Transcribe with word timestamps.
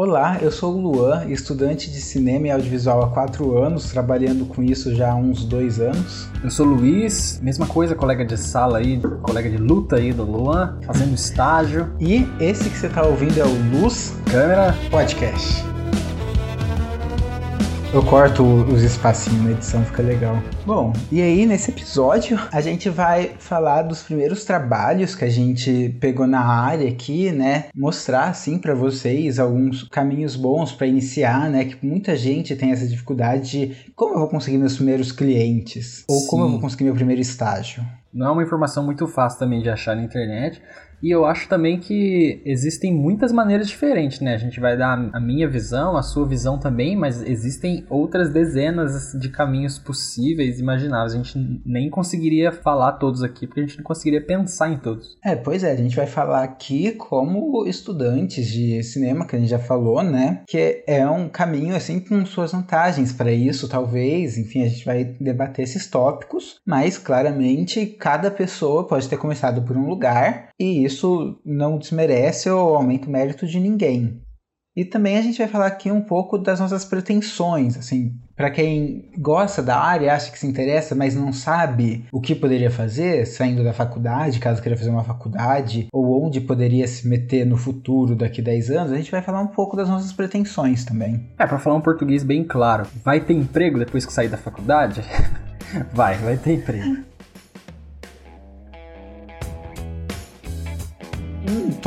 Olá, 0.00 0.38
eu 0.40 0.52
sou 0.52 0.76
o 0.76 0.80
Luan, 0.80 1.24
estudante 1.28 1.90
de 1.90 2.00
cinema 2.00 2.46
e 2.46 2.50
audiovisual 2.52 3.02
há 3.02 3.08
quatro 3.08 3.60
anos, 3.60 3.90
trabalhando 3.90 4.46
com 4.46 4.62
isso 4.62 4.94
já 4.94 5.10
há 5.10 5.14
uns 5.16 5.44
dois 5.44 5.80
anos. 5.80 6.28
Eu 6.40 6.52
sou 6.52 6.66
o 6.66 6.74
Luiz, 6.74 7.40
mesma 7.42 7.66
coisa, 7.66 7.96
colega 7.96 8.24
de 8.24 8.36
sala 8.36 8.78
aí, 8.78 9.00
colega 9.22 9.50
de 9.50 9.56
luta 9.56 9.96
aí 9.96 10.12
do 10.12 10.22
Luan, 10.22 10.78
fazendo 10.86 11.16
estágio. 11.16 11.92
E 11.98 12.24
esse 12.38 12.70
que 12.70 12.78
você 12.78 12.86
está 12.86 13.02
ouvindo 13.02 13.40
é 13.40 13.44
o 13.44 13.80
Luz 13.80 14.14
Câmera 14.30 14.72
Podcast. 14.88 15.64
Eu 17.98 18.04
corto 18.04 18.44
os 18.44 18.84
espacinhos 18.84 19.42
na 19.42 19.50
edição, 19.50 19.84
fica 19.84 20.04
legal. 20.04 20.40
Bom, 20.64 20.92
e 21.10 21.20
aí 21.20 21.44
nesse 21.44 21.72
episódio 21.72 22.38
a 22.52 22.60
gente 22.60 22.88
vai 22.88 23.32
falar 23.40 23.82
dos 23.82 24.04
primeiros 24.04 24.44
trabalhos 24.44 25.16
que 25.16 25.24
a 25.24 25.28
gente 25.28 25.96
pegou 26.00 26.24
na 26.24 26.38
área 26.38 26.88
aqui, 26.88 27.32
né? 27.32 27.64
Mostrar 27.74 28.28
assim 28.28 28.56
para 28.56 28.72
vocês 28.72 29.40
alguns 29.40 29.82
caminhos 29.82 30.36
bons 30.36 30.70
para 30.70 30.86
iniciar, 30.86 31.50
né? 31.50 31.64
Que 31.64 31.84
muita 31.84 32.14
gente 32.14 32.54
tem 32.54 32.70
essa 32.70 32.86
dificuldade 32.86 33.50
de 33.50 33.76
como 33.96 34.14
eu 34.14 34.20
vou 34.20 34.28
conseguir 34.28 34.58
meus 34.58 34.76
primeiros 34.76 35.10
clientes 35.10 36.04
ou 36.06 36.24
como 36.28 36.44
eu 36.44 36.50
vou 36.50 36.60
conseguir 36.60 36.84
meu 36.84 36.94
primeiro 36.94 37.20
estágio. 37.20 37.84
Não 38.14 38.28
é 38.28 38.30
uma 38.30 38.42
informação 38.44 38.84
muito 38.84 39.08
fácil 39.08 39.40
também 39.40 39.60
de 39.60 39.68
achar 39.68 39.96
na 39.96 40.04
internet. 40.04 40.62
E 41.02 41.10
eu 41.10 41.24
acho 41.24 41.48
também 41.48 41.78
que 41.78 42.42
existem 42.44 42.92
muitas 42.92 43.32
maneiras 43.32 43.68
diferentes, 43.68 44.20
né? 44.20 44.34
A 44.34 44.38
gente 44.38 44.58
vai 44.60 44.76
dar 44.76 45.10
a 45.12 45.20
minha 45.20 45.48
visão, 45.48 45.96
a 45.96 46.02
sua 46.02 46.26
visão 46.26 46.58
também, 46.58 46.96
mas 46.96 47.22
existem 47.22 47.84
outras 47.88 48.32
dezenas 48.32 49.12
de 49.18 49.28
caminhos 49.28 49.78
possíveis, 49.78 50.58
imagináveis. 50.58 51.14
A 51.14 51.16
gente 51.16 51.62
nem 51.64 51.88
conseguiria 51.88 52.50
falar 52.50 52.92
todos 52.92 53.22
aqui, 53.22 53.46
porque 53.46 53.60
a 53.60 53.66
gente 53.66 53.78
não 53.78 53.84
conseguiria 53.84 54.24
pensar 54.24 54.70
em 54.70 54.76
todos. 54.76 55.16
É, 55.24 55.36
pois 55.36 55.62
é, 55.62 55.72
a 55.72 55.76
gente 55.76 55.96
vai 55.96 56.06
falar 56.06 56.42
aqui 56.42 56.92
como 56.92 57.66
estudantes 57.66 58.46
de 58.46 58.82
cinema, 58.82 59.26
que 59.26 59.36
a 59.36 59.38
gente 59.38 59.50
já 59.50 59.58
falou, 59.58 60.02
né? 60.02 60.42
Que 60.46 60.82
é 60.86 61.08
um 61.08 61.28
caminho, 61.28 61.76
assim, 61.76 62.00
com 62.00 62.24
suas 62.26 62.52
vantagens 62.52 63.12
para 63.12 63.32
isso, 63.32 63.68
talvez. 63.68 64.36
Enfim, 64.36 64.64
a 64.64 64.68
gente 64.68 64.84
vai 64.84 65.04
debater 65.04 65.62
esses 65.62 65.86
tópicos, 65.86 66.56
mas 66.66 66.98
claramente 66.98 67.86
cada 67.86 68.30
pessoa 68.30 68.86
pode 68.86 69.08
ter 69.08 69.16
começado 69.16 69.62
por 69.62 69.76
um 69.76 69.88
lugar 69.88 70.48
e 70.58 70.87
isso 70.88 71.38
não 71.44 71.78
desmerece 71.78 72.50
ou 72.50 72.74
aumenta 72.74 73.06
o 73.06 73.10
mérito 73.10 73.46
de 73.46 73.60
ninguém. 73.60 74.20
E 74.78 74.84
também 74.84 75.18
a 75.18 75.22
gente 75.22 75.38
vai 75.38 75.48
falar 75.48 75.66
aqui 75.66 75.90
um 75.90 76.00
pouco 76.00 76.38
das 76.38 76.60
nossas 76.60 76.84
pretensões, 76.84 77.76
assim, 77.76 78.14
para 78.36 78.48
quem 78.48 79.10
gosta 79.18 79.60
da 79.60 79.76
área, 79.76 80.14
acha 80.14 80.30
que 80.30 80.38
se 80.38 80.46
interessa, 80.46 80.94
mas 80.94 81.16
não 81.16 81.32
sabe 81.32 82.06
o 82.12 82.20
que 82.20 82.32
poderia 82.32 82.70
fazer 82.70 83.26
saindo 83.26 83.64
da 83.64 83.72
faculdade, 83.72 84.38
caso 84.38 84.62
queira 84.62 84.78
fazer 84.78 84.90
uma 84.90 85.02
faculdade, 85.02 85.88
ou 85.92 86.24
onde 86.24 86.40
poderia 86.40 86.86
se 86.86 87.08
meter 87.08 87.44
no 87.44 87.56
futuro 87.56 88.14
daqui 88.14 88.40
a 88.40 88.44
10 88.44 88.70
anos, 88.70 88.92
a 88.92 88.96
gente 88.96 89.10
vai 89.10 89.20
falar 89.20 89.40
um 89.40 89.48
pouco 89.48 89.76
das 89.76 89.88
nossas 89.88 90.12
pretensões 90.12 90.84
também. 90.84 91.26
É, 91.36 91.44
para 91.44 91.58
falar 91.58 91.74
um 91.74 91.80
português 91.80 92.22
bem 92.22 92.44
claro, 92.44 92.86
vai 93.04 93.20
ter 93.20 93.34
emprego 93.34 93.80
depois 93.80 94.06
que 94.06 94.12
sair 94.12 94.28
da 94.28 94.36
faculdade? 94.36 95.02
vai, 95.92 96.16
vai 96.18 96.36
ter 96.36 96.52
emprego. 96.52 97.07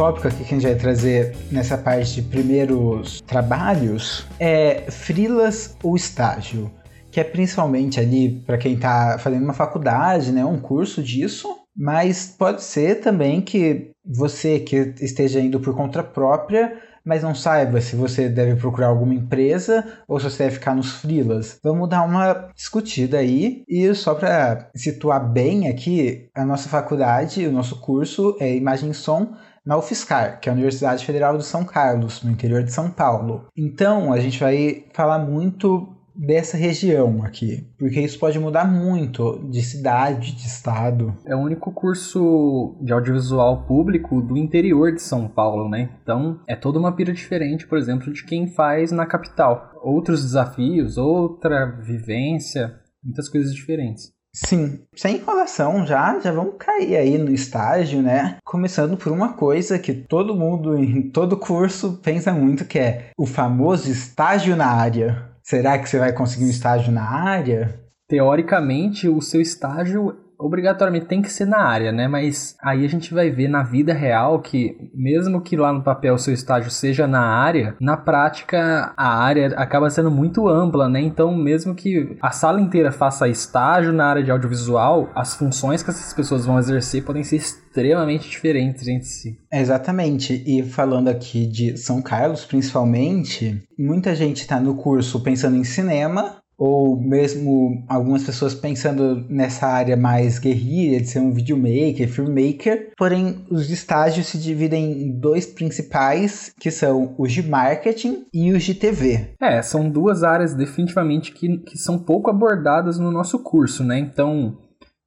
Tópico 0.02 0.28
aqui 0.28 0.44
que 0.44 0.56
a 0.56 0.58
gente 0.58 0.64
vai 0.64 0.74
trazer 0.74 1.36
nessa 1.52 1.78
parte 1.78 2.16
de 2.16 2.22
primeiros 2.24 3.22
trabalhos 3.22 4.26
é 4.40 4.90
frilas 4.90 5.78
ou 5.84 5.96
estágio, 5.96 6.72
que 7.12 7.20
é 7.20 7.24
principalmente 7.24 8.00
ali 8.00 8.42
para 8.44 8.58
quem 8.58 8.74
está 8.74 9.20
fazendo 9.20 9.44
uma 9.44 9.54
faculdade, 9.54 10.32
né, 10.32 10.44
um 10.44 10.60
curso 10.60 11.04
disso, 11.04 11.56
mas 11.78 12.34
pode 12.36 12.64
ser 12.64 12.96
também 13.02 13.42
que 13.42 13.92
você 14.04 14.60
que 14.60 14.96
esteja 15.00 15.40
indo 15.40 15.60
por 15.60 15.76
conta 15.76 16.02
própria, 16.02 16.82
mas 17.06 17.22
não 17.22 17.36
saiba 17.36 17.80
se 17.80 17.96
você 17.96 18.28
deve 18.28 18.56
procurar 18.56 18.88
alguma 18.88 19.14
empresa 19.14 19.86
ou 20.08 20.20
se 20.20 20.32
você 20.32 20.46
deve 20.46 20.56
ficar 20.56 20.76
nos 20.76 20.94
frilas. 20.94 21.60
Vamos 21.64 21.88
dar 21.88 22.04
uma 22.04 22.50
discutida 22.56 23.20
aí 23.20 23.64
e 23.68 23.94
só 23.94 24.16
para 24.16 24.68
situar 24.76 25.32
bem 25.32 25.68
aqui, 25.68 26.28
a 26.34 26.44
nossa 26.44 26.68
faculdade, 26.70 27.46
o 27.46 27.52
nosso 27.52 27.80
curso 27.80 28.36
é 28.40 28.56
Imagem 28.56 28.90
e 28.90 28.96
Som 28.96 29.36
na 29.66 29.78
UFSCar, 29.78 30.40
que 30.40 30.50
é 30.50 30.52
a 30.52 30.56
Universidade 30.56 31.06
Federal 31.06 31.38
de 31.38 31.46
São 31.46 31.64
Carlos, 31.64 32.24
no 32.24 32.32
interior 32.32 32.64
de 32.64 32.72
São 32.72 32.90
Paulo. 32.90 33.48
Então, 33.56 34.12
a 34.12 34.20
gente 34.20 34.40
vai 34.40 34.86
falar 34.94 35.20
muito 35.20 35.98
dessa 36.16 36.58
região 36.58 37.24
aqui, 37.24 37.68
porque 37.78 38.00
isso 38.00 38.20
pode 38.20 38.38
mudar 38.38 38.66
muito 38.66 39.40
de 39.50 39.62
cidade, 39.62 40.36
de 40.36 40.46
estado. 40.46 41.16
É 41.26 41.36
o 41.36 41.40
único 41.40 41.72
curso 41.72 42.78
de 42.82 42.92
audiovisual 42.92 43.66
público 43.66 44.22
do 44.22 44.38
interior 44.38 44.92
de 44.94 45.02
São 45.02 45.28
Paulo, 45.28 45.70
né? 45.70 45.90
Então 46.04 46.40
é 46.48 46.56
toda 46.56 46.80
uma 46.80 46.96
pira 46.96 47.14
diferente, 47.14 47.66
por 47.66 47.78
exemplo, 47.78 48.12
de 48.12 48.26
quem 48.26 48.48
faz 48.48 48.92
na 48.92 49.06
capital. 49.06 49.72
Outros 49.82 50.22
desafios, 50.22 50.98
outra 50.98 51.66
vivência, 51.66 52.76
muitas 53.04 53.30
coisas 53.30 53.54
diferentes. 53.54 54.12
Sim, 54.34 54.80
sem 54.96 55.18
enrolação 55.18 55.86
já, 55.86 56.18
já 56.20 56.32
vamos 56.32 56.56
cair 56.58 56.96
aí 56.96 57.18
no 57.18 57.32
estágio, 57.32 58.02
né? 58.02 58.38
Começando 58.46 58.96
por 58.96 59.12
uma 59.12 59.34
coisa 59.34 59.78
que 59.78 59.94
todo 59.94 60.36
mundo 60.36 60.78
em 60.78 61.02
todo 61.02 61.36
curso 61.38 62.00
pensa 62.02 62.32
muito 62.32 62.64
que 62.64 62.80
é 62.80 63.10
o 63.18 63.26
famoso 63.26 63.92
estágio 63.92 64.56
na 64.56 64.68
área. 64.68 65.30
Será 65.44 65.78
que 65.78 65.90
você 65.90 66.00
vai 66.00 66.14
conseguir 66.14 66.46
um 66.46 66.50
estágio 66.50 66.94
na 66.94 67.04
área? 67.04 67.78
Teoricamente, 68.08 69.10
o 69.10 69.22
seu 69.22 69.42
estágio 69.42 70.18
obrigatoriamente 70.42 71.06
tem 71.06 71.22
que 71.22 71.32
ser 71.32 71.46
na 71.46 71.62
área, 71.62 71.92
né? 71.92 72.08
Mas 72.08 72.56
aí 72.62 72.84
a 72.84 72.90
gente 72.90 73.14
vai 73.14 73.30
ver 73.30 73.48
na 73.48 73.64
vida 73.64 73.94
real 73.94 74.40
que, 74.42 74.76
mesmo 74.94 75.42
que 75.42 75.56
lá 75.56 75.72
no 75.72 75.84
papel 75.84 76.16
o 76.16 76.20
seu 76.20 76.34
estágio 76.34 76.72
seja 76.72 77.08
na 77.08 77.22
área, 77.22 77.76
na 77.80 77.96
prática 77.96 78.94
a 78.98 79.24
área 79.24 79.54
acaba 79.56 79.90
sendo 79.90 80.10
muito 80.10 80.48
ampla, 80.48 80.90
né? 80.90 81.00
Então, 81.00 81.36
mesmo 81.36 81.76
que 81.76 82.18
a 82.22 82.32
sala 82.32 82.60
inteira 82.60 82.92
faça 82.92 83.28
estágio 83.28 83.94
na 83.94 84.06
área 84.06 84.24
de 84.24 84.32
audiovisual, 84.32 85.10
as 85.16 85.36
funções 85.36 85.84
que 85.84 85.90
essas 85.90 86.14
pessoas 86.14 86.46
vão 86.46 86.58
exercer 86.58 87.04
podem 87.04 87.24
ser 87.24 87.38
extremamente 87.38 88.30
diferentes 88.30 88.88
entre 88.88 89.08
si. 89.08 89.38
Exatamente. 89.52 90.44
E 90.46 90.64
falando 90.64 91.08
aqui 91.08 91.46
de 91.46 91.78
São 91.78 92.02
Carlos, 92.02 92.46
principalmente, 92.46 93.64
muita 93.78 94.16
gente 94.16 94.42
está 94.42 94.60
no 94.60 94.76
curso 94.76 95.22
pensando 95.22 95.56
em 95.56 95.64
cinema, 95.64 96.41
ou 96.62 96.96
mesmo 96.96 97.84
algumas 97.88 98.24
pessoas 98.24 98.54
pensando 98.54 99.26
nessa 99.28 99.66
área 99.66 99.98
mais 99.98 100.38
guerrilha, 100.38 101.02
de 101.02 101.08
ser 101.08 101.18
um 101.18 101.34
videomaker, 101.34 102.08
filmmaker. 102.08 102.92
Porém, 102.96 103.44
os 103.50 103.72
estágios 103.72 104.28
se 104.28 104.38
dividem 104.38 104.92
em 104.92 105.12
dois 105.12 105.48
principais, 105.48 106.54
que 106.60 106.70
são 106.70 107.16
os 107.18 107.34
de 107.34 107.42
marketing 107.42 108.28
e 108.32 108.52
os 108.52 108.64
de 108.64 108.76
TV. 108.76 109.30
É, 109.42 109.60
são 109.64 109.90
duas 109.90 110.24
áreas 110.24 110.54
definitivamente 110.54 111.32
que, 111.32 111.58
que 111.58 111.80
são 111.80 111.98
pouco 111.98 112.30
abordadas 112.30 113.00
no 113.00 113.10
nosso 113.10 113.40
curso, 113.40 113.84
né? 113.84 113.98
Então, 113.98 114.56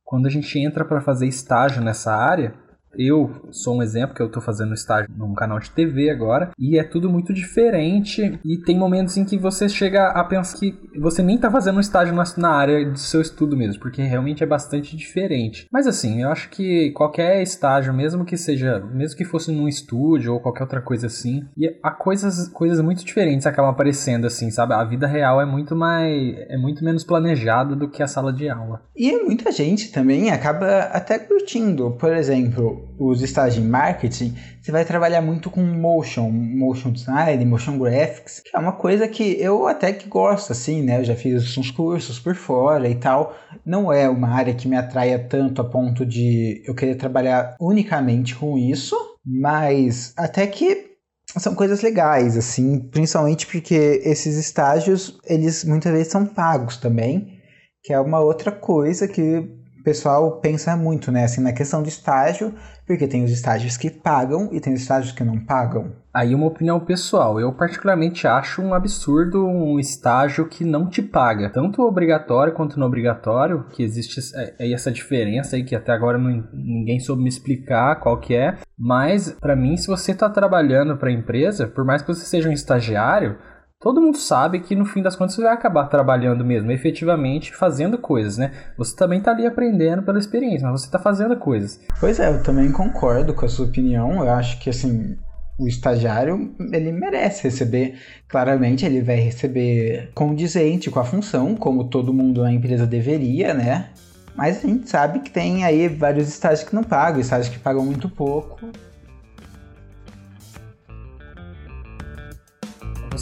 quando 0.02 0.26
a 0.26 0.30
gente 0.30 0.58
entra 0.58 0.84
para 0.84 1.00
fazer 1.00 1.28
estágio 1.28 1.80
nessa 1.80 2.12
área, 2.12 2.52
eu 2.98 3.48
sou 3.50 3.76
um 3.76 3.82
exemplo 3.82 4.14
que 4.14 4.22
eu 4.22 4.26
estou 4.26 4.42
fazendo 4.42 4.74
estágio 4.74 5.10
num 5.16 5.34
canal 5.34 5.58
de 5.58 5.70
TV 5.70 6.10
agora 6.10 6.50
e 6.58 6.78
é 6.78 6.84
tudo 6.84 7.10
muito 7.10 7.32
diferente 7.32 8.38
e 8.44 8.58
tem 8.58 8.78
momentos 8.78 9.16
em 9.16 9.24
que 9.24 9.38
você 9.38 9.68
chega 9.68 10.08
a 10.08 10.24
pensar 10.24 10.58
que 10.58 10.78
você 10.98 11.22
nem 11.22 11.36
está 11.36 11.50
fazendo 11.50 11.76
um 11.76 11.80
estágio 11.80 12.14
na, 12.14 12.24
na 12.36 12.50
área 12.50 12.90
do 12.90 12.98
seu 12.98 13.20
estudo 13.20 13.56
mesmo, 13.56 13.80
porque 13.80 14.02
realmente 14.02 14.42
é 14.42 14.46
bastante 14.46 14.96
diferente. 14.96 15.66
Mas 15.72 15.86
assim, 15.86 16.22
eu 16.22 16.28
acho 16.30 16.48
que 16.50 16.90
qualquer 16.92 17.42
estágio, 17.42 17.92
mesmo 17.92 18.24
que 18.24 18.36
seja, 18.36 18.80
mesmo 18.92 19.16
que 19.16 19.24
fosse 19.24 19.50
num 19.52 19.68
estúdio 19.68 20.34
ou 20.34 20.40
qualquer 20.40 20.62
outra 20.62 20.80
coisa 20.80 21.06
assim, 21.06 21.44
e 21.56 21.68
há 21.82 21.90
coisas, 21.90 22.48
coisas 22.48 22.80
muito 22.80 23.04
diferentes 23.04 23.46
acabam 23.46 23.70
aparecendo 23.70 24.26
assim, 24.26 24.50
sabe? 24.50 24.74
A 24.74 24.84
vida 24.84 25.06
real 25.06 25.40
é 25.40 25.46
muito 25.46 25.74
mais, 25.74 26.36
é 26.48 26.56
muito 26.56 26.84
menos 26.84 27.04
planejada 27.04 27.74
do 27.74 27.88
que 27.88 28.02
a 28.02 28.06
sala 28.06 28.32
de 28.32 28.48
aula. 28.48 28.82
E 28.94 29.24
muita 29.24 29.50
gente 29.50 29.90
também 29.90 30.30
acaba 30.30 30.80
até 30.92 31.18
curtindo, 31.18 31.92
por 31.92 32.12
exemplo, 32.12 32.83
os 32.98 33.22
estágios 33.22 33.64
em 33.64 33.68
marketing, 33.68 34.34
você 34.60 34.70
vai 34.70 34.84
trabalhar 34.84 35.20
muito 35.20 35.50
com 35.50 35.62
motion, 35.62 36.30
motion 36.30 36.92
design, 36.92 37.44
motion 37.44 37.78
graphics, 37.78 38.40
que 38.40 38.56
é 38.56 38.58
uma 38.58 38.72
coisa 38.72 39.08
que 39.08 39.40
eu 39.40 39.66
até 39.66 39.92
que 39.92 40.08
gosto, 40.08 40.52
assim, 40.52 40.82
né? 40.82 41.00
Eu 41.00 41.04
já 41.04 41.16
fiz 41.16 41.56
uns 41.58 41.70
cursos 41.70 42.18
por 42.18 42.34
fora 42.34 42.88
e 42.88 42.94
tal. 42.94 43.36
Não 43.64 43.92
é 43.92 44.08
uma 44.08 44.28
área 44.28 44.54
que 44.54 44.68
me 44.68 44.76
atraia 44.76 45.18
tanto 45.18 45.60
a 45.60 45.64
ponto 45.64 46.06
de 46.06 46.62
eu 46.66 46.74
querer 46.74 46.94
trabalhar 46.94 47.56
unicamente 47.60 48.34
com 48.34 48.56
isso, 48.56 48.96
mas 49.24 50.12
até 50.16 50.46
que 50.46 50.94
são 51.36 51.54
coisas 51.54 51.82
legais, 51.82 52.36
assim, 52.36 52.78
principalmente 52.78 53.46
porque 53.46 54.00
esses 54.04 54.36
estágios, 54.36 55.18
eles 55.26 55.64
muitas 55.64 55.92
vezes 55.92 56.12
são 56.12 56.24
pagos 56.24 56.76
também, 56.76 57.40
que 57.82 57.92
é 57.92 57.98
uma 57.98 58.20
outra 58.20 58.52
coisa 58.52 59.08
que 59.08 59.63
pessoal 59.84 60.40
pensa 60.40 60.74
muito, 60.76 61.12
né, 61.12 61.24
assim, 61.24 61.42
na 61.42 61.52
questão 61.52 61.82
de 61.82 61.90
estágio, 61.90 62.54
porque 62.86 63.06
tem 63.06 63.22
os 63.22 63.30
estágios 63.30 63.76
que 63.76 63.90
pagam 63.90 64.48
e 64.50 64.60
tem 64.60 64.72
os 64.72 64.80
estágios 64.80 65.12
que 65.12 65.22
não 65.22 65.38
pagam. 65.38 65.92
Aí 66.12 66.34
uma 66.34 66.46
opinião 66.46 66.80
pessoal, 66.80 67.40
eu 67.40 67.52
particularmente 67.52 68.26
acho 68.26 68.62
um 68.62 68.72
absurdo 68.72 69.46
um 69.46 69.78
estágio 69.78 70.48
que 70.48 70.64
não 70.64 70.88
te 70.88 71.02
paga, 71.02 71.50
tanto 71.50 71.82
obrigatório 71.82 72.52
quanto 72.52 72.78
não 72.78 72.86
obrigatório, 72.86 73.64
que 73.70 73.82
existe 73.82 74.20
é, 74.34 74.72
essa 74.72 74.90
diferença 74.90 75.56
aí 75.56 75.64
que 75.64 75.74
até 75.74 75.92
agora 75.92 76.16
não, 76.16 76.48
ninguém 76.52 77.00
soube 77.00 77.22
me 77.22 77.28
explicar 77.28 77.96
qual 77.96 78.18
que 78.18 78.34
é. 78.34 78.56
Mas, 78.78 79.30
para 79.40 79.56
mim, 79.56 79.76
se 79.76 79.86
você 79.86 80.12
está 80.12 80.28
trabalhando 80.28 80.96
para 80.96 81.08
a 81.08 81.12
empresa, 81.12 81.66
por 81.66 81.84
mais 81.84 82.02
que 82.02 82.08
você 82.08 82.24
seja 82.24 82.48
um 82.48 82.52
estagiário, 82.52 83.36
todo 83.84 84.00
mundo 84.00 84.16
sabe 84.16 84.60
que 84.60 84.74
no 84.74 84.86
fim 84.86 85.02
das 85.02 85.14
contas 85.14 85.34
você 85.34 85.42
vai 85.42 85.52
acabar 85.52 85.88
trabalhando 85.88 86.42
mesmo, 86.42 86.72
efetivamente 86.72 87.54
fazendo 87.54 87.98
coisas, 87.98 88.38
né? 88.38 88.50
Você 88.78 88.96
também 88.96 89.18
está 89.18 89.30
ali 89.30 89.44
aprendendo 89.44 90.02
pela 90.02 90.18
experiência, 90.18 90.66
mas 90.66 90.80
você 90.80 90.86
está 90.86 90.98
fazendo 90.98 91.36
coisas. 91.36 91.78
Pois 92.00 92.18
é, 92.18 92.30
eu 92.30 92.42
também 92.42 92.72
concordo 92.72 93.34
com 93.34 93.44
a 93.44 93.48
sua 93.48 93.66
opinião. 93.66 94.24
Eu 94.24 94.32
acho 94.32 94.58
que 94.58 94.70
assim, 94.70 95.18
o 95.58 95.68
estagiário 95.68 96.54
ele 96.72 96.90
merece 96.92 97.44
receber, 97.44 97.98
claramente 98.26 98.86
ele 98.86 99.02
vai 99.02 99.16
receber 99.16 100.10
condizente 100.14 100.90
com 100.90 100.98
a 100.98 101.04
função, 101.04 101.54
como 101.54 101.84
todo 101.84 102.14
mundo 102.14 102.42
na 102.42 102.52
empresa 102.52 102.86
deveria, 102.86 103.52
né? 103.52 103.90
Mas 104.34 104.64
a 104.64 104.66
gente 104.66 104.88
sabe 104.88 105.20
que 105.20 105.30
tem 105.30 105.62
aí 105.62 105.88
vários 105.88 106.26
estágios 106.26 106.66
que 106.66 106.74
não 106.74 106.82
pagam, 106.82 107.20
estágios 107.20 107.54
que 107.54 107.60
pagam 107.60 107.84
muito 107.84 108.08
pouco. 108.08 108.58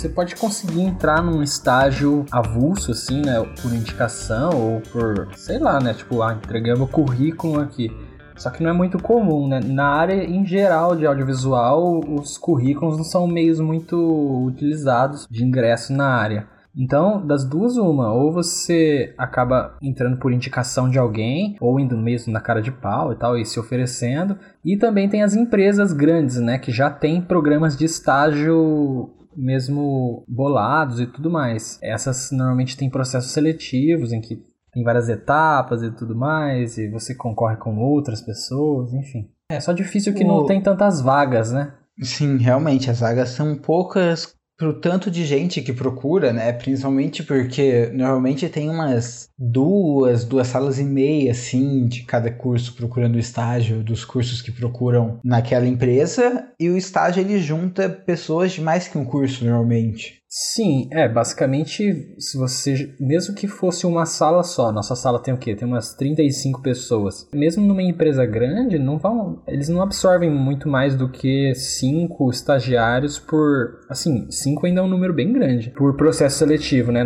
Você 0.03 0.09
pode 0.09 0.35
conseguir 0.35 0.81
entrar 0.81 1.23
num 1.23 1.45
estágio 1.45 2.27
avulso, 2.33 2.91
assim, 2.91 3.23
né? 3.23 3.41
Por 3.63 3.73
indicação 3.73 4.51
ou 4.51 4.81
por, 4.81 5.29
sei 5.37 5.61
lá, 5.61 5.79
né? 5.79 5.95
Tipo, 5.95 6.23
ah, 6.23 6.35
entregamos 6.35 6.89
o 6.89 6.91
currículo 6.91 7.61
aqui. 7.61 7.89
Só 8.35 8.51
que 8.51 8.65
não 8.65 8.71
é 8.71 8.73
muito 8.73 8.99
comum, 9.01 9.47
né? 9.47 9.61
Na 9.65 9.87
área 9.87 10.25
em 10.25 10.45
geral 10.45 10.97
de 10.97 11.07
audiovisual, 11.07 12.01
os 12.01 12.37
currículos 12.37 12.97
não 12.97 13.05
são 13.05 13.29
meios 13.29 13.61
muito 13.61 14.45
utilizados 14.45 15.29
de 15.31 15.45
ingresso 15.45 15.93
na 15.93 16.09
área. 16.09 16.49
Então, 16.77 17.25
das 17.25 17.45
duas, 17.45 17.77
uma, 17.77 18.13
ou 18.13 18.33
você 18.33 19.15
acaba 19.17 19.77
entrando 19.81 20.17
por 20.17 20.33
indicação 20.33 20.91
de 20.91 20.99
alguém, 20.99 21.57
ou 21.61 21.79
indo 21.79 21.97
mesmo 21.97 22.33
na 22.33 22.41
cara 22.41 22.61
de 22.61 22.73
pau 22.73 23.13
e 23.13 23.15
tal, 23.15 23.39
e 23.39 23.47
se 23.47 23.61
oferecendo. 23.61 24.37
E 24.65 24.77
também 24.77 25.09
tem 25.09 25.23
as 25.23 25.37
empresas 25.37 25.93
grandes, 25.93 26.41
né, 26.41 26.59
que 26.59 26.73
já 26.73 26.91
tem 26.91 27.23
programas 27.23 27.77
de 27.77 27.85
estágio 27.85 29.09
mesmo 29.37 30.25
bolados 30.29 31.01
e 31.01 31.07
tudo 31.07 31.31
mais. 31.31 31.79
Essas 31.83 32.31
normalmente 32.31 32.77
têm 32.77 32.91
processos 32.91 33.33
seletivos 33.33 34.13
em 34.13 34.21
que 34.21 34.43
tem 34.73 34.83
várias 34.83 35.09
etapas 35.09 35.83
e 35.83 35.91
tudo 35.91 36.17
mais, 36.17 36.79
e 36.79 36.89
você 36.89 37.15
concorre 37.15 37.57
com 37.57 37.77
outras 37.79 38.23
pessoas, 38.23 38.93
enfim. 38.95 39.29
É 39.51 39.61
só 39.61 39.73
difícil 39.73 40.15
que 40.15 40.25
o... 40.25 40.27
não 40.27 40.47
tem 40.47 40.63
tantas 40.63 41.01
vagas, 41.01 41.53
né? 41.53 41.75
Sim, 42.01 42.39
realmente, 42.39 42.91
as 42.91 43.01
vagas 43.01 43.31
são 43.31 43.55
poucas 43.55 44.35
pro 44.63 44.73
tanto 44.73 45.11
de 45.11 45.25
gente 45.27 45.61
que 45.61 45.73
procura, 45.73 46.33
né? 46.33 46.53
Principalmente 46.53 47.25
porque 47.25 47.91
normalmente 47.93 48.49
tem 48.49 48.71
umas 48.71 49.29
duas, 49.37 50.25
duas 50.25 50.47
salas 50.47 50.79
e 50.79 50.85
meia, 50.85 51.33
assim, 51.33 51.89
de 51.89 52.05
cada 52.05 52.31
curso 52.31 52.73
procurando 52.75 53.19
estágio 53.19 53.83
dos 53.83 54.05
cursos 54.05 54.41
que 54.41 54.53
procuram 54.53 55.19
naquela 55.25 55.67
empresa. 55.67 56.47
E 56.61 56.71
o 56.71 56.77
estágio 56.77 57.21
ele 57.21 57.41
junta 57.41 57.89
pessoas 57.89 58.53
de 58.53 58.61
mais 58.61 58.87
que 58.87 58.97
um 58.97 59.05
curso 59.05 59.45
normalmente. 59.45 60.22
Sim, 60.35 60.89
é, 60.91 61.07
basicamente, 61.07 62.17
se 62.19 62.39
você, 62.39 62.95
mesmo 62.99 63.35
que 63.35 63.47
fosse 63.47 63.87
uma 63.87 64.07
sala 64.07 64.43
só, 64.43 64.73
nossa 64.73 64.97
sala 64.97 65.23
tem 65.23 65.35
o 65.35 65.37
quê? 65.37 65.55
Tem 65.55 65.69
umas 65.69 65.95
35 65.95 66.63
pessoas. 66.63 67.29
Mesmo 67.35 67.63
numa 67.63 67.83
empresa 67.83 68.25
grande, 68.25 68.79
não 68.79 68.97
vão, 68.97 69.43
eles 69.47 69.69
não 69.69 69.83
absorvem 69.83 70.31
muito 70.31 70.71
mais 70.71 70.97
do 70.97 71.07
que 71.07 71.55
cinco 71.55 72.31
estagiários 72.31 73.19
por, 73.19 73.81
assim, 73.91 74.27
cinco 74.31 74.65
ainda 74.65 74.81
é 74.81 74.83
um 74.83 74.89
número 74.89 75.13
bem 75.13 75.31
grande, 75.35 75.69
por 75.77 75.99
processo 75.99 76.39
seletivo, 76.39 76.91
né? 76.91 77.05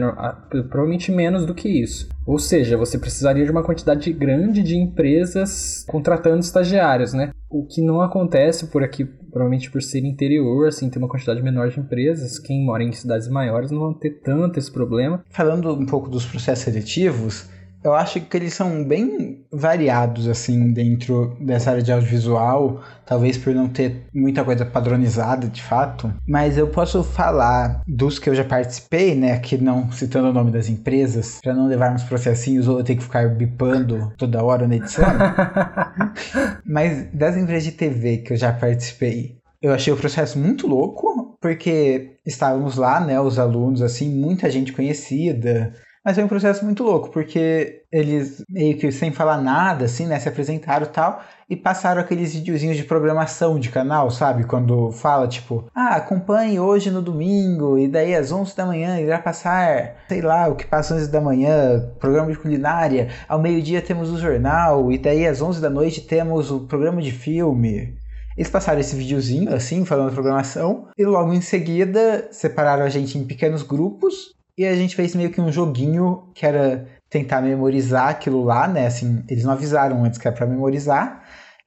Provavelmente 0.49 1.11
menos 1.11 1.45
do 1.45 1.53
que 1.53 1.69
isso. 1.69 2.09
Ou 2.27 2.39
seja, 2.39 2.77
você 2.77 2.99
precisaria 2.99 3.45
de 3.45 3.51
uma 3.53 3.63
quantidade 3.63 4.13
grande 4.13 4.63
de 4.63 4.77
empresas 4.77 5.85
contratando 5.89 6.41
estagiários, 6.41 7.13
né? 7.13 7.31
O 7.49 7.65
que 7.65 7.81
não 7.81 8.01
acontece 8.01 8.67
por 8.67 8.83
aqui, 8.83 9.05
provavelmente 9.05 9.71
por 9.71 9.81
ser 9.81 10.05
interior, 10.05 10.67
assim, 10.67 10.91
ter 10.91 10.99
uma 10.99 11.09
quantidade 11.09 11.41
menor 11.41 11.69
de 11.69 11.79
empresas. 11.79 12.39
Quem 12.41 12.65
mora 12.65 12.83
em 12.83 12.91
cidades 12.91 13.29
maiores 13.29 13.71
não 13.71 13.79
vão 13.79 13.95
ter 13.95 14.21
tanto 14.23 14.59
esse 14.59 14.73
problema. 14.73 15.25
Falando 15.31 15.73
um 15.73 15.87
pouco 15.87 16.11
dos 16.11 16.27
processos 16.27 16.65
seletivos, 16.65 17.49
eu 17.87 17.95
acho 17.95 18.21
que 18.21 18.37
eles 18.37 18.53
são 18.53 18.83
bem 18.83 19.45
variados, 19.53 20.27
assim, 20.27 20.73
dentro 20.73 21.37
dessa 21.41 21.71
área 21.71 21.83
de 21.83 21.93
audiovisual, 21.93 22.83
talvez 23.07 23.39
por 23.39 23.55
não 23.55 23.69
ter 23.69 24.07
muita 24.13 24.45
coisa 24.45 24.67
padronizada, 24.67 25.47
de 25.47 25.63
fato, 25.63 26.13
mas 26.27 26.59
eu 26.59 26.67
posso 26.67 27.05
falar 27.05 27.83
dos 27.87 28.19
que 28.19 28.29
eu 28.29 28.35
já 28.35 28.45
participei, 28.45 29.15
né, 29.15 29.39
que 29.39 29.57
não 29.57 29.93
citando 29.93 30.31
o 30.31 30.33
nome 30.33 30.51
das 30.51 30.69
empresas, 30.69 31.39
para 31.41 31.55
não 31.55 31.69
levarmos 31.69 32.03
processinhos 32.03 32.67
ou 32.67 32.79
eu 32.79 32.85
ter 32.85 32.97
que 32.97 33.05
ficar 33.05 33.29
bipando 33.29 34.13
toda 34.19 34.43
hora 34.43 34.67
na 34.67 34.75
edição, 34.75 35.07
mas 36.67 37.07
das 37.13 37.37
empresas 37.37 37.65
de 37.65 37.73
TV 37.73 38.19
que 38.19 38.33
eu 38.33 38.37
já 38.37 38.53
participei, 38.53 39.37
eu 39.63 39.73
achei 39.73 39.93
o 39.93 39.97
processo 39.97 40.39
muito 40.39 40.67
louco, 40.67 41.37
porque 41.41 42.17
estávamos 42.27 42.77
lá, 42.77 43.01
né, 43.01 43.21
os 43.21 43.39
alunos, 43.39 43.81
assim, 43.81 44.11
muita 44.11 44.51
gente 44.51 44.73
conhecida, 44.73 45.73
mas 46.07 46.15
foi 46.15 46.23
um 46.23 46.29
processo 46.29 46.65
muito 46.65 46.85
louco, 46.85 47.11
porque 47.11 47.83
eles 47.91 48.45
meio 48.49 48.79
que 48.79 48.93
sem 48.93 49.11
falar 49.11 49.39
nada, 49.39 49.87
assim, 49.87 50.07
né, 50.07 50.21
se 50.21 50.29
apresentaram 50.29 50.87
e 50.87 50.89
tal, 50.89 51.21
e 51.51 51.57
passaram 51.57 52.01
aqueles 52.01 52.33
videozinhos 52.33 52.77
de 52.77 52.85
programação 52.85 53.59
de 53.59 53.71
canal, 53.71 54.09
sabe? 54.09 54.45
Quando 54.45 54.93
fala, 54.93 55.27
tipo, 55.27 55.65
ah, 55.75 55.97
acompanhe 55.97 56.61
hoje 56.61 56.93
no 56.93 57.03
domingo, 57.03 57.77
e 57.77 57.89
daí 57.89 58.15
às 58.15 58.31
11 58.31 58.55
da 58.55 58.65
manhã 58.65 59.01
irá 59.01 59.19
passar, 59.19 59.97
sei 60.09 60.23
lá, 60.23 60.47
o 60.47 60.55
que 60.55 60.65
passa 60.65 60.95
às 60.95 61.01
11 61.03 61.11
da 61.11 61.21
manhã, 61.21 61.91
programa 61.99 62.31
de 62.31 62.39
culinária, 62.39 63.09
ao 63.29 63.43
meio-dia 63.43 63.83
temos 63.83 64.09
o 64.09 64.17
jornal, 64.17 64.93
e 64.93 64.99
daí 64.99 65.27
às 65.27 65.43
11 65.43 65.61
da 65.61 65.69
noite 65.69 66.03
temos 66.03 66.53
o 66.53 66.61
programa 66.69 67.03
de 67.03 67.11
filme. 67.11 67.97
Eles 68.37 68.49
passaram 68.49 68.79
esse 68.79 68.95
videozinho, 68.95 69.53
assim, 69.53 69.85
falando 69.85 70.13
programação, 70.13 70.87
e 70.97 71.05
logo 71.05 71.33
em 71.33 71.41
seguida 71.41 72.29
separaram 72.31 72.85
a 72.85 72.89
gente 72.89 73.19
em 73.19 73.25
pequenos 73.25 73.65
grupos 73.65 74.37
e 74.57 74.65
a 74.65 74.75
gente 74.75 74.97
fez 74.97 75.15
meio 75.15 75.31
que 75.31 75.41
um 75.41 75.53
joguinho 75.53 76.31
que 76.35 76.47
era 76.47 76.87
tentar 77.11 77.41
memorizar 77.41 78.09
aquilo 78.09 78.43
lá, 78.45 78.67
né? 78.67 78.87
Assim, 78.87 79.23
eles 79.29 79.45
não 79.45 79.53
avisaram 79.53 80.05
antes 80.05 80.19
que 80.19 80.27
era 80.27 80.37
para 80.37 80.47
memorizar. 80.47 81.23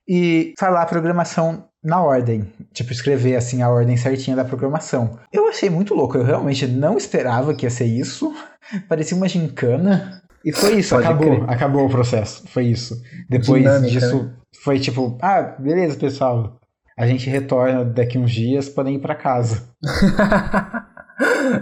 E 0.07 0.53
falar 0.57 0.81
a 0.81 0.87
programação 0.87 1.65
na 1.83 2.01
ordem. 2.01 2.51
Tipo, 2.73 2.91
escrever 2.91 3.35
assim 3.35 3.61
a 3.61 3.69
ordem 3.69 3.95
certinha 3.95 4.35
da 4.35 4.43
programação. 4.43 5.19
Eu 5.31 5.47
achei 5.47 5.69
muito 5.69 5.93
louco, 5.93 6.17
eu 6.17 6.23
realmente 6.23 6.67
não 6.67 6.97
esperava 6.97 7.53
que 7.53 7.65
ia 7.65 7.69
ser 7.69 7.85
isso. 7.85 8.33
Parecia 8.89 9.15
uma 9.15 9.27
gincana. 9.27 10.21
E 10.43 10.51
foi 10.51 10.79
isso, 10.79 10.95
Pode 10.95 11.05
acabou. 11.05 11.27
Crer. 11.27 11.49
Acabou 11.49 11.85
o 11.85 11.89
processo. 11.89 12.47
Foi 12.47 12.65
isso. 12.65 12.99
Depois 13.29 13.61
Dinâmica, 13.61 13.91
disso, 13.91 14.23
né? 14.23 14.33
foi 14.63 14.79
tipo, 14.79 15.17
ah, 15.21 15.55
beleza, 15.59 15.97
pessoal. 15.97 16.57
A 16.97 17.07
gente 17.07 17.29
retorna 17.29 17.85
daqui 17.85 18.17
uns 18.17 18.31
dias, 18.31 18.67
podem 18.67 18.95
ir 18.95 18.99
para 18.99 19.15
casa. 19.15 19.69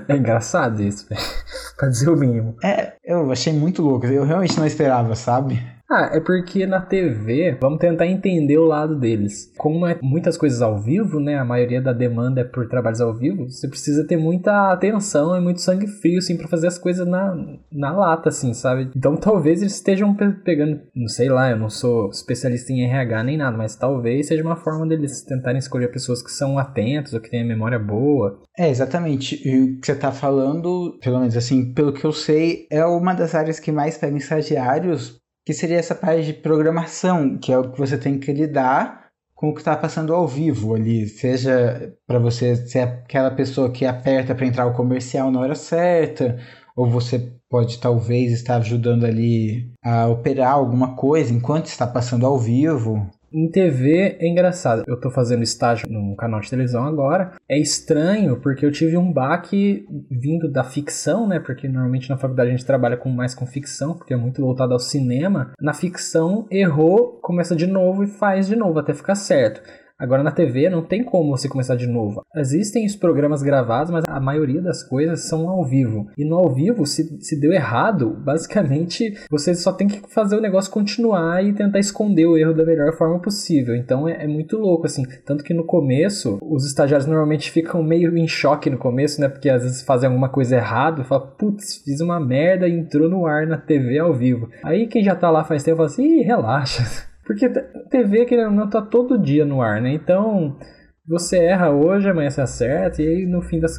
É 0.08 0.16
engraçado 0.16 0.82
isso, 0.82 1.08
pra 1.76 1.90
dizer 1.90 2.10
o 2.10 2.16
mínimo. 2.16 2.56
É, 2.64 2.94
eu 3.04 3.32
achei 3.32 3.52
muito 3.54 3.82
louco. 3.82 4.06
Eu 4.06 4.24
realmente 4.24 4.58
não 4.58 4.66
esperava, 4.66 5.16
sabe? 5.16 5.66
Ah, 5.90 6.10
é 6.14 6.20
porque 6.20 6.66
na 6.66 6.82
TV, 6.82 7.58
vamos 7.62 7.80
tentar 7.80 8.06
entender 8.06 8.58
o 8.58 8.66
lado 8.66 9.00
deles. 9.00 9.54
Como 9.58 9.88
é 9.88 9.98
muitas 10.02 10.36
coisas 10.36 10.62
ao 10.62 10.82
vivo, 10.82 11.18
né? 11.20 11.38
A 11.38 11.46
maioria 11.46 11.82
da 11.82 11.94
demanda 11.94 12.42
é 12.42 12.44
por 12.44 12.68
trabalhos 12.68 13.00
ao 13.00 13.16
vivo, 13.16 13.50
você 13.50 13.70
precisa 13.70 14.06
ter 14.06 14.18
muita 14.18 14.74
atenção 14.74 15.36
e 15.38 15.40
muito 15.40 15.62
sangue 15.62 15.88
frio, 15.88 16.18
assim, 16.18 16.36
pra 16.36 16.48
fazer 16.50 16.68
as 16.68 16.78
coisas 16.78 17.08
na, 17.08 17.34
na 17.72 17.92
lata, 17.92 18.28
assim, 18.28 18.54
sabe? 18.54 18.92
Então 18.96 19.16
talvez 19.16 19.62
eles 19.62 19.76
estejam 19.76 20.14
pegando, 20.44 20.82
não 20.94 21.08
sei 21.08 21.30
lá, 21.30 21.52
eu 21.52 21.58
não 21.58 21.70
sou 21.70 22.10
especialista 22.10 22.74
em 22.74 22.84
RH 22.84 23.24
nem 23.24 23.38
nada, 23.38 23.56
mas 23.56 23.76
talvez 23.78 24.28
seja 24.28 24.44
uma 24.44 24.58
forma 24.58 24.86
deles 24.86 25.22
tentarem 25.22 25.60
escolher 25.60 25.90
pessoas 25.90 26.22
que 26.22 26.32
são 26.32 26.58
atentos 26.58 27.14
ou 27.14 27.22
que 27.22 27.30
têm 27.30 27.48
memória 27.48 27.80
boa. 27.80 28.42
É, 28.58 28.70
exatamente. 28.70 29.42
E 29.48 29.58
o 29.58 29.80
que 29.80 29.86
você 29.86 29.96
tá 29.96 30.12
falando, 30.12 30.98
pelo 31.02 31.20
menos 31.20 31.38
assim, 31.38 31.74
pelo 31.74 31.94
que 31.94 32.04
eu 32.04 32.12
sei, 32.12 32.68
é 32.70 32.86
uma 32.86 33.14
das 33.14 33.34
áreas 33.34 33.58
que 33.58 33.72
mais 33.72 33.98
pegam 33.98 34.18
estagiários 34.18 35.18
que 35.48 35.54
seria 35.54 35.78
essa 35.78 35.96
parte 35.96 36.26
de 36.26 36.34
programação, 36.34 37.38
que 37.38 37.54
é 37.54 37.58
o 37.58 37.72
que 37.72 37.80
você 37.80 37.98
tem 37.98 38.20
que 38.20 38.34
lidar 38.34 39.06
com 39.34 39.48
o 39.48 39.54
que 39.54 39.62
está 39.62 39.78
passando 39.78 40.14
ao 40.14 40.28
vivo 40.28 40.76
ali, 40.76 41.08
seja 41.08 41.94
para 42.06 42.20
você 42.20 42.54
ser 42.68 42.80
aquela 42.80 43.32
pessoa 43.32 43.72
que 43.72 43.86
aperta 43.86 44.36
para 44.36 44.46
entrar 44.46 44.66
o 44.66 44.74
comercial 44.74 45.32
na 45.32 45.40
hora 45.40 45.56
certa, 45.56 46.38
ou 46.76 46.90
você 46.90 47.32
pode 47.50 47.80
talvez 47.80 48.34
estar 48.34 48.58
ajudando 48.58 49.06
ali 49.06 49.72
a 49.82 50.08
operar 50.08 50.52
alguma 50.52 50.98
coisa 50.98 51.34
enquanto 51.34 51.68
está 51.68 51.88
passando 51.88 52.26
ao 52.26 52.38
vivo. 52.38 53.10
Em 53.32 53.50
TV 53.50 54.18
é 54.20 54.28
engraçado. 54.28 54.84
Eu 54.88 55.00
tô 55.00 55.12
fazendo 55.12 55.44
estágio 55.44 55.88
num 55.90 56.16
canal 56.16 56.40
de 56.40 56.50
televisão 56.50 56.86
agora. 56.86 57.34
É 57.48 57.60
estranho 57.60 58.40
porque 58.40 58.66
eu 58.66 58.72
tive 58.72 58.98
um 58.98 59.12
baque 59.12 59.86
vindo 60.10 60.50
da 60.50 60.64
ficção, 60.64 61.28
né? 61.28 61.40
Porque 61.40 61.68
normalmente 61.68 62.10
na 62.10 62.18
faculdade 62.18 62.50
a 62.50 62.52
gente 62.52 62.66
trabalha 62.66 62.96
com 62.96 63.10
mais 63.10 63.36
com 63.36 63.46
ficção, 63.46 63.96
porque 63.96 64.14
é 64.14 64.18
muito 64.18 64.42
voltado 64.42 64.74
ao 64.74 64.80
cinema. 64.80 65.52
Na 65.60 65.74
ficção, 65.74 66.48
errou, 66.50 67.20
começa 67.22 67.56
de 67.56 67.68
novo 67.68 68.04
e 68.04 68.08
faz 68.08 68.48
de 68.48 68.56
novo 68.56 68.80
até 68.80 68.94
ficar 68.94 69.16
certo. 69.16 69.62
Agora 70.00 70.22
na 70.22 70.32
TV 70.32 70.70
não 70.70 70.84
tem 70.84 71.04
como 71.04 71.36
você 71.36 71.50
começar 71.50 71.76
de 71.76 71.88
novo. 71.88 72.22
Existem 72.36 72.86
os 72.86 72.96
programas 72.96 73.42
gravados, 73.42 73.92
mas 73.92 74.06
a 74.08 74.20
maioria 74.20 74.62
das 74.62 74.84
coisas 74.84 75.28
são 75.28 75.50
ao 75.50 75.66
vivo. 75.66 76.08
E 76.16 76.24
no 76.24 76.36
ao 76.36 76.54
vivo, 76.54 76.86
se, 76.86 77.18
se 77.20 77.40
deu 77.40 77.52
errado, 77.52 78.16
basicamente 78.24 79.18
você 79.30 79.56
só 79.56 79.74
tem 79.74 79.88
que 79.88 80.02
fazer 80.14 80.36
o 80.36 80.42
negócio 80.42 80.72
continuar 80.72 81.44
e 81.44 81.52
tentar 81.52 81.80
esconder 81.80 82.28
o 82.28 82.38
erro 82.38 82.54
da 82.54 82.64
melhor 82.64 82.96
forma 82.96 83.20
possível. 83.20 83.76
Então 83.76 84.08
é, 84.08 84.24
é 84.24 84.28
muito 84.28 84.58
louco, 84.58 84.86
assim. 84.86 85.04
Tanto 85.26 85.44
que 85.44 85.54
no 85.54 85.66
começo, 85.66 86.38
os 86.44 86.64
estagiários 86.66 87.08
normalmente 87.08 87.50
ficam 87.50 87.82
meio 87.82 88.16
em 88.16 88.28
choque 88.28 88.70
no 88.70 88.78
começo, 88.78 89.20
né? 89.20 89.28
Porque 89.28 89.50
às 89.50 89.64
vezes 89.64 89.82
fazem 89.82 90.08
alguma 90.08 90.30
coisa 90.30 90.58
errada 90.58 91.02
e 91.02 91.06
falam, 91.06 91.28
putz, 91.40 91.82
fiz 91.84 92.02
uma 92.02 92.20
merda 92.20 92.68
e 92.68 92.78
entrou 92.78 93.10
no 93.10 93.26
ar 93.26 93.48
na 93.48 93.58
TV 93.58 93.98
ao 93.98 94.14
vivo. 94.14 94.48
Aí 94.64 94.86
quem 94.86 95.04
já 95.04 95.16
tá 95.16 95.32
lá 95.32 95.44
faz 95.44 95.64
tempo 95.64 95.78
fala 95.78 95.88
assim, 95.88 96.22
relaxa. 96.22 97.07
Porque 97.28 97.50
TV, 97.50 98.26
que 98.26 98.38
não 98.48 98.70
tá 98.70 98.82
todo 98.82 99.22
dia 99.22 99.46
no 99.46 99.62
ar, 99.62 99.82
né? 99.82 99.92
Então, 99.92 100.58
você 101.06 101.38
erra 101.38 101.70
hoje, 101.70 102.10
amanhã 102.10 102.30
você 102.30 102.40
acerta, 102.40 103.04
e 103.04 103.08
aí 103.08 103.26
no 103.26 103.42
fim 103.42 103.60
das 103.60 103.78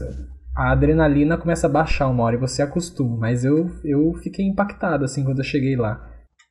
a 0.54 0.72
adrenalina 0.72 1.38
começa 1.38 1.66
a 1.66 1.70
baixar 1.70 2.08
uma 2.08 2.24
hora 2.24 2.34
e 2.34 2.38
você 2.38 2.62
acostuma. 2.62 3.16
Mas 3.16 3.44
eu, 3.44 3.70
eu 3.84 4.12
fiquei 4.14 4.44
impactado, 4.44 5.04
assim, 5.04 5.24
quando 5.24 5.38
eu 5.38 5.44
cheguei 5.44 5.76
lá. 5.76 6.04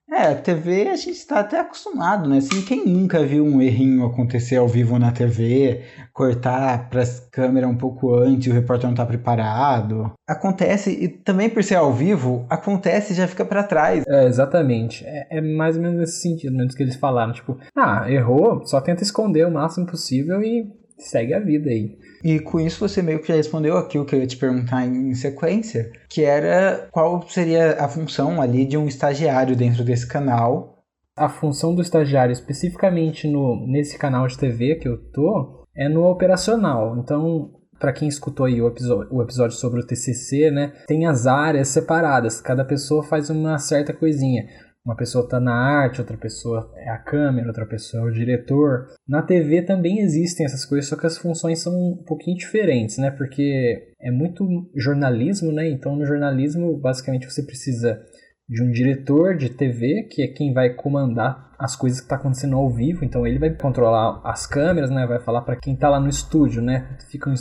É, 0.10 0.34
TV 0.34 0.88
a 0.88 0.96
gente 0.96 1.12
está 1.12 1.42
até 1.42 1.60
acostumado, 1.60 2.30
né? 2.30 2.38
Assim, 2.38 2.62
quem 2.62 2.86
nunca 2.86 3.24
viu 3.26 3.46
um 3.46 3.62
errinho 3.62 4.06
acontecer 4.06 4.56
ao 4.56 4.68
vivo 4.68 4.98
na 4.98 5.12
TV, 5.12 5.84
cortar 6.14 6.90
para 6.90 7.04
a 7.04 7.08
câmera 7.30 7.68
um 7.68 7.76
pouco 7.76 8.16
antes, 8.16 8.48
o 8.48 8.56
repórter 8.56 8.88
não 8.88 8.96
tá 8.96 9.06
preparado. 9.06 10.14
Acontece, 10.26 10.92
e 10.92 11.10
também 11.10 11.50
por 11.50 11.62
ser 11.62 11.76
ao 11.76 11.94
vivo, 11.94 12.46
acontece 12.50 13.12
e 13.12 13.16
já 13.18 13.28
fica 13.28 13.44
para 13.44 13.64
trás. 13.64 14.06
É, 14.08 14.26
exatamente. 14.26 15.04
É, 15.06 15.28
é, 15.30 15.42
mais 15.42 15.76
ou 15.76 15.82
menos 15.82 15.98
nesse 15.98 16.22
sentido, 16.22 16.56
menos 16.56 16.74
que 16.74 16.84
eles 16.84 16.96
falaram. 16.96 17.34
Tipo, 17.34 17.58
ah, 17.76 18.10
errou, 18.10 18.66
só 18.66 18.80
tenta 18.80 19.04
esconder 19.04 19.46
o 19.46 19.52
máximo 19.52 19.86
possível 19.86 20.42
e 20.42 20.72
segue 20.98 21.34
a 21.34 21.40
vida 21.40 21.70
aí. 21.70 21.98
E 22.24 22.40
com 22.40 22.60
isso 22.60 22.80
você 22.80 23.02
meio 23.02 23.22
que 23.22 23.28
já 23.28 23.36
respondeu 23.36 23.78
aqui 23.78 23.98
o 23.98 24.06
que 24.06 24.16
eu 24.16 24.20
ia 24.20 24.28
te 24.28 24.38
perguntar 24.38 24.86
em 24.86 25.14
sequência, 25.14 25.92
que 26.10 26.24
era 26.24 26.88
qual 26.92 27.28
seria 27.28 27.74
a 27.80 27.88
função 27.88 28.42
ali 28.42 28.66
de 28.66 28.78
um 28.78 28.88
estagiário 28.88 29.56
dentro 29.56 29.84
desse 29.84 30.08
canal. 30.08 30.84
A 31.16 31.30
função 31.30 31.74
do 31.74 31.82
estagiário, 31.82 32.32
especificamente 32.32 33.28
no, 33.28 33.66
nesse 33.68 33.98
canal 33.98 34.28
de 34.28 34.38
TV 34.38 34.76
que 34.76 34.88
eu 34.88 34.98
tô, 35.12 35.66
é 35.76 35.90
no 35.90 36.06
operacional. 36.06 36.98
Então, 36.98 37.52
para 37.80 37.94
quem 37.94 38.08
escutou 38.08 38.46
aí 38.46 38.62
o 38.62 38.68
episódio, 38.68 39.08
o 39.12 39.22
episódio 39.22 39.56
sobre 39.56 39.80
o 39.80 39.86
TCC, 39.86 40.52
né, 40.52 40.74
tem 40.88 41.06
as 41.06 41.28
áreas 41.28 41.70
separadas. 41.70 42.42
Cada 42.42 42.66
pessoa 42.66 43.04
faz 43.04 43.30
uma 43.30 43.58
certa 43.58 43.94
coisinha. 43.94 44.46
Uma 44.88 44.96
pessoa 44.96 45.26
está 45.26 45.38
na 45.38 45.54
arte, 45.54 46.00
outra 46.00 46.16
pessoa 46.16 46.72
é 46.78 46.90
a 46.90 46.98
câmera, 46.98 47.50
outra 47.50 47.66
pessoa 47.66 48.04
é 48.04 48.06
o 48.06 48.14
diretor. 48.14 48.88
Na 49.06 49.22
TV 49.22 49.62
também 49.62 50.00
existem 50.00 50.46
essas 50.46 50.64
coisas, 50.64 50.88
só 50.90 50.96
que 50.96 51.06
as 51.06 51.18
funções 51.18 51.60
são 51.62 51.74
um 51.74 52.02
pouquinho 52.08 52.38
diferentes, 52.38 52.98
né? 52.98 53.12
Porque 53.12 53.94
é 54.00 54.10
muito 54.10 54.48
jornalismo, 54.78 55.52
né? 55.52 55.70
Então 55.70 55.94
no 55.94 56.06
jornalismo, 56.06 56.80
basicamente 56.80 57.30
você 57.30 57.44
precisa 57.44 58.00
de 58.48 58.64
um 58.64 58.72
diretor 58.72 59.36
de 59.36 59.50
TV, 59.50 60.08
que 60.10 60.22
é 60.22 60.28
quem 60.30 60.54
vai 60.54 60.74
comandar 60.74 61.54
as 61.60 61.76
coisas 61.76 62.00
que 62.00 62.06
está 62.06 62.16
acontecendo 62.16 62.56
ao 62.56 62.70
vivo. 62.70 63.04
Então 63.04 63.28
ele 63.28 63.40
vai 63.40 63.54
controlar 63.54 64.22
as 64.24 64.48
câmeras, 64.48 64.90
né? 64.90 65.06
Vai 65.06 65.20
falar 65.20 65.42
para 65.42 65.58
quem 65.58 65.74
está 65.74 65.90
lá 65.90 66.00
no 66.00 66.08
estúdio, 66.08 66.62
né? 66.62 66.98
Ficam 67.12 67.34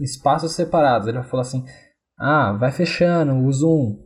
espaços 0.00 0.54
separados. 0.54 1.06
Ele 1.06 1.18
vai 1.18 1.28
falar 1.28 1.42
assim: 1.42 1.66
"Ah, 2.18 2.56
vai 2.58 2.72
fechando 2.72 3.34
o 3.34 3.52
zoom". 3.52 3.98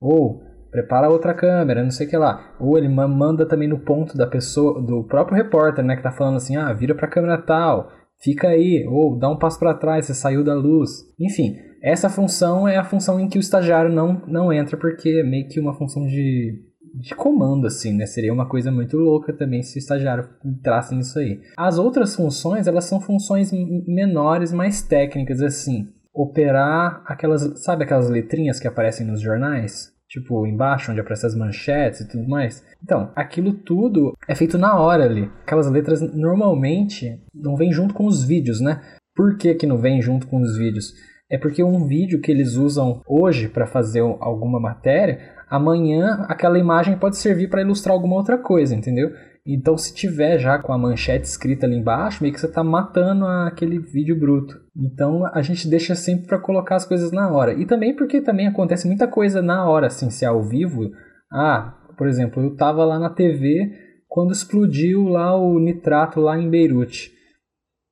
Ou 0.00 0.45
prepara 0.76 1.08
outra 1.08 1.32
câmera, 1.32 1.82
não 1.82 1.90
sei 1.90 2.06
o 2.06 2.10
que 2.10 2.16
lá. 2.16 2.54
Ou 2.60 2.76
ele 2.76 2.88
manda 2.88 3.46
também 3.46 3.66
no 3.66 3.78
ponto 3.78 4.16
da 4.16 4.26
pessoa, 4.26 4.82
do 4.82 5.04
próprio 5.04 5.36
repórter, 5.36 5.82
né, 5.82 5.96
que 5.96 6.02
tá 6.02 6.12
falando 6.12 6.36
assim, 6.36 6.56
ah, 6.56 6.70
vira 6.74 6.94
pra 6.94 7.08
câmera 7.08 7.38
tal, 7.38 7.90
fica 8.22 8.48
aí, 8.48 8.86
ou 8.86 9.18
dá 9.18 9.30
um 9.30 9.38
passo 9.38 9.58
para 9.58 9.72
trás, 9.72 10.04
você 10.04 10.12
saiu 10.14 10.44
da 10.44 10.54
luz. 10.54 10.90
Enfim, 11.18 11.56
essa 11.82 12.10
função 12.10 12.68
é 12.68 12.76
a 12.76 12.84
função 12.84 13.18
em 13.18 13.26
que 13.26 13.38
o 13.38 13.40
estagiário 13.40 13.90
não, 13.90 14.20
não 14.26 14.52
entra, 14.52 14.76
porque 14.76 15.08
é 15.08 15.22
meio 15.22 15.48
que 15.48 15.58
uma 15.58 15.72
função 15.72 16.06
de, 16.06 16.62
de 16.94 17.14
comando, 17.14 17.66
assim, 17.66 17.94
né? 17.96 18.04
Seria 18.04 18.32
uma 18.32 18.46
coisa 18.46 18.70
muito 18.70 18.98
louca 18.98 19.32
também 19.32 19.62
se 19.62 19.78
o 19.78 19.80
estagiário 19.80 20.28
entrasse 20.44 20.94
nisso 20.94 21.18
aí. 21.18 21.40
As 21.56 21.78
outras 21.78 22.14
funções, 22.14 22.66
elas 22.66 22.84
são 22.84 23.00
funções 23.00 23.50
menores, 23.86 24.52
mais 24.52 24.82
técnicas, 24.82 25.40
assim. 25.40 25.88
Operar 26.12 27.02
aquelas, 27.06 27.62
sabe 27.64 27.84
aquelas 27.84 28.10
letrinhas 28.10 28.60
que 28.60 28.68
aparecem 28.68 29.06
nos 29.06 29.22
jornais? 29.22 29.95
Tipo, 30.08 30.46
embaixo, 30.46 30.90
onde 30.90 31.00
aparecem 31.00 31.28
as 31.28 31.36
manchetes 31.36 32.00
e 32.00 32.08
tudo 32.08 32.28
mais. 32.28 32.64
Então, 32.82 33.10
aquilo 33.14 33.52
tudo 33.52 34.16
é 34.28 34.34
feito 34.34 34.56
na 34.56 34.78
hora 34.78 35.04
ali. 35.04 35.30
Aquelas 35.42 35.70
letras 35.70 36.00
normalmente 36.00 37.20
não 37.34 37.56
vêm 37.56 37.72
junto 37.72 37.94
com 37.94 38.06
os 38.06 38.24
vídeos, 38.24 38.60
né? 38.60 38.80
Por 39.14 39.36
que, 39.36 39.54
que 39.54 39.66
não 39.66 39.78
vem 39.78 40.00
junto 40.00 40.26
com 40.26 40.40
os 40.40 40.56
vídeos? 40.56 40.92
É 41.28 41.36
porque 41.36 41.62
um 41.62 41.84
vídeo 41.86 42.20
que 42.20 42.30
eles 42.30 42.54
usam 42.54 43.02
hoje 43.06 43.48
para 43.48 43.66
fazer 43.66 44.00
alguma 44.00 44.60
matéria, 44.60 45.18
amanhã 45.48 46.24
aquela 46.28 46.58
imagem 46.58 46.96
pode 46.96 47.16
servir 47.16 47.48
para 47.48 47.62
ilustrar 47.62 47.94
alguma 47.94 48.14
outra 48.14 48.38
coisa, 48.38 48.74
entendeu? 48.74 49.10
Então, 49.46 49.78
se 49.78 49.94
tiver 49.94 50.38
já 50.38 50.58
com 50.58 50.72
a 50.72 50.78
manchete 50.78 51.26
escrita 51.26 51.66
ali 51.66 51.76
embaixo, 51.76 52.20
meio 52.20 52.34
que 52.34 52.40
você 52.40 52.46
está 52.46 52.64
matando 52.64 53.24
aquele 53.24 53.78
vídeo 53.78 54.18
bruto. 54.18 54.60
Então, 54.76 55.24
a 55.32 55.40
gente 55.40 55.68
deixa 55.68 55.94
sempre 55.94 56.26
para 56.26 56.40
colocar 56.40 56.74
as 56.74 56.84
coisas 56.84 57.12
na 57.12 57.30
hora. 57.30 57.54
E 57.54 57.64
também 57.64 57.94
porque 57.94 58.20
também 58.20 58.48
acontece 58.48 58.88
muita 58.88 59.06
coisa 59.06 59.40
na 59.40 59.64
hora, 59.68 59.86
assim, 59.86 60.10
se 60.10 60.24
é 60.24 60.28
ao 60.28 60.42
vivo. 60.42 60.90
Ah, 61.32 61.74
por 61.96 62.08
exemplo, 62.08 62.42
eu 62.42 62.52
estava 62.52 62.84
lá 62.84 62.98
na 62.98 63.08
TV 63.08 63.70
quando 64.08 64.32
explodiu 64.32 65.04
lá 65.04 65.36
o 65.36 65.60
nitrato 65.60 66.20
lá 66.20 66.36
em 66.36 66.50
Beirute. 66.50 67.12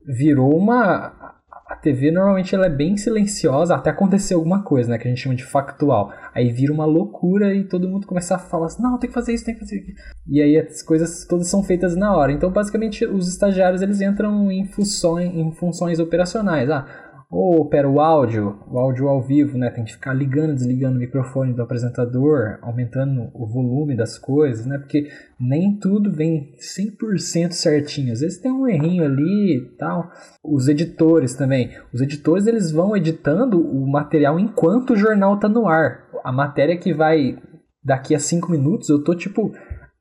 Virou 0.05 0.57
uma 0.57 1.34
a 1.75 1.77
TV 1.77 2.13
normalmente 2.13 2.55
ela 2.55 2.67
é 2.67 2.71
bem 2.71 2.97
silenciosa 2.97 3.75
até 3.75 3.91
acontecer 3.91 4.35
alguma 4.35 4.63
coisa, 4.63 4.91
né? 4.91 4.99
Que 4.99 5.09
a 5.09 5.11
gente 5.11 5.21
chama 5.21 5.35
de 5.35 5.45
factual. 5.45 6.13
Aí 6.33 6.53
vira 6.53 6.73
uma 6.73 6.85
loucura 6.85 7.53
e 7.53 7.65
todo 7.65 7.89
mundo 7.89 8.07
começa 8.07 8.37
a 8.37 8.39
falar 8.39 8.67
assim, 8.67 8.83
não, 8.83 8.97
tem 8.97 9.09
que 9.09 9.15
fazer 9.15 9.35
isso, 9.35 9.45
tem 9.45 9.55
que 9.55 9.61
fazer 9.61 9.81
isso. 9.81 9.93
E 10.27 10.41
aí 10.41 10.57
as 10.57 10.83
coisas 10.83 11.27
todas 11.27 11.49
são 11.49 11.63
feitas 11.65 11.97
na 11.97 12.17
hora. 12.17 12.33
Então, 12.33 12.51
basicamente, 12.51 13.05
os 13.05 13.29
estagiários 13.29 13.83
eles 13.83 14.01
entram 14.01 14.51
em 14.53 14.65
funções, 14.65 15.35
em 15.35 15.51
funções 15.53 15.99
operacionais. 15.99 16.71
Ah, 16.71 16.87
ou 17.35 17.61
opera 17.61 17.89
o 17.89 18.01
áudio, 18.01 18.61
o 18.71 18.79
áudio 18.79 19.09
ao 19.09 19.21
vivo, 19.21 19.59
né? 19.59 19.69
Tem 19.69 19.83
que 19.83 19.93
ficar 19.93 20.15
ligando, 20.15 20.55
desligando 20.55 20.97
o 20.97 21.01
microfone 21.01 21.53
do 21.53 21.63
apresentador, 21.63 22.59
aumentando 22.63 23.29
o 23.35 23.45
volume 23.45 23.97
das 23.97 24.17
coisas, 24.17 24.65
né? 24.65 24.79
Porque 24.79 25.09
nem 25.39 25.77
tudo 25.77 26.13
vem 26.13 26.53
100% 26.61 27.51
certinho. 27.51 28.13
Às 28.13 28.21
vezes 28.21 28.41
tem 28.41 28.53
um 28.53 28.69
errinho 28.69 29.05
ali 29.05 29.57
e 29.57 29.77
tal. 29.77 30.09
Os 30.45 30.69
editores 30.69 31.35
também. 31.35 31.71
Os 31.93 32.01
editores 32.01 32.47
eles 32.47 32.71
vão 32.71 32.97
editando 32.97 33.61
o 33.61 33.91
material 33.91 34.39
enquanto 34.39 34.93
o 34.93 34.97
jornal 34.97 35.37
tá 35.41 35.49
no 35.49 35.67
ar. 35.67 36.05
A 36.23 36.31
matéria 36.31 36.79
que 36.79 36.95
vai 36.95 37.37
daqui 37.83 38.15
a 38.15 38.19
5 38.21 38.49
minutos, 38.49 38.89
eu 38.89 39.03
tô 39.03 39.13
tipo 39.13 39.53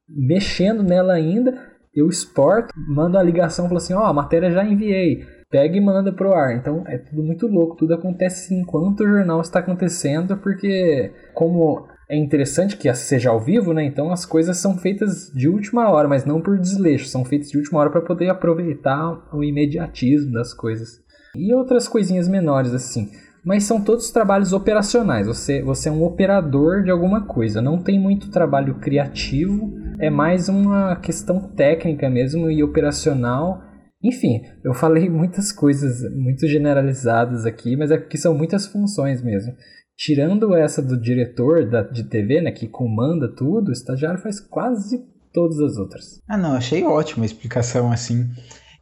mexendo 0.08 0.84
nela 0.84 1.14
ainda, 1.14 1.52
eu 1.96 2.08
exporto, 2.08 2.72
mando 2.88 3.18
a 3.18 3.24
ligação, 3.24 3.66
falo 3.66 3.78
assim, 3.78 3.94
ó, 3.94 4.02
oh, 4.02 4.06
a 4.06 4.14
matéria 4.14 4.52
já 4.52 4.64
enviei 4.64 5.26
pega 5.54 5.78
e 5.78 5.80
manda 5.80 6.12
pro 6.12 6.34
ar. 6.34 6.56
Então 6.58 6.84
é 6.88 6.98
tudo 6.98 7.22
muito 7.22 7.46
louco, 7.46 7.76
tudo 7.76 7.94
acontece 7.94 8.56
enquanto 8.56 9.02
o 9.02 9.08
jornal 9.08 9.40
está 9.40 9.60
acontecendo, 9.60 10.36
porque 10.38 11.12
como 11.36 11.88
é 12.10 12.18
interessante 12.18 12.76
que 12.76 12.92
seja 12.96 13.30
ao 13.30 13.40
vivo, 13.40 13.72
né? 13.72 13.86
Então 13.86 14.12
as 14.12 14.26
coisas 14.26 14.58
são 14.58 14.76
feitas 14.80 15.32
de 15.32 15.48
última 15.48 15.88
hora, 15.92 16.08
mas 16.08 16.26
não 16.26 16.42
por 16.42 16.58
desleixo, 16.58 17.06
são 17.06 17.24
feitas 17.24 17.50
de 17.50 17.58
última 17.60 17.80
hora 17.80 17.92
para 17.92 18.02
poder 18.02 18.30
aproveitar 18.30 19.30
o 19.32 19.44
imediatismo 19.44 20.32
das 20.32 20.56
coisas. 20.56 21.00
E 21.36 21.54
outras 21.54 21.88
coisinhas 21.88 22.28
menores 22.28 22.74
assim. 22.74 23.12
Mas 23.46 23.66
são 23.66 23.80
todos 23.80 24.10
trabalhos 24.10 24.54
operacionais. 24.54 25.28
Você, 25.28 25.62
você 25.62 25.90
é 25.90 25.92
um 25.92 26.04
operador 26.04 26.82
de 26.82 26.90
alguma 26.90 27.26
coisa. 27.26 27.62
Não 27.62 27.78
tem 27.78 28.00
muito 28.00 28.32
trabalho 28.32 28.76
criativo. 28.76 29.74
É 30.00 30.10
mais 30.10 30.48
uma 30.48 30.96
questão 30.96 31.42
técnica 31.42 32.10
mesmo 32.10 32.50
e 32.50 32.64
operacional 32.64 33.62
enfim, 34.04 34.42
eu 34.64 34.74
falei 34.74 35.10
muitas 35.10 35.52
coisas 35.52 36.02
muito 36.14 36.46
generalizadas 36.48 37.46
aqui, 37.46 37.78
mas 37.78 37.90
é 37.90 37.98
que 37.98 38.18
são 38.18 38.38
muitas 38.38 38.68
funções 38.68 39.24
mesmo. 39.24 39.54
Tirando 39.98 40.54
essa 40.56 40.82
do 40.82 41.00
diretor 41.00 41.70
da, 41.70 41.82
de 41.84 42.04
TV, 42.04 42.42
né, 42.42 42.52
que 42.52 42.68
comanda 42.68 43.34
tudo, 43.34 43.70
o 43.70 43.72
estagiário 43.72 44.20
faz 44.20 44.40
quase 44.40 45.06
todas 45.32 45.60
as 45.60 45.78
outras. 45.78 46.20
Ah, 46.28 46.38
não, 46.38 46.54
achei 46.54 46.84
ótima 46.84 47.24
a 47.24 47.26
explicação 47.26 47.92
assim. 47.92 48.28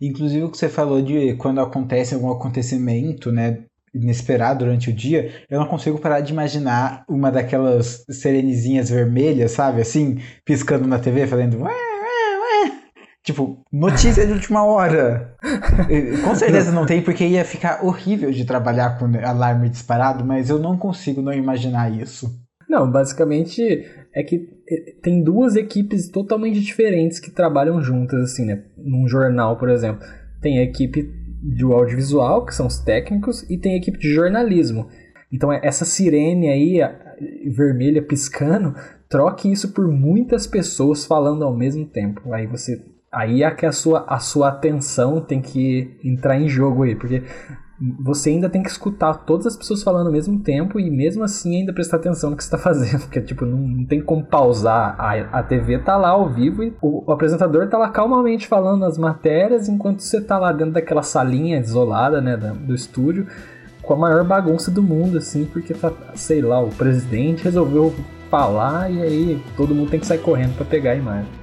Inclusive 0.01 0.43
o 0.43 0.49
que 0.49 0.57
você 0.57 0.67
falou 0.67 1.01
de 1.01 1.35
quando 1.35 1.61
acontece 1.61 2.15
algum 2.15 2.31
acontecimento, 2.31 3.31
né, 3.31 3.65
inesperado 3.93 4.65
durante 4.65 4.89
o 4.89 4.93
dia, 4.93 5.31
eu 5.49 5.59
não 5.59 5.67
consigo 5.67 5.99
parar 5.99 6.21
de 6.21 6.31
imaginar 6.31 7.03
uma 7.07 7.29
daquelas 7.29 8.03
serenezinhas 8.09 8.89
vermelhas, 8.89 9.51
sabe, 9.51 9.81
assim, 9.81 10.17
piscando 10.45 10.87
na 10.87 10.97
TV, 10.97 11.27
fazendo 11.27 11.61
ué, 11.61 11.90
Tipo, 13.23 13.63
notícia 13.71 14.25
de 14.25 14.33
última 14.33 14.65
hora. 14.65 15.35
com 16.23 16.35
certeza 16.35 16.71
não 16.71 16.85
tem, 16.85 17.01
porque 17.01 17.25
ia 17.25 17.45
ficar 17.45 17.85
horrível 17.85 18.31
de 18.31 18.45
trabalhar 18.45 18.97
com 18.97 19.05
alarme 19.23 19.69
disparado, 19.69 20.25
mas 20.25 20.49
eu 20.49 20.57
não 20.57 20.77
consigo 20.77 21.21
não 21.21 21.33
imaginar 21.33 21.91
isso. 21.91 22.29
Não, 22.67 22.89
basicamente 22.89 23.61
é 24.13 24.23
que 24.23 24.49
eh, 24.69 24.95
tem 25.03 25.21
duas 25.21 25.55
equipes 25.55 26.09
totalmente 26.09 26.59
diferentes 26.61 27.19
que 27.19 27.29
trabalham 27.29 27.81
juntas, 27.81 28.31
assim, 28.31 28.45
né? 28.45 28.63
Num 28.77 29.07
jornal, 29.07 29.57
por 29.57 29.69
exemplo. 29.69 30.05
tem 30.41 30.57
a 30.57 30.63
equipe 30.63 31.03
do 31.41 31.73
audiovisual, 31.73 32.45
que 32.45 32.55
são 32.55 32.67
os 32.67 32.79
técnicos, 32.79 33.43
e 33.49 33.57
tem 33.57 33.73
a 33.73 33.77
equipe 33.77 33.99
de 33.99 34.13
jornalismo. 34.13 34.87
Então, 35.31 35.51
é, 35.51 35.59
essa 35.63 35.85
sirene 35.85 36.49
aí, 36.49 36.79
vermelha 37.53 38.01
piscando, 38.01 38.75
troque 39.09 39.51
isso 39.51 39.73
por 39.73 39.87
muitas 39.87 40.47
pessoas 40.47 41.05
falando 41.05 41.43
ao 41.43 41.55
mesmo 41.55 41.85
tempo. 41.85 42.33
Aí 42.33 42.47
você. 42.47 42.81
Aí 43.11 43.43
é 43.43 43.51
que 43.51 43.65
a 43.65 43.73
sua, 43.73 44.05
a 44.07 44.19
sua 44.19 44.47
atenção 44.47 45.19
tem 45.19 45.41
que 45.41 45.99
entrar 46.01 46.39
em 46.39 46.47
jogo 46.47 46.83
aí, 46.83 46.95
porque 46.95 47.23
você 47.99 48.29
ainda 48.29 48.47
tem 48.47 48.61
que 48.61 48.69
escutar 48.69 49.13
todas 49.25 49.47
as 49.47 49.57
pessoas 49.57 49.81
falando 49.81 50.05
ao 50.05 50.13
mesmo 50.13 50.39
tempo 50.39 50.79
e 50.79 50.89
mesmo 50.89 51.23
assim 51.23 51.57
ainda 51.57 51.73
prestar 51.73 51.97
atenção 51.97 52.29
no 52.29 52.37
que 52.37 52.43
está 52.43 52.55
fazendo, 52.59 53.01
porque 53.01 53.19
tipo, 53.19 53.45
não, 53.45 53.57
não, 53.57 53.85
tem 53.85 54.01
como 54.01 54.23
pausar. 54.23 54.95
A, 54.97 55.39
a 55.39 55.43
TV 55.43 55.79
tá 55.79 55.97
lá 55.97 56.09
ao 56.09 56.29
vivo 56.29 56.63
e 56.63 56.73
o, 56.81 57.03
o, 57.05 57.11
apresentador 57.11 57.67
tá 57.67 57.77
lá 57.77 57.89
calmamente 57.89 58.47
falando 58.47 58.85
as 58.85 58.97
matérias 58.97 59.67
enquanto 59.67 59.99
você 59.99 60.21
tá 60.21 60.37
lá 60.37 60.53
dentro 60.53 60.73
daquela 60.73 61.03
salinha 61.03 61.59
isolada, 61.59 62.21
né, 62.21 62.37
do, 62.37 62.53
do 62.53 62.75
estúdio, 62.75 63.27
com 63.81 63.93
a 63.93 63.97
maior 63.97 64.23
bagunça 64.23 64.69
do 64.69 64.83
mundo, 64.83 65.17
assim, 65.17 65.45
porque 65.45 65.73
tá, 65.73 65.91
sei 66.13 66.41
lá, 66.41 66.61
o 66.61 66.69
presidente 66.69 67.43
resolveu 67.43 67.93
falar 68.29 68.89
e 68.89 69.01
aí 69.01 69.43
todo 69.57 69.75
mundo 69.75 69.89
tem 69.89 69.99
que 69.99 70.05
sair 70.05 70.19
correndo 70.19 70.55
para 70.55 70.65
pegar 70.65 70.91
a 70.91 70.95
imagem. 70.95 71.40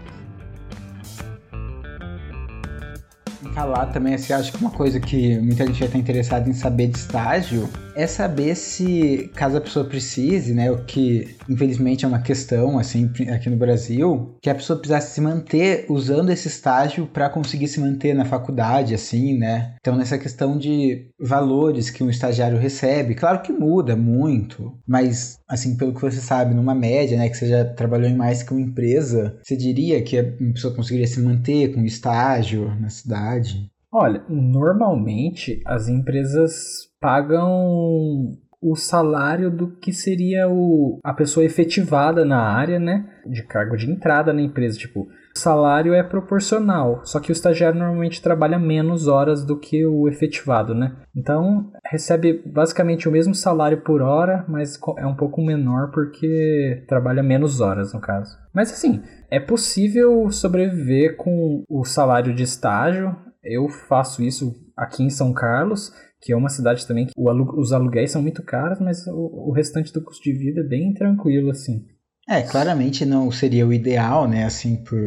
Falar 3.55 3.87
também, 3.87 4.15
assim, 4.15 4.33
acho 4.33 4.53
que 4.53 4.59
uma 4.59 4.71
coisa 4.71 4.99
que 4.99 5.39
muita 5.39 5.67
gente 5.67 5.79
já 5.79 5.87
está 5.87 5.99
interessada 5.99 6.49
em 6.49 6.53
saber 6.53 6.89
de 6.89 6.99
estágio 6.99 7.69
é 7.99 8.07
saber 8.07 8.55
se, 8.55 9.29
caso 9.35 9.57
a 9.57 9.61
pessoa 9.61 9.85
precise, 9.85 10.55
né, 10.55 10.71
o 10.71 10.85
que 10.85 11.37
infelizmente 11.49 12.05
é 12.05 12.09
uma 12.09 12.23
questão, 12.23 12.79
assim, 12.79 13.11
aqui 13.29 13.51
no 13.51 13.57
Brasil, 13.57 14.37
que 14.41 14.49
a 14.49 14.55
pessoa 14.55 14.79
precisasse 14.79 15.15
se 15.15 15.21
manter 15.21 15.85
usando 15.89 16.31
esse 16.31 16.47
estágio 16.47 17.09
para 17.09 17.29
conseguir 17.29 17.67
se 17.67 17.81
manter 17.81 18.15
na 18.15 18.25
faculdade, 18.25 18.95
assim, 18.95 19.37
né. 19.37 19.75
Então, 19.81 19.97
nessa 19.97 20.17
questão 20.17 20.57
de 20.57 21.09
valores 21.19 21.91
que 21.91 22.05
um 22.05 22.09
estagiário 22.09 22.57
recebe, 22.57 23.17
claro 23.17 23.43
que 23.43 23.53
muda 23.53 23.97
muito, 23.97 24.79
mas, 24.87 25.41
assim, 25.49 25.77
pelo 25.77 25.93
que 25.93 26.01
você 26.01 26.21
sabe, 26.21 26.55
numa 26.55 26.77
média, 26.77 27.19
né, 27.19 27.29
que 27.29 27.37
você 27.37 27.49
já 27.49 27.65
trabalhou 27.65 28.09
em 28.09 28.17
mais 28.17 28.45
que 28.45 28.53
uma 28.53 28.61
empresa, 28.61 29.37
você 29.43 29.57
diria 29.57 30.01
que 30.05 30.17
a 30.17 30.25
pessoa 30.53 30.73
conseguiria 30.73 31.09
se 31.09 31.21
manter 31.21 31.75
com 31.75 31.85
estágio 31.85 32.73
na 32.81 32.91
cidade? 32.91 33.69
Olha, 33.91 34.23
normalmente 34.29 35.63
as 35.65 35.89
empresas 35.89 36.88
pagam 37.01 38.39
o 38.61 38.75
salário 38.75 39.51
do 39.51 39.77
que 39.77 39.93
seria 39.93 40.49
o, 40.49 40.99
a 41.05 41.15
pessoa 41.15 41.47
efetivada 41.47 42.25
na 42.25 42.41
área, 42.41 42.79
né? 42.79 43.09
De 43.27 43.43
cargo 43.45 43.77
de 43.77 43.91
entrada 43.91 44.33
na 44.33 44.43
empresa. 44.43 44.77
Tipo, 44.77 45.03
o 45.03 45.39
salário 45.39 45.95
é 45.95 46.03
proporcional, 46.03 47.01
só 47.05 47.21
que 47.21 47.31
o 47.31 47.33
estagiário 47.33 47.79
normalmente 47.79 48.21
trabalha 48.21 48.59
menos 48.59 49.07
horas 49.07 49.45
do 49.45 49.59
que 49.59 49.87
o 49.87 50.09
efetivado, 50.09 50.75
né? 50.75 50.97
Então, 51.17 51.71
recebe 51.87 52.43
basicamente 52.45 53.09
o 53.09 53.13
mesmo 53.13 53.35
salário 53.35 53.81
por 53.83 54.03
hora, 54.03 54.45
mas 54.49 54.77
é 54.99 55.07
um 55.07 55.15
pouco 55.15 55.41
menor 55.41 55.93
porque 55.93 56.85
trabalha 56.89 57.23
menos 57.23 57.61
horas, 57.61 57.93
no 57.95 58.01
caso. 58.01 58.37
Mas 58.53 58.73
assim, 58.73 59.01
é 59.31 59.39
possível 59.39 60.29
sobreviver 60.31 61.17
com 61.17 61.63
o 61.69 61.85
salário 61.85 62.35
de 62.35 62.43
estágio. 62.43 63.15
Eu 63.45 63.69
faço 63.69 64.23
isso 64.23 64.53
aqui 64.77 65.05
em 65.05 65.11
São 65.11 65.33
Carlos 65.33 65.93
que 66.21 66.33
é 66.33 66.37
uma 66.37 66.49
cidade 66.49 66.87
também 66.87 67.07
que 67.07 67.13
alu 67.19 67.59
os 67.59 67.73
aluguéis 67.73 68.11
são 68.11 68.23
muito 68.23 68.43
caros, 68.43 68.81
mas 68.81 69.07
o, 69.07 69.49
o, 69.49 69.53
restante 69.53 69.93
do 69.93 70.03
custo 70.03 70.23
de 70.23 70.33
vida 70.33 70.61
é 70.61 70.65
bem 70.65 70.93
tranquilo, 70.93 71.51
assim. 71.51 71.85
É, 72.29 72.43
claramente 72.43 73.07
não 73.07 73.31
seria 73.31 73.67
o 73.67 73.73
ideal, 73.73 74.29
né, 74.29 74.45
assim, 74.45 74.77
por 74.77 74.99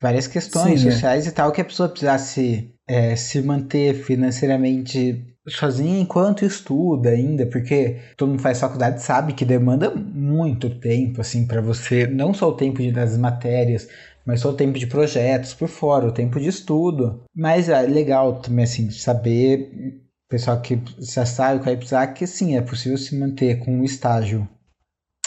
várias 0.00 0.26
questões 0.26 0.80
Sim, 0.80 0.88
é. 0.88 0.90
sociais 0.92 1.26
e 1.26 1.32
tal, 1.32 1.52
que 1.52 1.60
a 1.60 1.64
pessoa 1.64 1.88
precisasse 1.88 2.74
é, 2.86 3.16
se 3.16 3.40
manter 3.40 3.94
financeiramente 3.94 5.24
sozinha 5.48 6.00
enquanto 6.00 6.44
estuda 6.44 7.10
ainda, 7.10 7.46
porque 7.46 7.96
todo 8.16 8.30
mundo 8.30 8.42
faz 8.42 8.60
faculdade 8.60 9.02
sabe 9.02 9.32
que 9.32 9.44
demanda 9.44 9.94
muito 9.94 10.68
tempo, 10.68 11.20
assim, 11.20 11.46
para 11.46 11.60
você, 11.60 12.06
não 12.06 12.34
só 12.34 12.48
o 12.48 12.56
tempo 12.56 12.82
de, 12.82 12.90
das 12.90 13.16
matérias, 13.16 13.88
mas 14.24 14.40
só 14.40 14.50
o 14.50 14.54
tempo 14.54 14.76
de 14.78 14.88
projetos 14.88 15.54
por 15.54 15.68
fora, 15.68 16.08
o 16.08 16.12
tempo 16.12 16.40
de 16.40 16.48
estudo. 16.48 17.22
Mas 17.34 17.68
é 17.68 17.80
legal 17.82 18.40
também, 18.40 18.64
assim, 18.64 18.90
saber 18.90 20.02
pessoal 20.28 20.60
que 20.60 20.80
já 20.98 21.24
sabe 21.24 21.62
qual 21.62 22.02
é 22.02 22.06
que 22.06 22.26
sim, 22.26 22.56
é 22.56 22.62
possível 22.62 22.98
se 22.98 23.16
manter 23.18 23.58
com 23.60 23.78
um 23.78 23.84
estágio. 23.84 24.48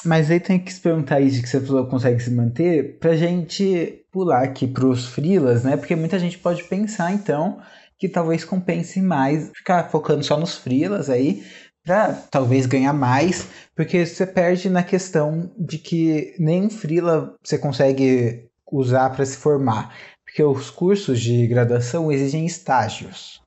Mas 0.06 0.32
aí 0.32 0.40
tem 0.40 0.60
que 0.60 0.72
se 0.72 0.80
perguntar 0.80 1.20
isso 1.20 1.42
que 1.42 1.50
você 1.50 1.60
falou 1.60 1.86
consegue 1.88 2.22
se 2.22 2.32
manter 2.32 2.98
pra 3.00 3.16
gente 3.16 4.06
pular 4.12 4.44
aqui 4.44 4.66
pros 4.66 5.06
frilas, 5.08 5.64
né? 5.64 5.76
Porque 5.76 5.96
muita 5.96 6.18
gente 6.18 6.38
pode 6.38 6.64
pensar 6.64 7.14
então 7.14 7.62
que 7.98 8.08
talvez 8.08 8.46
compense 8.46 9.02
mais 9.02 9.52
ficar 9.54 9.90
focando 9.90 10.24
só 10.24 10.38
nos 10.38 10.56
frilas 10.56 11.10
aí 11.10 11.44
para 11.84 12.14
talvez 12.14 12.66
ganhar 12.66 12.94
mais, 12.94 13.48
porque 13.76 14.06
você 14.06 14.26
perde 14.26 14.70
na 14.70 14.84
questão 14.84 15.52
de 15.58 15.78
que 15.78 16.36
nem 16.40 16.70
frila 16.70 17.36
você 17.44 17.58
consegue 17.58 18.48
usar 18.72 19.10
para 19.10 19.26
se 19.26 19.38
formar, 19.38 19.94
porque 20.24 20.44
os 20.44 20.70
cursos 20.70 21.20
de 21.20 21.48
graduação 21.48 22.12
exigem 22.12 22.46
estágios. 22.46 23.39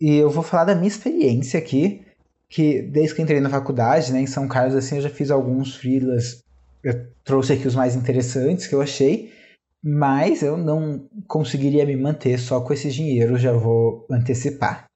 E 0.00 0.16
eu 0.16 0.30
vou 0.30 0.42
falar 0.42 0.64
da 0.64 0.74
minha 0.74 0.88
experiência 0.88 1.58
aqui, 1.58 2.02
que 2.48 2.80
desde 2.82 3.14
que 3.14 3.22
entrei 3.22 3.38
na 3.40 3.50
faculdade, 3.50 4.12
né, 4.12 4.20
em 4.20 4.26
São 4.26 4.48
Carlos, 4.48 4.74
assim, 4.74 4.96
eu 4.96 5.02
já 5.02 5.10
fiz 5.10 5.30
alguns 5.30 5.76
freelas. 5.76 6.42
Eu 6.82 7.06
trouxe 7.22 7.52
aqui 7.52 7.68
os 7.68 7.74
mais 7.74 7.94
interessantes 7.94 8.66
que 8.66 8.74
eu 8.74 8.80
achei, 8.80 9.30
mas 9.84 10.42
eu 10.42 10.56
não 10.56 11.06
conseguiria 11.28 11.84
me 11.84 11.96
manter 11.96 12.38
só 12.38 12.60
com 12.60 12.72
esse 12.72 12.90
dinheiro, 12.90 13.36
já 13.36 13.52
vou 13.52 14.06
antecipar. 14.10 14.86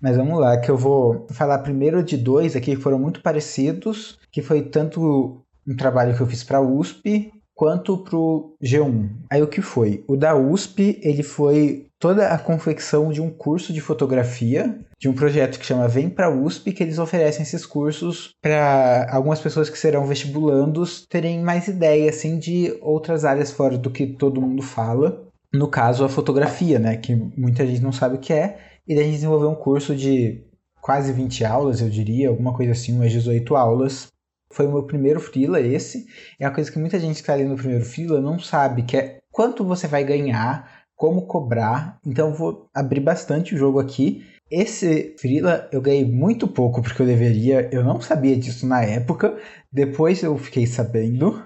Mas 0.00 0.16
vamos 0.16 0.40
lá, 0.40 0.58
que 0.58 0.70
eu 0.70 0.78
vou 0.78 1.26
falar 1.30 1.58
primeiro 1.58 2.02
de 2.02 2.16
dois 2.16 2.56
aqui 2.56 2.74
que 2.74 2.82
foram 2.82 2.98
muito 2.98 3.22
parecidos, 3.22 4.18
que 4.32 4.40
foi 4.40 4.62
tanto 4.62 5.44
um 5.68 5.76
trabalho 5.76 6.16
que 6.16 6.22
eu 6.22 6.26
fiz 6.26 6.42
para 6.42 6.58
a 6.58 6.62
USP 6.62 7.30
quanto 7.60 7.98
para 7.98 8.16
o 8.16 8.54
G1. 8.64 9.10
Aí 9.30 9.42
o 9.42 9.46
que 9.46 9.60
foi? 9.60 10.02
O 10.08 10.16
da 10.16 10.34
USP, 10.34 10.98
ele 11.02 11.22
foi 11.22 11.88
toda 11.98 12.28
a 12.28 12.38
confecção 12.38 13.12
de 13.12 13.20
um 13.20 13.28
curso 13.28 13.70
de 13.70 13.82
fotografia, 13.82 14.78
de 14.98 15.10
um 15.10 15.12
projeto 15.12 15.58
que 15.58 15.66
chama 15.66 15.86
Vem 15.86 16.08
para 16.08 16.34
USP, 16.34 16.72
que 16.72 16.82
eles 16.82 16.98
oferecem 16.98 17.42
esses 17.42 17.66
cursos 17.66 18.34
para 18.40 19.06
algumas 19.12 19.40
pessoas 19.40 19.68
que 19.68 19.78
serão 19.78 20.06
vestibulandos 20.06 21.04
terem 21.06 21.42
mais 21.42 21.68
ideia 21.68 22.08
assim 22.08 22.38
de 22.38 22.74
outras 22.80 23.26
áreas 23.26 23.50
fora 23.50 23.76
do 23.76 23.90
que 23.90 24.06
todo 24.06 24.40
mundo 24.40 24.62
fala. 24.62 25.22
No 25.52 25.68
caso, 25.68 26.02
a 26.02 26.08
fotografia, 26.08 26.78
né, 26.78 26.96
que 26.96 27.14
muita 27.14 27.66
gente 27.66 27.82
não 27.82 27.92
sabe 27.92 28.14
o 28.14 28.20
que 28.20 28.32
é, 28.32 28.58
e 28.88 28.94
daí 28.94 29.02
a 29.02 29.06
gente 29.06 29.16
desenvolveu 29.16 29.50
um 29.50 29.54
curso 29.54 29.94
de 29.94 30.42
quase 30.80 31.12
20 31.12 31.44
aulas, 31.44 31.82
eu 31.82 31.90
diria, 31.90 32.30
alguma 32.30 32.54
coisa 32.54 32.72
assim, 32.72 32.96
umas 32.96 33.12
18 33.12 33.54
aulas. 33.54 34.08
Foi 34.52 34.66
o 34.66 34.72
meu 34.72 34.82
primeiro 34.82 35.20
freela 35.20 35.60
esse. 35.60 36.06
É 36.38 36.46
uma 36.46 36.54
coisa 36.54 36.70
que 36.70 36.78
muita 36.78 36.98
gente 36.98 37.14
que 37.14 37.20
está 37.20 37.34
ali 37.34 37.44
no 37.44 37.56
primeiro 37.56 37.84
freela 37.84 38.20
não 38.20 38.38
sabe, 38.38 38.82
que 38.82 38.96
é 38.96 39.18
quanto 39.30 39.64
você 39.64 39.86
vai 39.86 40.04
ganhar 40.04 40.80
como 41.00 41.26
cobrar. 41.26 41.98
Então 42.04 42.34
vou 42.34 42.68
abrir 42.74 43.00
bastante 43.00 43.54
o 43.54 43.58
jogo 43.58 43.78
aqui. 43.80 44.22
Esse 44.50 45.14
Freela 45.18 45.68
eu 45.72 45.80
ganhei 45.80 46.04
muito 46.04 46.46
pouco 46.46 46.82
porque 46.82 47.00
eu 47.00 47.06
deveria, 47.06 47.68
eu 47.72 47.82
não 47.82 48.00
sabia 48.00 48.36
disso 48.36 48.66
na 48.66 48.82
época. 48.82 49.38
Depois 49.72 50.22
eu 50.22 50.36
fiquei 50.36 50.66
sabendo. 50.66 51.42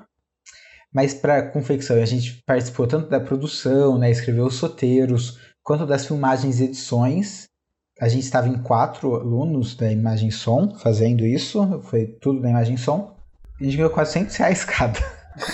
Mas 0.92 1.12
para 1.14 1.50
confecção, 1.50 2.00
a 2.00 2.06
gente 2.06 2.42
participou 2.46 2.86
tanto 2.86 3.08
da 3.08 3.20
produção, 3.20 3.98
né, 3.98 4.10
escreveu 4.10 4.46
os 4.46 4.58
roteiros, 4.60 5.40
quanto 5.62 5.86
das 5.86 6.06
filmagens 6.06 6.60
e 6.60 6.64
edições. 6.64 7.48
A 8.00 8.08
gente 8.08 8.24
estava 8.24 8.48
em 8.48 8.60
quatro 8.60 9.14
alunos 9.14 9.76
da 9.76 9.90
Imagem 9.90 10.30
Som 10.30 10.74
fazendo 10.76 11.24
isso, 11.24 11.80
foi 11.84 12.06
tudo 12.06 12.40
da 12.40 12.50
Imagem 12.50 12.76
Som. 12.76 13.14
A 13.60 13.64
gente 13.64 13.76
ganhou 13.76 13.90
400 13.90 14.34
reais 14.36 14.64
cada. 14.64 14.98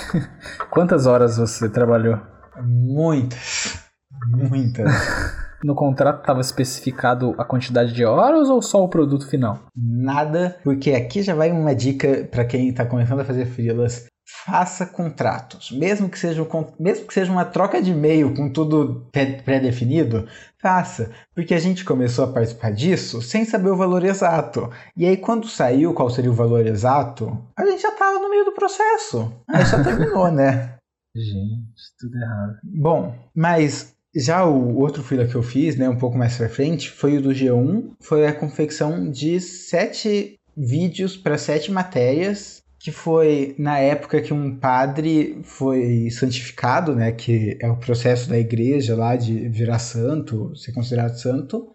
Quantas 0.71 1.05
horas 1.05 1.37
você 1.37 1.69
trabalhou? 1.69 2.19
Muitas. 2.63 3.79
Muita. 4.27 4.85
No 5.63 5.75
contrato 5.75 6.21
estava 6.21 6.41
especificado 6.41 7.35
a 7.37 7.45
quantidade 7.45 7.93
de 7.93 8.03
horas 8.03 8.49
ou 8.49 8.63
só 8.63 8.83
o 8.83 8.89
produto 8.89 9.27
final? 9.27 9.59
Nada, 9.75 10.57
porque 10.63 10.91
aqui 10.91 11.21
já 11.21 11.35
vai 11.35 11.51
uma 11.51 11.75
dica 11.75 12.27
para 12.31 12.45
quem 12.45 12.69
está 12.69 12.83
começando 12.83 13.19
a 13.19 13.25
fazer 13.25 13.45
freelas. 13.45 14.07
Faça 14.33 14.85
contratos, 14.85 15.71
mesmo 15.71 16.09
que 16.09 16.17
seja, 16.17 16.47
mesmo 16.79 17.05
que 17.05 17.13
seja 17.13 17.31
uma 17.31 17.45
troca 17.45 17.81
de 17.81 17.91
e-mail 17.91 18.33
com 18.33 18.49
tudo 18.49 19.05
pré-definido, 19.11 20.27
faça, 20.59 21.11
porque 21.35 21.53
a 21.53 21.59
gente 21.59 21.83
começou 21.83 22.25
a 22.25 22.31
participar 22.31 22.71
disso 22.71 23.21
sem 23.21 23.45
saber 23.45 23.69
o 23.69 23.77
valor 23.77 24.03
exato. 24.03 24.71
E 24.95 25.05
aí, 25.05 25.17
quando 25.17 25.47
saiu 25.47 25.93
qual 25.93 26.09
seria 26.09 26.31
o 26.31 26.35
valor 26.35 26.65
exato, 26.65 27.37
a 27.55 27.65
gente 27.65 27.81
já 27.81 27.89
estava 27.89 28.19
no 28.19 28.29
meio 28.29 28.45
do 28.45 28.53
processo. 28.53 29.31
Aí 29.47 29.65
só 29.65 29.83
terminou, 29.83 30.31
né? 30.31 30.75
Gente, 31.13 31.81
tudo 31.99 32.17
errado. 32.17 32.53
Bom, 32.63 33.13
mas 33.35 33.93
já 34.15 34.45
o 34.45 34.77
outro 34.77 35.03
fila 35.03 35.27
que 35.27 35.35
eu 35.35 35.43
fiz, 35.43 35.75
né, 35.75 35.89
um 35.89 35.97
pouco 35.97 36.17
mais 36.17 36.37
pra 36.37 36.47
frente, 36.47 36.89
foi 36.89 37.17
o 37.17 37.21
do 37.21 37.31
G1. 37.31 37.91
Foi 37.99 38.25
a 38.25 38.33
confecção 38.33 39.11
de 39.11 39.41
sete 39.41 40.39
vídeos 40.55 41.17
para 41.17 41.37
sete 41.37 41.69
matérias 41.69 42.60
que 42.83 42.91
foi 42.91 43.53
na 43.59 43.77
época 43.77 44.21
que 44.21 44.33
um 44.33 44.57
padre 44.57 45.39
foi 45.43 46.09
santificado, 46.09 46.95
né, 46.95 47.11
que 47.11 47.57
é 47.61 47.69
o 47.69 47.77
processo 47.77 48.27
da 48.27 48.39
igreja 48.39 48.95
lá 48.95 49.15
de 49.15 49.47
virar 49.49 49.77
santo, 49.77 50.55
ser 50.55 50.71
considerado 50.71 51.15
santo. 51.15 51.71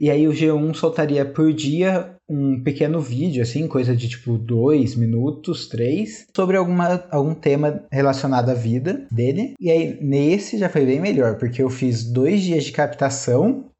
E 0.00 0.10
aí 0.10 0.26
o 0.26 0.32
G1 0.32 0.74
soltaria 0.74 1.24
por 1.24 1.52
dia 1.52 2.16
um 2.28 2.62
pequeno 2.62 3.00
vídeo, 3.00 3.42
assim, 3.42 3.68
coisa 3.68 3.94
de 3.94 4.08
tipo 4.08 4.36
dois 4.36 4.94
minutos, 4.94 5.68
três, 5.68 6.26
sobre 6.34 6.56
alguma, 6.56 7.06
algum 7.10 7.34
tema 7.34 7.84
relacionado 7.90 8.50
à 8.50 8.54
vida 8.54 9.06
dele. 9.10 9.54
E 9.60 9.70
aí 9.70 9.98
nesse 10.02 10.58
já 10.58 10.68
foi 10.68 10.84
bem 10.84 11.00
melhor, 11.00 11.36
porque 11.38 11.62
eu 11.62 11.70
fiz 11.70 12.02
dois 12.04 12.42
dias 12.42 12.64
de 12.64 12.72
captação, 12.72 13.70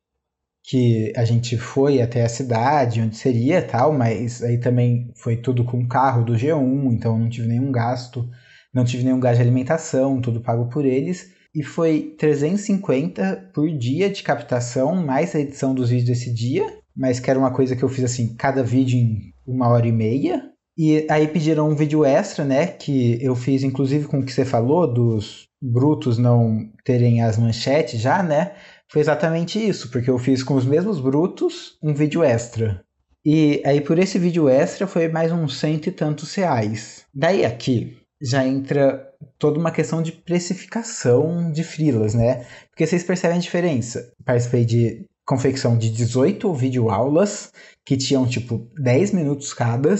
que 0.68 1.12
a 1.16 1.24
gente 1.24 1.56
foi 1.56 2.02
até 2.02 2.24
a 2.24 2.28
cidade, 2.28 3.00
onde 3.00 3.16
seria 3.16 3.62
tal, 3.62 3.92
mas 3.92 4.42
aí 4.42 4.58
também 4.58 5.12
foi 5.14 5.36
tudo 5.36 5.64
com 5.64 5.86
carro 5.86 6.24
do 6.24 6.34
G1, 6.34 6.92
então 6.92 7.18
não 7.18 7.28
tive 7.28 7.46
nenhum 7.46 7.70
gasto, 7.70 8.28
não 8.74 8.84
tive 8.84 9.04
nenhum 9.04 9.20
gasto 9.20 9.36
de 9.36 9.42
alimentação, 9.42 10.20
tudo 10.20 10.40
pago 10.40 10.68
por 10.68 10.84
eles 10.84 11.36
e 11.56 11.62
foi 11.62 12.14
350 12.18 13.50
por 13.54 13.66
dia 13.70 14.10
de 14.10 14.22
captação, 14.22 14.94
mais 14.94 15.34
a 15.34 15.40
edição 15.40 15.74
dos 15.74 15.88
vídeos 15.88 16.08
desse 16.08 16.30
dia, 16.30 16.66
mas 16.94 17.18
que 17.18 17.30
era 17.30 17.38
uma 17.38 17.50
coisa 17.50 17.74
que 17.74 17.82
eu 17.82 17.88
fiz 17.88 18.04
assim, 18.04 18.36
cada 18.36 18.62
vídeo 18.62 18.98
em 18.98 19.32
uma 19.46 19.66
hora 19.68 19.88
e 19.88 19.92
meia. 19.92 20.42
E 20.76 21.06
aí 21.08 21.26
pediram 21.26 21.70
um 21.70 21.74
vídeo 21.74 22.04
extra, 22.04 22.44
né, 22.44 22.66
que 22.66 23.18
eu 23.24 23.34
fiz 23.34 23.62
inclusive 23.62 24.06
com 24.06 24.18
o 24.18 24.22
que 24.22 24.30
você 24.30 24.44
falou, 24.44 24.92
dos 24.92 25.46
brutos 25.62 26.18
não 26.18 26.68
terem 26.84 27.22
as 27.22 27.38
manchetes 27.38 27.98
já, 27.98 28.22
né, 28.22 28.52
foi 28.88 29.00
exatamente 29.00 29.58
isso, 29.58 29.90
porque 29.90 30.10
eu 30.10 30.18
fiz 30.18 30.42
com 30.42 30.54
os 30.54 30.64
mesmos 30.64 31.00
brutos 31.00 31.76
um 31.82 31.92
vídeo 31.92 32.22
extra. 32.22 32.84
E 33.24 33.60
aí 33.64 33.80
por 33.80 33.98
esse 33.98 34.18
vídeo 34.18 34.48
extra 34.48 34.86
foi 34.86 35.08
mais 35.08 35.32
uns 35.32 35.58
cento 35.58 35.88
e 35.88 35.92
tantos 35.92 36.32
reais. 36.34 37.04
Daí 37.12 37.44
aqui 37.44 37.98
já 38.22 38.46
entra 38.46 39.04
toda 39.38 39.58
uma 39.58 39.70
questão 39.70 40.00
de 40.00 40.12
precificação 40.12 41.50
de 41.50 41.64
frilas, 41.64 42.14
né? 42.14 42.46
Porque 42.70 42.86
vocês 42.86 43.02
percebem 43.02 43.38
a 43.38 43.40
diferença. 43.40 44.12
Participei 44.24 44.64
de 44.64 45.04
confecção 45.26 45.76
de 45.76 45.90
18 45.90 46.54
videoaulas, 46.54 47.52
que 47.84 47.96
tinham 47.96 48.26
tipo 48.26 48.70
10 48.78 49.12
minutos 49.12 49.52
cada, 49.52 49.94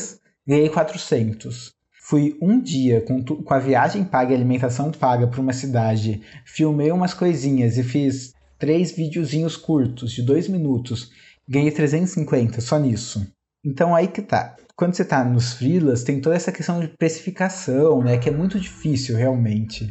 ganhei 0.46 0.68
400. 0.68 1.72
Fui 2.08 2.38
um 2.40 2.60
dia 2.60 3.00
com, 3.00 3.24
com 3.24 3.52
a 3.52 3.58
viagem 3.58 4.04
paga 4.04 4.30
e 4.30 4.36
alimentação 4.36 4.92
paga 4.92 5.26
para 5.26 5.40
uma 5.40 5.52
cidade, 5.52 6.22
filmei 6.44 6.92
umas 6.92 7.12
coisinhas 7.12 7.76
e 7.76 7.82
fiz 7.82 8.35
três 8.58 8.92
videozinhos 8.92 9.56
curtos 9.56 10.12
de 10.12 10.22
2 10.22 10.48
minutos, 10.48 11.10
ganhei 11.48 11.70
350 11.70 12.60
só 12.60 12.78
nisso. 12.78 13.26
Então 13.64 13.94
aí 13.94 14.08
que 14.08 14.22
tá 14.22 14.56
quando 14.76 14.94
você 14.94 15.02
está 15.02 15.24
nos 15.24 15.54
freelas, 15.54 16.04
tem 16.04 16.20
toda 16.20 16.36
essa 16.36 16.52
questão 16.52 16.78
de 16.80 16.88
precificação, 16.88 18.02
né? 18.02 18.18
Que 18.18 18.28
é 18.28 18.32
muito 18.32 18.60
difícil, 18.60 19.16
realmente. 19.16 19.90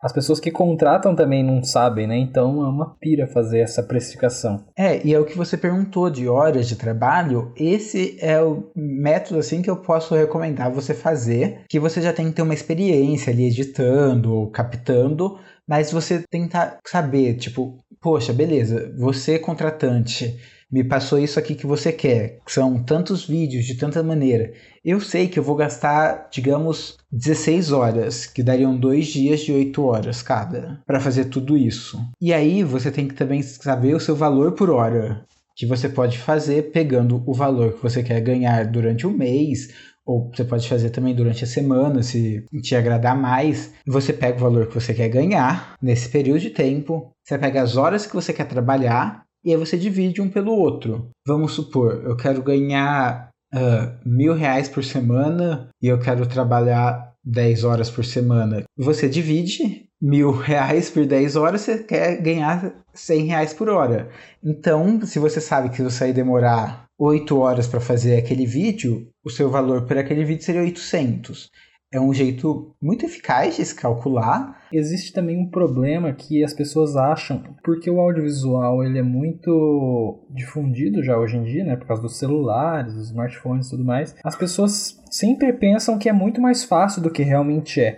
As 0.00 0.12
pessoas 0.12 0.40
que 0.40 0.50
contratam 0.50 1.14
também 1.14 1.42
não 1.42 1.62
sabem, 1.62 2.06
né? 2.06 2.16
Então 2.18 2.62
é 2.62 2.68
uma 2.68 2.94
pira 2.98 3.26
fazer 3.26 3.60
essa 3.60 3.82
precificação. 3.82 4.64
É, 4.76 5.06
e 5.06 5.14
é 5.14 5.18
o 5.18 5.24
que 5.24 5.36
você 5.36 5.56
perguntou 5.56 6.10
de 6.10 6.28
horas 6.28 6.68
de 6.68 6.76
trabalho. 6.76 7.52
Esse 7.56 8.18
é 8.20 8.42
o 8.42 8.70
método 8.74 9.40
assim 9.40 9.62
que 9.62 9.70
eu 9.70 9.76
posso 9.76 10.14
recomendar 10.14 10.70
você 10.70 10.94
fazer, 10.94 11.62
que 11.68 11.80
você 11.80 12.00
já 12.00 12.12
tem 12.12 12.26
que 12.26 12.32
ter 12.32 12.42
uma 12.42 12.54
experiência 12.54 13.32
ali 13.32 13.44
editando 13.44 14.34
ou 14.34 14.50
captando, 14.50 15.38
mas 15.66 15.90
você 15.90 16.22
tentar 16.30 16.78
saber, 16.86 17.36
tipo, 17.36 17.78
poxa, 18.04 18.34
beleza, 18.34 18.92
você 18.98 19.38
contratante 19.38 20.38
me 20.70 20.84
passou 20.84 21.18
isso 21.18 21.38
aqui 21.38 21.54
que 21.54 21.66
você 21.66 21.90
quer. 21.90 22.40
São 22.46 22.82
tantos 22.82 23.24
vídeos 23.24 23.64
de 23.64 23.76
tanta 23.76 24.02
maneira. 24.02 24.52
Eu 24.84 25.00
sei 25.00 25.26
que 25.28 25.38
eu 25.38 25.42
vou 25.42 25.56
gastar, 25.56 26.28
digamos, 26.30 26.98
16 27.10 27.72
horas, 27.72 28.26
que 28.26 28.42
dariam 28.42 28.76
dois 28.76 29.06
dias 29.06 29.40
de 29.40 29.52
8 29.52 29.82
horas 29.82 30.20
cada, 30.20 30.82
para 30.84 31.00
fazer 31.00 31.26
tudo 31.26 31.56
isso. 31.56 31.98
E 32.20 32.34
aí 32.34 32.62
você 32.62 32.90
tem 32.90 33.08
que 33.08 33.14
também 33.14 33.40
saber 33.40 33.94
o 33.94 34.00
seu 34.00 34.16
valor 34.16 34.52
por 34.52 34.68
hora, 34.68 35.24
que 35.56 35.64
você 35.64 35.88
pode 35.88 36.18
fazer 36.18 36.72
pegando 36.72 37.22
o 37.24 37.32
valor 37.32 37.74
que 37.74 37.82
você 37.82 38.02
quer 38.02 38.20
ganhar 38.20 38.66
durante 38.66 39.06
o 39.06 39.10
mês 39.10 39.72
ou 40.06 40.30
você 40.34 40.44
pode 40.44 40.68
fazer 40.68 40.90
também 40.90 41.14
durante 41.14 41.44
a 41.44 41.46
semana, 41.46 42.02
se 42.02 42.44
te 42.62 42.74
agradar 42.74 43.16
mais. 43.16 43.72
Você 43.86 44.12
pega 44.12 44.36
o 44.36 44.40
valor 44.40 44.66
que 44.66 44.74
você 44.74 44.92
quer 44.92 45.08
ganhar 45.08 45.74
nesse 45.80 46.08
período 46.08 46.40
de 46.40 46.50
tempo, 46.50 47.10
você 47.22 47.38
pega 47.38 47.62
as 47.62 47.76
horas 47.76 48.06
que 48.06 48.14
você 48.14 48.32
quer 48.32 48.46
trabalhar 48.46 49.24
e 49.44 49.50
aí 49.50 49.56
você 49.56 49.76
divide 49.76 50.20
um 50.20 50.28
pelo 50.28 50.52
outro. 50.52 51.10
Vamos 51.26 51.52
supor, 51.52 52.02
eu 52.04 52.16
quero 52.16 52.42
ganhar 52.42 53.30
uh, 53.54 54.08
mil 54.08 54.34
reais 54.34 54.68
por 54.68 54.84
semana 54.84 55.68
e 55.82 55.88
eu 55.88 55.98
quero 55.98 56.26
trabalhar 56.26 57.12
10 57.24 57.64
horas 57.64 57.90
por 57.90 58.04
semana. 58.04 58.64
Você 58.76 59.08
divide 59.08 59.86
mil 60.00 60.30
reais 60.36 60.90
por 60.90 61.06
10 61.06 61.36
horas, 61.36 61.62
você 61.62 61.78
quer 61.82 62.20
ganhar 62.20 62.74
100 62.92 63.24
reais 63.26 63.54
por 63.54 63.68
hora. 63.68 64.10
Então, 64.42 65.00
se 65.04 65.18
você 65.18 65.40
sabe 65.40 65.70
que 65.70 65.82
você 65.82 66.04
vai 66.04 66.12
demorar 66.12 66.83
8 66.98 67.38
horas 67.38 67.66
para 67.66 67.80
fazer 67.80 68.16
aquele 68.16 68.46
vídeo, 68.46 69.08
o 69.24 69.30
seu 69.30 69.50
valor 69.50 69.86
por 69.86 69.98
aquele 69.98 70.24
vídeo 70.24 70.44
seria 70.44 70.62
800 70.62 71.50
é 71.94 72.00
um 72.00 72.12
jeito 72.12 72.74
muito 72.82 73.06
eficaz 73.06 73.56
de 73.56 73.64
se 73.64 73.74
calcular. 73.74 74.66
Existe 74.72 75.12
também 75.12 75.38
um 75.38 75.48
problema 75.48 76.12
que 76.12 76.42
as 76.42 76.52
pessoas 76.52 76.96
acham, 76.96 77.40
porque 77.62 77.88
o 77.88 78.00
audiovisual 78.00 78.84
ele 78.84 78.98
é 78.98 79.02
muito 79.02 80.26
difundido 80.28 81.04
já 81.04 81.16
hoje 81.16 81.36
em 81.36 81.44
dia, 81.44 81.64
né, 81.64 81.76
por 81.76 81.86
causa 81.86 82.02
dos 82.02 82.18
celulares, 82.18 82.94
dos 82.94 83.06
smartphones 83.06 83.68
e 83.68 83.70
tudo 83.70 83.84
mais, 83.84 84.16
as 84.24 84.34
pessoas 84.34 85.00
sempre 85.08 85.52
pensam 85.52 85.96
que 85.96 86.08
é 86.08 86.12
muito 86.12 86.40
mais 86.40 86.64
fácil 86.64 87.00
do 87.00 87.10
que 87.10 87.22
realmente 87.22 87.80
é. 87.80 87.96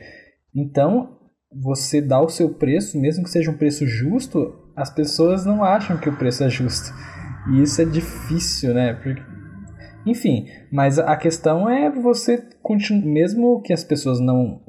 Então, 0.55 1.17
você 1.51 2.03
dá 2.03 2.21
o 2.21 2.29
seu 2.29 2.51
preço, 2.51 3.01
mesmo 3.01 3.25
que 3.25 3.31
seja 3.31 3.51
um 3.51 3.57
preço 3.57 3.87
justo, 3.87 4.53
as 4.77 4.91
pessoas 4.91 5.47
não 5.47 5.65
acham 5.65 5.97
que 5.97 6.11
o 6.11 6.17
preço 6.17 6.45
é 6.45 6.51
justo. 6.51 6.93
E 7.51 7.63
isso 7.63 7.81
é 7.81 7.85
difícil, 7.85 8.75
né? 8.75 8.95
Porque 8.95 9.23
enfim, 10.07 10.47
mas 10.71 11.01
a 11.01 11.17
questão 11.17 11.69
é 11.69 11.91
você 11.91 12.49
continuar, 12.63 13.05
mesmo 13.05 13.61
que 13.61 13.73
as 13.73 13.83
pessoas 13.83 14.21
não 14.21 14.61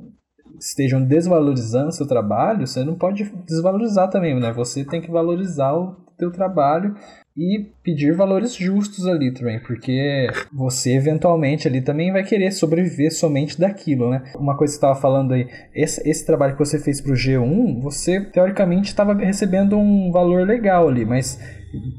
estejam 0.60 1.04
desvalorizando 1.04 1.92
seu 1.92 2.08
trabalho, 2.08 2.66
você 2.66 2.84
não 2.84 2.96
pode 2.96 3.24
desvalorizar 3.46 4.10
também, 4.10 4.38
né? 4.40 4.52
Você 4.54 4.84
tem 4.84 5.00
que 5.00 5.12
valorizar 5.12 5.74
o 5.74 5.96
teu 6.18 6.32
trabalho 6.32 6.96
e 7.38 7.68
pedir 7.84 8.16
valores 8.16 8.56
justos 8.56 9.06
ali 9.06 9.32
também, 9.32 9.60
porque 9.60 10.28
você 10.52 10.96
eventualmente 10.96 11.68
ali 11.68 11.82
também 11.82 12.12
vai 12.12 12.24
querer 12.24 12.52
sobreviver 12.52 13.14
somente 13.14 13.60
daquilo, 13.60 14.10
né? 14.10 14.24
Uma 14.36 14.58
coisa 14.58 14.74
que 14.74 14.80
você 14.80 14.86
estava 14.86 15.00
falando 15.00 15.34
aí, 15.34 15.48
esse, 15.74 16.02
esse 16.10 16.26
trabalho 16.26 16.54
que 16.54 16.60
você 16.60 16.80
fez 16.80 17.00
para 17.00 17.12
o 17.12 17.16
G1, 17.16 17.80
você 17.80 18.20
teoricamente 18.22 18.88
estava 18.88 19.14
recebendo 19.14 19.78
um 19.78 20.12
valor 20.12 20.48
legal 20.48 20.88
ali, 20.88 21.06
mas 21.06 21.40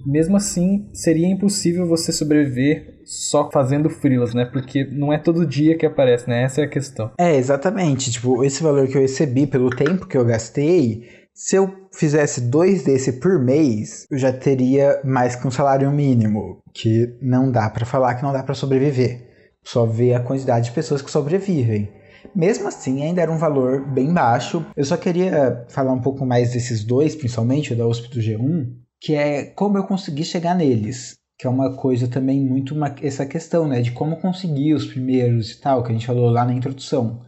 mesmo 0.04 0.36
assim 0.36 0.88
seria 0.92 1.28
impossível 1.28 1.86
você 1.86 2.12
sobreviver 2.12 2.98
só 3.04 3.50
fazendo 3.50 3.88
frilas, 3.88 4.34
né? 4.34 4.44
Porque 4.44 4.84
não 4.84 5.12
é 5.12 5.18
todo 5.18 5.46
dia 5.46 5.76
que 5.76 5.86
aparece, 5.86 6.28
né? 6.28 6.42
Essa 6.42 6.62
é 6.62 6.64
a 6.64 6.68
questão. 6.68 7.10
É, 7.18 7.36
exatamente. 7.36 8.10
Tipo, 8.10 8.44
esse 8.44 8.62
valor 8.62 8.86
que 8.86 8.96
eu 8.96 9.00
recebi 9.00 9.46
pelo 9.46 9.70
tempo 9.70 10.06
que 10.06 10.16
eu 10.16 10.24
gastei, 10.24 11.08
se 11.38 11.54
eu 11.54 11.88
fizesse 11.92 12.40
dois 12.40 12.82
desse 12.82 13.12
por 13.12 13.38
mês, 13.38 14.08
eu 14.10 14.18
já 14.18 14.32
teria 14.32 15.00
mais 15.04 15.36
que 15.36 15.46
um 15.46 15.52
salário 15.52 15.88
mínimo, 15.88 16.58
que 16.74 17.16
não 17.22 17.48
dá 17.48 17.70
para 17.70 17.86
falar 17.86 18.16
que 18.16 18.24
não 18.24 18.32
dá 18.32 18.42
para 18.42 18.56
sobreviver. 18.56 19.24
Só 19.62 19.86
ver 19.86 20.14
a 20.14 20.20
quantidade 20.20 20.64
de 20.66 20.72
pessoas 20.72 21.00
que 21.00 21.08
sobrevivem. 21.08 21.92
Mesmo 22.34 22.66
assim, 22.66 23.04
ainda 23.04 23.22
era 23.22 23.30
um 23.30 23.38
valor 23.38 23.86
bem 23.86 24.12
baixo. 24.12 24.66
Eu 24.76 24.84
só 24.84 24.96
queria 24.96 25.64
falar 25.68 25.92
um 25.92 26.00
pouco 26.00 26.26
mais 26.26 26.50
desses 26.50 26.82
dois, 26.82 27.14
principalmente 27.14 27.72
o 27.72 27.76
da 27.76 27.86
USP 27.86 28.08
do 28.08 28.20
G1, 28.20 28.72
que 29.00 29.14
é 29.14 29.44
como 29.44 29.78
eu 29.78 29.84
consegui 29.84 30.24
chegar 30.24 30.56
neles 30.56 31.16
que 31.40 31.46
é 31.46 31.50
uma 31.50 31.76
coisa 31.76 32.08
também 32.08 32.44
muito 32.44 32.74
uma, 32.74 32.92
essa 33.00 33.24
questão, 33.24 33.68
né, 33.68 33.80
de 33.80 33.92
como 33.92 34.16
conseguir 34.16 34.74
os 34.74 34.86
primeiros 34.86 35.52
e 35.52 35.60
tal, 35.60 35.84
que 35.84 35.90
a 35.90 35.92
gente 35.92 36.04
falou 36.04 36.28
lá 36.30 36.44
na 36.44 36.52
introdução. 36.52 37.22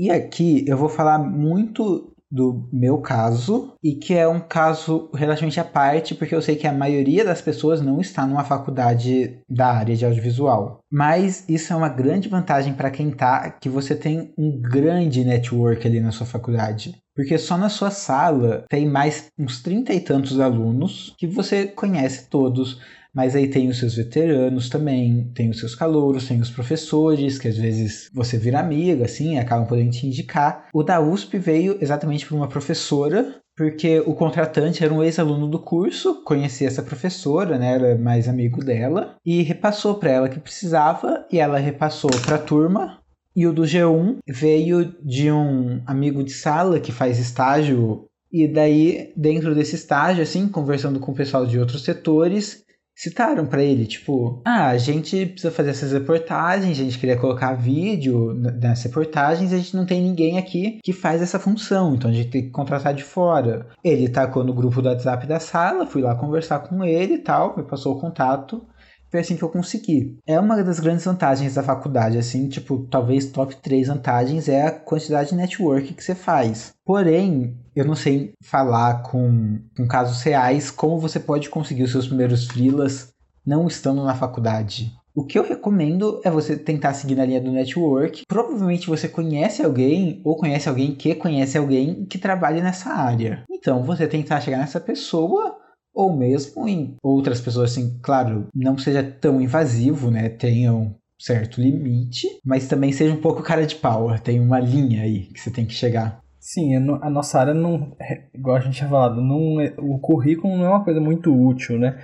E 0.00 0.10
aqui 0.10 0.64
eu 0.66 0.78
vou 0.78 0.88
falar 0.88 1.18
muito 1.18 2.09
do 2.30 2.68
meu 2.72 2.98
caso 2.98 3.74
e 3.82 3.94
que 3.94 4.14
é 4.14 4.28
um 4.28 4.40
caso 4.40 5.10
relativamente 5.12 5.58
à 5.58 5.64
parte, 5.64 6.14
porque 6.14 6.34
eu 6.34 6.42
sei 6.42 6.56
que 6.56 6.66
a 6.66 6.72
maioria 6.72 7.24
das 7.24 7.40
pessoas 7.40 7.80
não 7.80 8.00
está 8.00 8.26
numa 8.26 8.44
faculdade 8.44 9.38
da 9.48 9.68
área 9.68 9.96
de 9.96 10.04
audiovisual. 10.04 10.80
Mas 10.90 11.44
isso 11.48 11.72
é 11.72 11.76
uma 11.76 11.88
grande 11.88 12.28
vantagem 12.28 12.74
para 12.74 12.90
quem 12.90 13.10
tá, 13.10 13.50
que 13.50 13.68
você 13.68 13.94
tem 13.94 14.32
um 14.38 14.60
grande 14.60 15.24
network 15.24 15.86
ali 15.86 16.00
na 16.00 16.12
sua 16.12 16.26
faculdade. 16.26 16.94
Porque 17.14 17.36
só 17.36 17.58
na 17.58 17.68
sua 17.68 17.90
sala 17.90 18.64
tem 18.68 18.88
mais 18.88 19.26
uns 19.38 19.60
trinta 19.60 19.92
e 19.92 20.00
tantos 20.00 20.38
alunos 20.38 21.14
que 21.18 21.26
você 21.26 21.66
conhece 21.66 22.28
todos 22.28 22.80
mas 23.14 23.34
aí 23.34 23.48
tem 23.48 23.68
os 23.68 23.78
seus 23.78 23.96
veteranos 23.96 24.68
também, 24.68 25.30
tem 25.34 25.50
os 25.50 25.58
seus 25.58 25.74
calouros, 25.74 26.28
tem 26.28 26.40
os 26.40 26.50
professores, 26.50 27.38
que 27.38 27.48
às 27.48 27.56
vezes 27.56 28.08
você 28.12 28.38
vira 28.38 28.60
amiga, 28.60 29.04
assim, 29.04 29.38
acabam 29.38 29.66
podendo 29.66 29.90
te 29.90 30.06
indicar. 30.06 30.68
O 30.72 30.82
da 30.82 31.00
USP 31.00 31.38
veio 31.38 31.78
exatamente 31.80 32.26
por 32.26 32.36
uma 32.36 32.48
professora, 32.48 33.34
porque 33.56 34.00
o 34.06 34.14
contratante 34.14 34.82
era 34.82 34.94
um 34.94 35.02
ex-aluno 35.02 35.46
do 35.46 35.58
curso, 35.58 36.22
conhecia 36.24 36.66
essa 36.66 36.82
professora, 36.82 37.58
né, 37.58 37.74
era 37.74 37.98
mais 37.98 38.28
amigo 38.28 38.64
dela, 38.64 39.16
e 39.26 39.42
repassou 39.42 39.96
para 39.96 40.10
ela 40.10 40.28
que 40.28 40.40
precisava, 40.40 41.26
e 41.30 41.38
ela 41.38 41.58
repassou 41.58 42.10
para 42.24 42.36
a 42.36 42.38
turma, 42.38 43.00
E 43.34 43.46
o 43.46 43.52
do 43.52 43.62
G1 43.62 44.18
veio 44.26 44.92
de 45.02 45.30
um 45.30 45.80
amigo 45.86 46.22
de 46.24 46.32
sala 46.32 46.80
que 46.80 46.90
faz 46.90 47.18
estágio. 47.18 48.06
E 48.32 48.46
daí, 48.48 49.12
dentro 49.16 49.54
desse 49.54 49.76
estágio, 49.76 50.22
assim, 50.22 50.48
conversando 50.48 51.00
com 51.00 51.12
o 51.12 51.14
pessoal 51.14 51.46
de 51.46 51.58
outros 51.58 51.84
setores, 51.84 52.64
citaram 53.00 53.46
para 53.46 53.62
ele, 53.62 53.86
tipo, 53.86 54.42
ah, 54.44 54.68
a 54.68 54.76
gente 54.76 55.24
precisa 55.24 55.50
fazer 55.50 55.70
essas 55.70 55.92
reportagens, 55.92 56.78
a 56.78 56.82
gente 56.82 56.98
queria 56.98 57.16
colocar 57.16 57.54
vídeo 57.54 58.34
nas 58.34 58.82
reportagens, 58.82 59.54
a 59.54 59.56
gente 59.56 59.74
não 59.74 59.86
tem 59.86 60.02
ninguém 60.02 60.36
aqui 60.36 60.80
que 60.84 60.92
faz 60.92 61.22
essa 61.22 61.38
função, 61.38 61.94
então 61.94 62.10
a 62.10 62.12
gente 62.12 62.28
tem 62.28 62.42
que 62.42 62.50
contratar 62.50 62.92
de 62.92 63.02
fora. 63.02 63.66
Ele 63.82 64.06
tacou 64.06 64.44
no 64.44 64.52
grupo 64.52 64.82
do 64.82 64.88
WhatsApp 64.90 65.26
da 65.26 65.40
sala, 65.40 65.86
fui 65.86 66.02
lá 66.02 66.14
conversar 66.14 66.58
com 66.58 66.84
ele 66.84 67.14
e 67.14 67.18
tal, 67.18 67.56
me 67.56 67.62
passou 67.62 67.96
o 67.96 68.00
contato. 68.00 68.62
Foi 69.10 69.20
assim 69.20 69.36
que 69.36 69.42
eu 69.42 69.48
consegui. 69.48 70.16
É 70.26 70.38
uma 70.38 70.62
das 70.62 70.78
grandes 70.78 71.04
vantagens 71.04 71.54
da 71.54 71.62
faculdade, 71.62 72.16
assim, 72.16 72.48
tipo, 72.48 72.86
talvez 72.90 73.26
top 73.26 73.56
3 73.56 73.88
vantagens 73.88 74.48
é 74.48 74.66
a 74.66 74.70
quantidade 74.70 75.30
de 75.30 75.34
network 75.34 75.94
que 75.94 76.04
você 76.04 76.14
faz. 76.14 76.72
Porém, 76.84 77.56
eu 77.74 77.84
não 77.84 77.96
sei 77.96 78.32
falar 78.42 79.02
com, 79.02 79.58
com 79.76 79.86
casos 79.88 80.22
reais 80.22 80.70
como 80.70 80.98
você 80.98 81.18
pode 81.18 81.48
conseguir 81.48 81.82
os 81.82 81.90
seus 81.90 82.06
primeiros 82.06 82.46
freelas 82.46 83.12
não 83.44 83.66
estando 83.66 84.04
na 84.04 84.14
faculdade. 84.14 84.92
O 85.12 85.24
que 85.24 85.38
eu 85.38 85.42
recomendo 85.42 86.20
é 86.24 86.30
você 86.30 86.56
tentar 86.56 86.94
seguir 86.94 87.16
na 87.16 87.24
linha 87.24 87.40
do 87.40 87.50
network. 87.50 88.22
Provavelmente 88.28 88.86
você 88.86 89.08
conhece 89.08 89.62
alguém 89.62 90.20
ou 90.24 90.36
conhece 90.36 90.68
alguém 90.68 90.94
que 90.94 91.14
conhece 91.16 91.58
alguém 91.58 92.04
que 92.04 92.16
trabalha 92.16 92.62
nessa 92.62 92.90
área. 92.90 93.42
Então, 93.50 93.82
você 93.82 94.06
tentar 94.06 94.40
chegar 94.40 94.58
nessa 94.58 94.78
pessoa 94.80 95.56
ou 95.94 96.16
mesmo 96.16 96.66
em 96.68 96.96
outras 97.02 97.40
pessoas, 97.40 97.72
assim, 97.72 97.98
claro, 98.02 98.48
não 98.54 98.78
seja 98.78 99.02
tão 99.02 99.40
invasivo, 99.40 100.10
né? 100.10 100.28
Tenha 100.28 100.72
um 100.72 100.94
certo 101.18 101.60
limite, 101.60 102.26
mas 102.44 102.66
também 102.66 102.92
seja 102.92 103.12
um 103.12 103.20
pouco 103.20 103.42
cara 103.42 103.66
de 103.66 103.76
pau. 103.76 104.16
Tem 104.18 104.40
uma 104.40 104.58
linha 104.58 105.02
aí 105.02 105.26
que 105.26 105.40
você 105.40 105.50
tem 105.50 105.66
que 105.66 105.74
chegar. 105.74 106.20
Sim, 106.38 106.74
a 106.74 107.10
nossa 107.10 107.38
área 107.38 107.52
não, 107.52 107.94
é, 108.00 108.24
igual 108.34 108.56
a 108.56 108.60
gente 108.60 108.76
tinha 108.76 108.88
falado, 108.88 109.20
não 109.20 109.60
é, 109.60 109.74
o 109.78 109.98
currículo 109.98 110.56
não 110.56 110.64
é 110.64 110.68
uma 110.70 110.84
coisa 110.84 111.00
muito 111.00 111.30
útil, 111.30 111.78
né? 111.78 111.98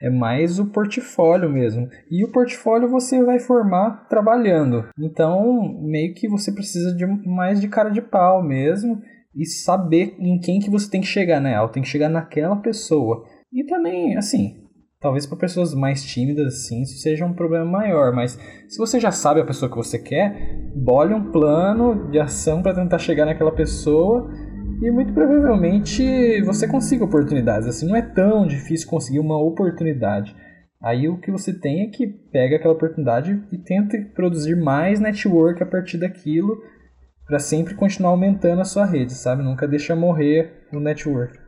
É 0.00 0.08
mais 0.08 0.58
o 0.58 0.66
portfólio 0.66 1.50
mesmo. 1.50 1.88
E 2.10 2.24
o 2.24 2.30
portfólio 2.30 2.88
você 2.88 3.22
vai 3.22 3.38
formar 3.38 4.06
trabalhando. 4.08 4.88
Então, 4.98 5.76
meio 5.82 6.14
que 6.14 6.28
você 6.28 6.52
precisa 6.52 6.94
de 6.94 7.04
mais 7.28 7.60
de 7.60 7.68
cara 7.68 7.90
de 7.90 8.00
pau 8.00 8.42
mesmo 8.42 9.02
e 9.34 9.46
saber 9.46 10.16
em 10.18 10.38
quem 10.38 10.58
que 10.58 10.70
você 10.70 10.90
tem 10.90 11.00
que 11.00 11.06
chegar, 11.06 11.40
né? 11.40 11.54
Tem 11.68 11.82
que 11.82 11.88
chegar 11.88 12.08
naquela 12.08 12.56
pessoa. 12.56 13.24
E 13.52 13.64
também, 13.64 14.16
assim, 14.16 14.56
talvez 15.00 15.26
para 15.26 15.38
pessoas 15.38 15.74
mais 15.74 16.04
tímidas, 16.04 16.54
assim, 16.54 16.82
isso 16.82 16.98
seja 16.98 17.24
um 17.24 17.32
problema 17.32 17.64
maior. 17.64 18.14
Mas 18.14 18.38
se 18.68 18.78
você 18.78 19.00
já 19.00 19.10
sabe 19.10 19.40
a 19.40 19.46
pessoa 19.46 19.70
que 19.70 19.76
você 19.76 19.98
quer, 19.98 20.70
bole 20.74 21.14
um 21.14 21.30
plano 21.30 22.10
de 22.10 22.18
ação 22.18 22.62
para 22.62 22.74
tentar 22.74 22.98
chegar 22.98 23.26
naquela 23.26 23.52
pessoa 23.52 24.30
e 24.82 24.90
muito 24.90 25.12
provavelmente 25.12 26.40
você 26.42 26.66
consiga 26.66 27.04
oportunidades. 27.04 27.68
Assim, 27.68 27.86
não 27.86 27.96
é 27.96 28.02
tão 28.02 28.46
difícil 28.46 28.88
conseguir 28.88 29.20
uma 29.20 29.40
oportunidade. 29.40 30.34
Aí 30.82 31.08
o 31.08 31.20
que 31.20 31.30
você 31.30 31.52
tem 31.52 31.82
é 31.82 31.90
que 31.90 32.06
pega 32.06 32.56
aquela 32.56 32.72
oportunidade 32.72 33.38
e 33.52 33.58
tenta 33.58 33.98
produzir 34.14 34.56
mais 34.56 34.98
network 34.98 35.62
a 35.62 35.66
partir 35.66 35.98
daquilo 35.98 36.56
para 37.30 37.38
sempre 37.38 37.74
continuar 37.74 38.10
aumentando 38.10 38.60
a 38.60 38.64
sua 38.64 38.84
rede, 38.84 39.14
sabe? 39.14 39.44
Nunca 39.44 39.68
deixa 39.68 39.94
morrer 39.94 40.66
o 40.72 40.80
network. 40.80 41.38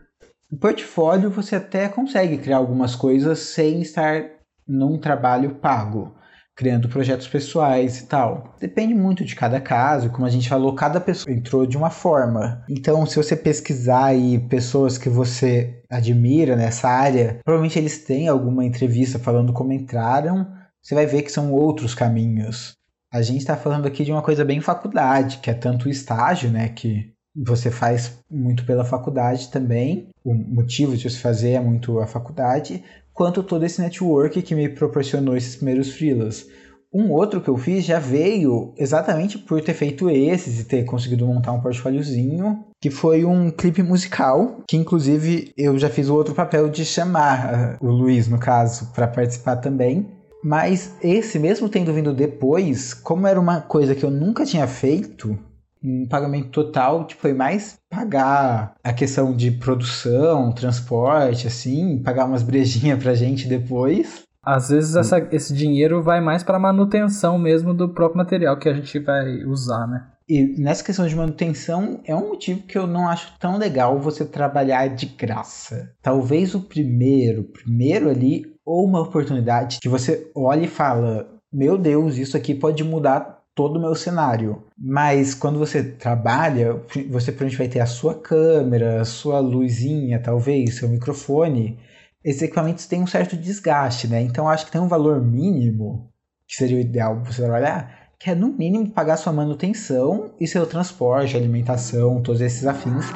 O 0.48 0.56
portfólio 0.56 1.28
você 1.28 1.56
até 1.56 1.88
consegue 1.88 2.38
criar 2.38 2.58
algumas 2.58 2.94
coisas 2.94 3.40
sem 3.40 3.82
estar 3.82 4.22
num 4.66 4.96
trabalho 4.96 5.56
pago, 5.56 6.14
criando 6.54 6.88
projetos 6.88 7.26
pessoais 7.26 7.98
e 7.98 8.06
tal. 8.06 8.54
Depende 8.60 8.94
muito 8.94 9.24
de 9.24 9.34
cada 9.34 9.60
caso, 9.60 10.10
como 10.10 10.24
a 10.24 10.30
gente 10.30 10.48
falou, 10.48 10.72
cada 10.76 11.00
pessoa 11.00 11.34
entrou 11.34 11.66
de 11.66 11.76
uma 11.76 11.90
forma. 11.90 12.64
Então, 12.70 13.04
se 13.04 13.16
você 13.16 13.34
pesquisar 13.34 14.04
aí 14.04 14.38
pessoas 14.38 14.96
que 14.96 15.08
você 15.08 15.82
admira 15.90 16.54
nessa 16.54 16.88
área, 16.88 17.40
provavelmente 17.42 17.76
eles 17.76 18.04
têm 18.04 18.28
alguma 18.28 18.64
entrevista 18.64 19.18
falando 19.18 19.52
como 19.52 19.72
entraram, 19.72 20.46
você 20.80 20.94
vai 20.94 21.06
ver 21.06 21.22
que 21.22 21.32
são 21.32 21.52
outros 21.52 21.92
caminhos. 21.92 22.76
A 23.12 23.20
gente 23.20 23.40
está 23.40 23.56
falando 23.56 23.84
aqui 23.84 24.04
de 24.04 24.10
uma 24.10 24.22
coisa 24.22 24.42
bem 24.42 24.60
faculdade, 24.62 25.38
que 25.38 25.50
é 25.50 25.54
tanto 25.54 25.86
o 25.86 25.90
estágio, 25.90 26.50
né, 26.50 26.70
que 26.70 27.12
você 27.36 27.70
faz 27.70 28.18
muito 28.30 28.64
pela 28.64 28.84
faculdade 28.84 29.50
também, 29.50 30.08
o 30.24 30.32
motivo 30.32 30.96
de 30.96 31.08
você 31.08 31.18
fazer 31.18 31.52
é 31.52 31.60
muito 31.60 31.98
a 32.00 32.06
faculdade, 32.06 32.82
quanto 33.12 33.42
todo 33.42 33.64
esse 33.64 33.80
network 33.80 34.40
que 34.40 34.54
me 34.54 34.68
proporcionou 34.68 35.36
esses 35.36 35.56
primeiros 35.56 35.90
freelas. 35.92 36.46
Um 36.94 37.10
outro 37.10 37.40
que 37.40 37.48
eu 37.48 37.56
fiz 37.56 37.84
já 37.84 37.98
veio 37.98 38.74
exatamente 38.76 39.38
por 39.38 39.62
ter 39.62 39.72
feito 39.72 40.10
esses 40.10 40.60
e 40.60 40.64
ter 40.64 40.84
conseguido 40.84 41.26
montar 41.26 41.52
um 41.52 41.60
portfóliozinho, 41.60 42.64
que 42.80 42.90
foi 42.90 43.24
um 43.24 43.50
clipe 43.50 43.82
musical, 43.82 44.62
que 44.68 44.76
inclusive 44.76 45.52
eu 45.56 45.78
já 45.78 45.88
fiz 45.88 46.08
o 46.10 46.14
outro 46.14 46.34
papel 46.34 46.68
de 46.68 46.84
chamar 46.84 47.78
uh, 47.80 47.86
o 47.86 47.90
Luiz, 47.90 48.28
no 48.28 48.38
caso, 48.38 48.90
para 48.92 49.08
participar 49.08 49.56
também. 49.56 50.06
Mas 50.42 50.96
esse, 51.02 51.38
mesmo 51.38 51.68
tendo 51.68 51.92
vindo 51.92 52.12
depois, 52.12 52.92
como 52.92 53.26
era 53.26 53.40
uma 53.40 53.60
coisa 53.60 53.94
que 53.94 54.04
eu 54.04 54.10
nunca 54.10 54.44
tinha 54.44 54.66
feito, 54.66 55.38
um 55.82 56.06
pagamento 56.06 56.48
total, 56.48 57.06
tipo, 57.06 57.22
foi 57.22 57.32
mais 57.32 57.78
pagar 57.90 58.74
a 58.82 58.92
questão 58.92 59.34
de 59.34 59.50
produção, 59.50 60.52
transporte, 60.52 61.46
assim, 61.46 62.02
pagar 62.02 62.24
umas 62.24 62.42
brejinhas 62.42 63.02
pra 63.02 63.14
gente 63.14 63.48
depois. 63.48 64.22
Às 64.44 64.70
vezes 64.70 64.96
essa, 64.96 65.28
esse 65.30 65.54
dinheiro 65.54 66.02
vai 66.02 66.20
mais 66.20 66.42
para 66.42 66.58
manutenção 66.58 67.38
mesmo 67.38 67.72
do 67.72 67.88
próprio 67.88 68.18
material 68.18 68.58
que 68.58 68.68
a 68.68 68.74
gente 68.74 68.98
vai 68.98 69.44
usar, 69.44 69.86
né? 69.86 70.08
E 70.28 70.60
nessa 70.60 70.82
questão 70.82 71.06
de 71.06 71.14
manutenção, 71.14 72.00
é 72.04 72.14
um 72.14 72.30
motivo 72.30 72.62
que 72.62 72.78
eu 72.78 72.86
não 72.86 73.08
acho 73.08 73.34
tão 73.38 73.58
legal 73.58 74.00
você 74.00 74.24
trabalhar 74.24 74.88
de 74.88 75.06
graça. 75.06 75.92
Talvez 76.00 76.54
o 76.54 76.60
primeiro, 76.60 77.44
primeiro 77.44 78.08
ali, 78.08 78.51
ou 78.64 78.84
uma 78.84 79.00
oportunidade 79.00 79.78
que 79.80 79.88
você 79.88 80.30
olha 80.34 80.64
e 80.64 80.68
fala: 80.68 81.28
Meu 81.52 81.76
Deus, 81.76 82.16
isso 82.16 82.36
aqui 82.36 82.54
pode 82.54 82.82
mudar 82.84 83.42
todo 83.54 83.76
o 83.76 83.80
meu 83.80 83.94
cenário. 83.94 84.62
Mas 84.78 85.34
quando 85.34 85.58
você 85.58 85.82
trabalha, 85.82 86.74
você 87.10 87.30
provavelmente 87.30 87.58
vai 87.58 87.68
ter 87.68 87.80
a 87.80 87.86
sua 87.86 88.14
câmera, 88.14 89.04
sua 89.04 89.40
luzinha, 89.40 90.20
talvez, 90.20 90.76
seu 90.76 90.88
microfone. 90.88 91.78
Esses 92.24 92.42
equipamentos 92.42 92.86
têm 92.86 93.02
um 93.02 93.06
certo 93.06 93.36
desgaste, 93.36 94.06
né? 94.06 94.22
Então 94.22 94.48
acho 94.48 94.66
que 94.66 94.72
tem 94.72 94.80
um 94.80 94.88
valor 94.88 95.20
mínimo, 95.20 96.08
que 96.46 96.54
seria 96.54 96.76
o 96.76 96.80
ideal 96.80 97.20
você 97.24 97.42
trabalhar, 97.42 98.10
que 98.18 98.30
é 98.30 98.34
no 98.34 98.48
mínimo 98.48 98.88
pagar 98.90 99.16
sua 99.16 99.32
manutenção 99.32 100.32
e 100.38 100.46
seu 100.46 100.64
transporte, 100.64 101.36
alimentação, 101.36 102.22
todos 102.22 102.40
esses 102.40 102.64
afins, 102.64 103.06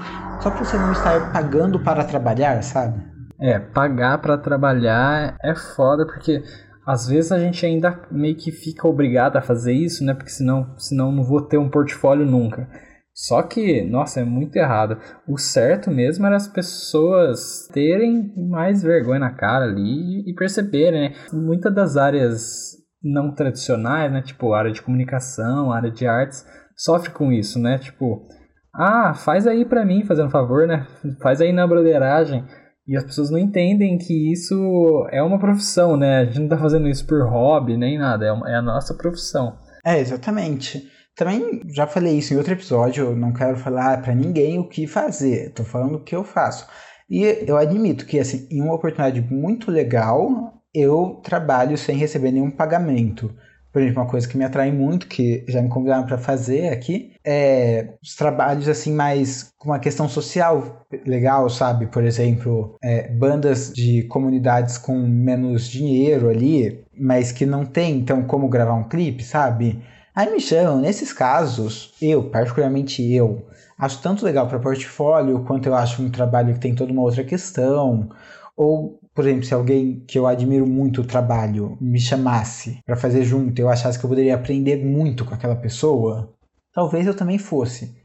só 0.43 0.51
para 0.51 0.65
você 0.65 0.77
não 0.77 0.93
estar 0.93 1.33
pagando 1.33 1.79
para 1.79 2.05
trabalhar, 2.05 2.61
sabe? 2.63 3.16
É, 3.41 3.59
pagar 3.59 4.19
para 4.19 4.39
trabalhar 4.39 5.37
é 5.43 5.55
foda 5.55 6.07
porque 6.07 6.43
às 6.87 7.09
vezes 7.09 7.33
a 7.33 7.39
gente 7.39 7.67
ainda 7.67 8.01
meio 8.11 8.37
que 8.37 8.53
fica 8.53 8.87
obrigado 8.87 9.37
a 9.37 9.43
fazer 9.43 9.73
isso, 9.73 10.05
né? 10.05 10.15
Porque 10.15 10.31
senão, 10.31 10.73
senão 10.79 11.11
não 11.11 11.25
vou 11.25 11.43
ter 11.43 11.59
um 11.59 11.69
portfólio 11.69 12.25
nunca. 12.25 12.69
Só 13.13 13.43
que, 13.43 13.83
nossa, 13.83 14.21
é 14.21 14.25
muito 14.25 14.55
errado. 14.57 14.99
O 15.27 15.37
certo 15.37 15.91
mesmo 15.91 16.27
era 16.27 16.37
as 16.37 16.47
pessoas 16.47 17.67
terem 17.73 18.33
mais 18.37 18.83
vergonha 18.83 19.19
na 19.19 19.33
cara 19.33 19.65
ali 19.65 20.23
e 20.31 20.35
perceberem, 20.35 21.11
né? 21.11 21.17
Muitas 21.33 21.75
das 21.75 21.97
áreas 21.97 22.77
não 23.03 23.35
tradicionais, 23.35 24.13
né? 24.13 24.23
Tipo, 24.23 24.53
área 24.53 24.71
de 24.71 24.83
comunicação, 24.83 25.73
área 25.73 25.91
de 25.91 26.07
artes, 26.07 26.47
sofre 26.77 27.11
com 27.11 27.33
isso, 27.33 27.59
né? 27.59 27.79
Tipo, 27.79 28.29
ah, 28.73 29.15
faz 29.15 29.47
aí 29.47 29.65
pra 29.65 29.85
mim, 29.85 30.05
fazendo 30.05 30.27
um 30.27 30.31
favor, 30.31 30.67
né? 30.67 30.87
Faz 31.23 31.41
aí 31.41 31.53
na 31.53 31.67
broderagem. 31.67 32.45
E 32.87 32.97
as 32.97 33.05
pessoas 33.05 33.31
não 33.31 33.39
entendem 33.39 33.99
que 33.99 34.33
isso 34.33 35.07
é 35.11 35.23
uma 35.23 35.39
profissão, 35.39 35.97
né? 35.97 36.21
A 36.21 36.25
gente 36.25 36.41
não 36.41 36.49
tá 36.49 36.59
fazendo 36.59 36.89
isso 36.89 37.07
por 37.07 37.27
hobby 37.29 37.77
nem 37.77 37.99
nada, 37.99 38.25
é, 38.25 38.53
é 38.53 38.57
a 38.57 38.63
nossa 38.63 38.95
profissão. 38.95 39.59
É, 39.85 39.99
exatamente. 39.99 40.89
Também 41.17 41.63
já 41.75 41.87
falei 41.87 42.19
isso 42.19 42.35
em 42.35 42.37
outro 42.37 42.53
episódio, 42.53 43.07
eu 43.07 43.17
não 43.17 43.33
quero 43.33 43.57
falar 43.57 44.03
para 44.03 44.15
ninguém 44.15 44.59
o 44.59 44.69
que 44.69 44.87
fazer, 44.87 45.53
tô 45.55 45.65
falando 45.65 45.97
o 45.97 46.05
que 46.05 46.15
eu 46.15 46.23
faço. 46.23 46.67
E 47.09 47.23
eu 47.47 47.57
admito 47.57 48.05
que, 48.05 48.19
assim, 48.19 48.47
em 48.51 48.61
uma 48.61 48.75
oportunidade 48.75 49.21
muito 49.21 49.71
legal, 49.71 50.29
eu 50.75 51.21
trabalho 51.25 51.79
sem 51.79 51.97
receber 51.97 52.33
nenhum 52.33 52.51
pagamento. 52.51 53.35
Por 53.77 53.83
exemplo, 53.83 54.03
uma 54.05 54.09
coisa 54.09 54.27
que 54.27 54.39
me 54.39 54.45
atrai 54.47 54.73
muito, 54.73 55.07
que 55.07 55.45
já 55.47 55.61
me 55.61 55.69
convidaram 55.69 56.07
para 56.07 56.17
fazer 56.17 56.71
aqui, 56.71 57.13
é 57.23 57.89
os 58.03 58.17
trabalhos 58.17 58.71
assim 58.71 58.91
mais 58.91 59.53
com 59.59 59.69
uma 59.69 59.79
questão 59.79 60.09
social 60.09 60.87
legal, 61.05 61.51
sabe? 61.51 61.87
Por 61.87 62.03
exemplo, 62.03 62.75
é, 62.83 63.07
bandas 63.09 63.71
de 63.75 64.05
comunidades 64.05 64.79
com 64.79 64.97
menos 64.97 65.69
dinheiro 65.69 66.31
ali, 66.31 66.87
mas 66.99 67.33
que 67.33 67.45
não 67.45 67.67
tem 67.67 67.99
então 67.99 68.23
como 68.23 68.49
gravar 68.49 68.73
um 68.73 68.89
clipe, 68.89 69.23
sabe? 69.23 69.79
Aí 70.15 70.33
me 70.33 70.41
chamam, 70.41 70.81
nesses 70.81 71.13
casos, 71.13 71.93
eu, 72.01 72.31
particularmente 72.31 73.03
eu, 73.13 73.47
acho 73.79 74.01
tanto 74.01 74.25
legal 74.25 74.49
para 74.49 74.59
portfólio 74.59 75.45
quanto 75.45 75.67
eu 75.67 75.75
acho 75.75 76.03
um 76.03 76.09
trabalho 76.09 76.55
que 76.55 76.61
tem 76.61 76.75
toda 76.75 76.91
uma 76.91 77.03
outra 77.03 77.25
questão, 77.25 78.09
ou 78.57 78.99
por 79.17 79.27
exemplo, 79.27 79.47
se 79.47 79.55
alguém 79.55 80.05
que 80.07 80.19
eu 80.19 80.27
admiro 80.27 80.67
muito 80.67 81.01
o 81.01 81.07
trabalho 81.07 81.79
me 81.81 81.99
chamasse 81.99 82.81
para 82.85 82.97
fazer 82.97 83.25
junto, 83.25 83.59
eu 83.59 83.71
achasse 83.71 83.99
que 83.99 84.05
eu 84.05 84.11
poderia 84.11 84.35
aprender 84.35 84.85
muito 84.85 85.25
com 85.25 85.33
aquela 85.35 85.57
pessoa, 85.57 86.35
talvez 86.71 87.07
eu 87.07 87.17
também 87.17 87.39
fosse. 87.39 87.97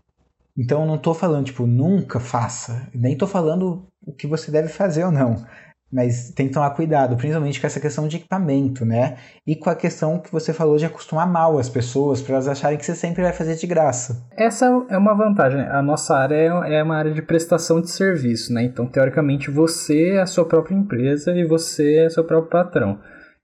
Então 0.58 0.82
eu 0.82 0.88
não 0.88 0.98
tô 0.98 1.14
falando, 1.14 1.48
tipo, 1.48 1.68
nunca 1.68 2.18
faça. 2.18 2.88
Nem 2.94 3.18
tô 3.18 3.28
falando 3.28 3.86
o 4.06 4.14
que 4.14 4.26
você 4.26 4.50
deve 4.50 4.70
fazer 4.70 5.04
ou 5.04 5.12
não. 5.12 5.46
Mas 5.92 6.32
tem 6.32 6.48
que 6.48 6.54
tomar 6.54 6.70
cuidado, 6.70 7.18
principalmente 7.18 7.60
com 7.60 7.68
essa 7.68 7.80
questão 7.80 8.08
de 8.08 8.18
equipamento, 8.18 8.86
né? 8.86 9.18
E 9.46 9.56
com 9.56 9.70
a 9.70 9.76
questão 9.76 10.20
que 10.20 10.32
você 10.32 10.54
falou 10.54 10.78
de 10.78 10.86
acostumar 10.86 11.30
mal 11.30 11.60
as 11.60 11.70
pessoas 11.70 12.22
para 12.22 12.36
elas 12.36 12.48
acharem 12.48 12.78
que 12.78 12.86
você 12.86 12.96
sempre 12.96 13.22
vai 13.22 13.34
fazer 13.34 13.56
de 13.56 13.68
graça. 13.68 14.26
Essa 14.38 14.66
é 14.90 14.98
uma 14.98 15.14
vantagem. 15.14 15.58
Né? 15.58 15.70
A 15.70 15.82
nossa 15.82 16.16
área 16.16 16.36
é, 16.36 16.76
é 16.76 16.84
uma 16.84 16.96
área 16.96 17.14
de 17.14 17.22
prestação 17.22 17.82
de 17.82 17.90
serviço, 17.90 18.54
né? 18.54 18.64
Então, 18.64 18.88
teoricamente, 18.88 19.52
você 19.52 20.12
é 20.12 20.22
a 20.22 20.26
sua 20.26 20.46
própria 20.46 20.76
empresa 20.76 21.36
e 21.36 21.46
você 21.46 22.06
é 22.06 22.10
seu 22.10 22.24
próprio 22.24 22.50
patrão. 22.50 23.00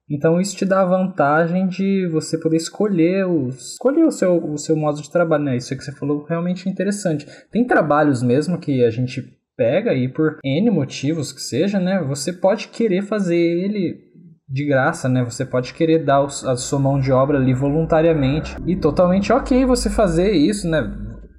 Então 0.09 0.39
isso 0.39 0.55
te 0.55 0.63
dá 0.63 0.81
a 0.81 0.85
vantagem 0.85 1.67
de 1.67 2.07
você 2.07 2.37
poder 2.37 2.55
escolher, 2.55 3.27
os, 3.27 3.73
escolher 3.73 4.05
o, 4.05 4.11
seu, 4.11 4.37
o 4.37 4.57
seu 4.57 4.75
modo 4.75 5.01
de 5.01 5.11
trabalho, 5.11 5.43
né? 5.43 5.57
Isso 5.57 5.75
que 5.75 5.83
você 5.83 5.91
falou 5.91 6.23
realmente 6.23 6.67
é 6.67 6.71
interessante. 6.71 7.27
Tem 7.51 7.67
trabalhos 7.67 8.23
mesmo 8.23 8.57
que 8.57 8.85
a 8.85 8.89
gente 8.89 9.36
pega 9.57 9.93
e 9.93 10.07
por 10.07 10.37
N 10.43 10.69
motivos 10.69 11.31
que 11.31 11.41
seja, 11.41 11.79
né? 11.79 12.01
Você 12.07 12.31
pode 12.31 12.67
querer 12.67 13.01
fazer 13.01 13.35
ele 13.35 14.07
de 14.47 14.65
graça, 14.65 15.09
né? 15.09 15.23
Você 15.25 15.43
pode 15.43 15.73
querer 15.73 16.05
dar 16.05 16.23
a 16.23 16.55
sua 16.55 16.79
mão 16.79 16.99
de 16.99 17.11
obra 17.11 17.37
ali 17.37 17.53
voluntariamente 17.53 18.55
e 18.65 18.75
totalmente 18.75 19.33
ok 19.33 19.65
você 19.65 19.89
fazer 19.89 20.31
isso, 20.31 20.69
né? 20.69 20.89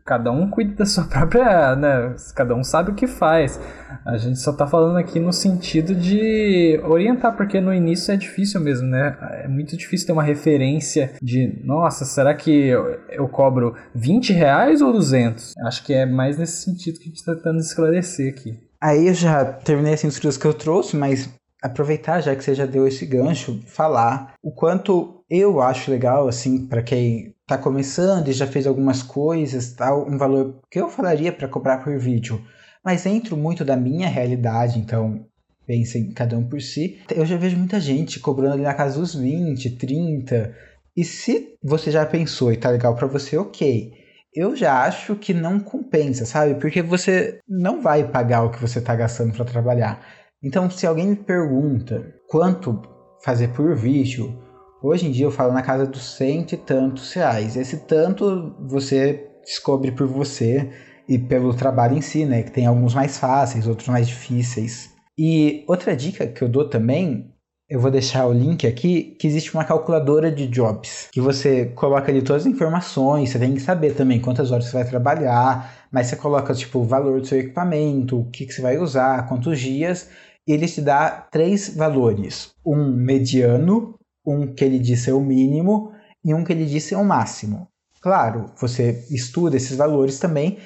Cada 0.09 0.33
um 0.33 0.49
cuida 0.49 0.75
da 0.75 0.87
sua 0.87 1.05
própria, 1.07 1.77
né? 1.77 2.17
Cada 2.35 2.55
um 2.55 2.65
sabe 2.65 2.93
o 2.93 2.95
que 2.95 3.07
faz. 3.07 3.61
A 4.07 4.17
gente 4.17 4.39
só 4.39 4.55
tá 4.55 4.67
falando 4.67 4.97
aqui 4.97 5.21
no 5.21 5.35
sentido 5.35 5.95
de 5.95 6.81
orientar, 6.83 7.37
porque 7.37 7.61
no 7.61 7.75
início 7.75 8.13
é 8.13 8.17
difícil 8.17 8.59
mesmo, 8.59 8.89
né? 8.89 9.19
É 9.45 9.47
muito 9.47 9.77
difícil 9.77 10.07
ter 10.07 10.15
uma 10.15 10.23
referência 10.23 11.13
de, 11.21 11.61
nossa, 11.63 12.07
será 12.07 12.35
que 12.35 12.51
eu, 12.51 12.99
eu 13.11 13.29
cobro 13.29 13.75
20 13.95 14.33
reais 14.33 14.81
ou 14.81 14.93
200? 14.93 15.53
Acho 15.67 15.85
que 15.85 15.93
é 15.93 16.07
mais 16.07 16.39
nesse 16.39 16.63
sentido 16.63 16.99
que 16.99 17.05
a 17.05 17.09
gente 17.09 17.23
tá 17.23 17.35
tentando 17.35 17.59
esclarecer 17.59 18.33
aqui. 18.33 18.59
Aí 18.81 19.09
eu 19.09 19.15
já 19.15 19.45
terminei 19.45 19.93
assim 19.93 20.07
os 20.07 20.39
que 20.39 20.47
eu 20.47 20.55
trouxe, 20.55 20.97
mas 20.97 21.29
aproveitar 21.63 22.21
já 22.21 22.35
que 22.35 22.43
você 22.43 22.55
já 22.55 22.65
deu 22.65 22.87
esse 22.87 23.05
gancho, 23.05 23.61
falar 23.67 24.35
o 24.43 24.53
quanto 24.53 25.23
eu 25.29 25.61
acho 25.61 25.91
legal 25.91 26.29
assim 26.29 26.67
para 26.67 26.83
quem 26.83 27.35
está 27.49 27.57
começando 27.57 28.29
e 28.29 28.33
já 28.33 28.47
fez 28.47 28.67
algumas 28.67 29.03
coisas, 29.03 29.73
tal, 29.73 30.07
um 30.07 30.19
valor 30.19 30.61
que 30.71 30.79
eu 30.79 30.91
falaria 30.91 31.33
para 31.33 31.49
cobrar 31.49 31.79
por 31.79 31.99
vídeo. 31.99 32.45
Mas 32.85 33.05
dentro 33.05 33.39
muito 33.39 33.65
da 33.65 33.75
minha 33.75 34.07
realidade, 34.07 34.79
então 34.79 35.25
pensem 35.67 36.13
cada 36.13 36.37
um 36.37 36.47
por 36.47 36.61
si. 36.61 37.01
Eu 37.11 37.25
já 37.25 37.39
vejo 37.39 37.57
muita 37.57 37.81
gente 37.81 38.21
cobrando 38.21 38.53
ali 38.53 38.65
na 38.65 38.75
casa 38.75 39.01
dos 39.01 39.15
20, 39.15 39.71
30. 39.71 40.55
E 40.95 41.03
se 41.03 41.55
você 41.63 41.91
já 41.91 42.05
pensou 42.05 42.53
e 42.53 42.57
tá 42.59 42.69
legal 42.69 42.95
para 42.95 43.07
você, 43.07 43.39
ok. 43.39 43.95
Eu 44.35 44.55
já 44.55 44.83
acho 44.85 45.17
que 45.17 45.33
não 45.33 45.59
compensa, 45.59 46.27
sabe? 46.27 46.55
Porque 46.57 46.83
você 46.83 47.41
não 47.49 47.81
vai 47.81 48.07
pagar 48.07 48.45
o 48.45 48.51
que 48.51 48.61
você 48.61 48.79
tá 48.79 48.95
gastando 48.95 49.33
para 49.33 49.47
trabalhar. 49.47 50.07
Então, 50.43 50.69
se 50.69 50.87
alguém 50.87 51.09
me 51.09 51.17
pergunta 51.17 52.15
quanto 52.29 52.83
fazer 53.25 53.49
por 53.49 53.75
vídeo, 53.75 54.39
Hoje 54.81 55.07
em 55.07 55.11
dia 55.11 55.27
eu 55.27 55.31
falo 55.31 55.53
na 55.53 55.63
casa 55.63 55.85
dos 55.85 56.17
cento 56.17 56.53
e 56.53 56.57
tantos 56.57 57.13
reais. 57.13 57.57
Esse 57.57 57.79
tanto 57.79 58.55
você 58.61 59.29
descobre 59.45 59.91
por 59.91 60.07
você 60.07 60.71
e 61.09 61.19
pelo 61.19 61.53
trabalho 61.53 61.97
em 61.97 62.01
si, 62.01 62.25
né? 62.25 62.43
Que 62.43 62.53
tem 62.53 62.67
alguns 62.67 62.95
mais 62.95 63.19
fáceis, 63.19 63.67
outros 63.67 63.89
mais 63.89 64.07
difíceis. 64.07 64.91
E 65.19 65.65
outra 65.67 65.97
dica 65.97 66.29
que 66.29 66.43
eu 66.43 66.49
dou 66.49 66.69
também, 66.69 67.35
eu 67.69 67.81
vou 67.81 67.91
deixar 67.91 68.27
o 68.27 68.33
link 68.33 68.69
aqui, 68.69 69.17
que 69.19 69.27
existe 69.27 69.53
uma 69.53 69.65
calculadora 69.65 70.31
de 70.31 70.47
jobs, 70.47 71.09
que 71.13 71.21
você 71.21 71.67
coloca 71.67 72.11
ali 72.13 72.23
todas 72.23 72.47
as 72.47 72.53
informações, 72.53 73.31
você 73.31 73.39
tem 73.39 73.55
que 73.55 73.61
saber 73.61 73.95
também 73.95 74.21
quantas 74.21 74.53
horas 74.53 74.67
você 74.67 74.77
vai 74.77 74.89
trabalhar, 74.89 75.89
mas 75.91 76.07
você 76.07 76.15
coloca 76.15 76.55
tipo 76.55 76.79
o 76.79 76.85
valor 76.85 77.21
do 77.21 77.27
seu 77.27 77.41
equipamento, 77.41 78.21
o 78.21 78.31
que, 78.31 78.47
que 78.47 78.53
você 78.55 78.63
vai 78.63 78.79
usar, 78.79 79.27
quantos 79.29 79.59
dias, 79.59 80.09
e 80.47 80.53
ele 80.53 80.67
te 80.67 80.81
dá 80.81 81.11
três 81.11 81.75
valores: 81.77 82.53
um 82.65 82.91
mediano, 82.95 83.98
um 84.29 84.55
que 84.55 84.65
ele 84.65 84.79
disse 84.79 85.11
é 85.11 85.15
o 85.15 85.21
mínimo 85.21 85.93
e 86.25 86.35
um 86.35 86.45
que 86.45 86.53
ele 86.53 86.67
disse 86.67 86.95
é 86.95 86.99
o 86.99 87.05
máximo. 87.05 87.69
Claro, 88.01 88.53
você 88.61 89.05
estuda 89.11 89.57
esses 89.57 89.77
valores 89.77 90.19
também, 90.19 90.59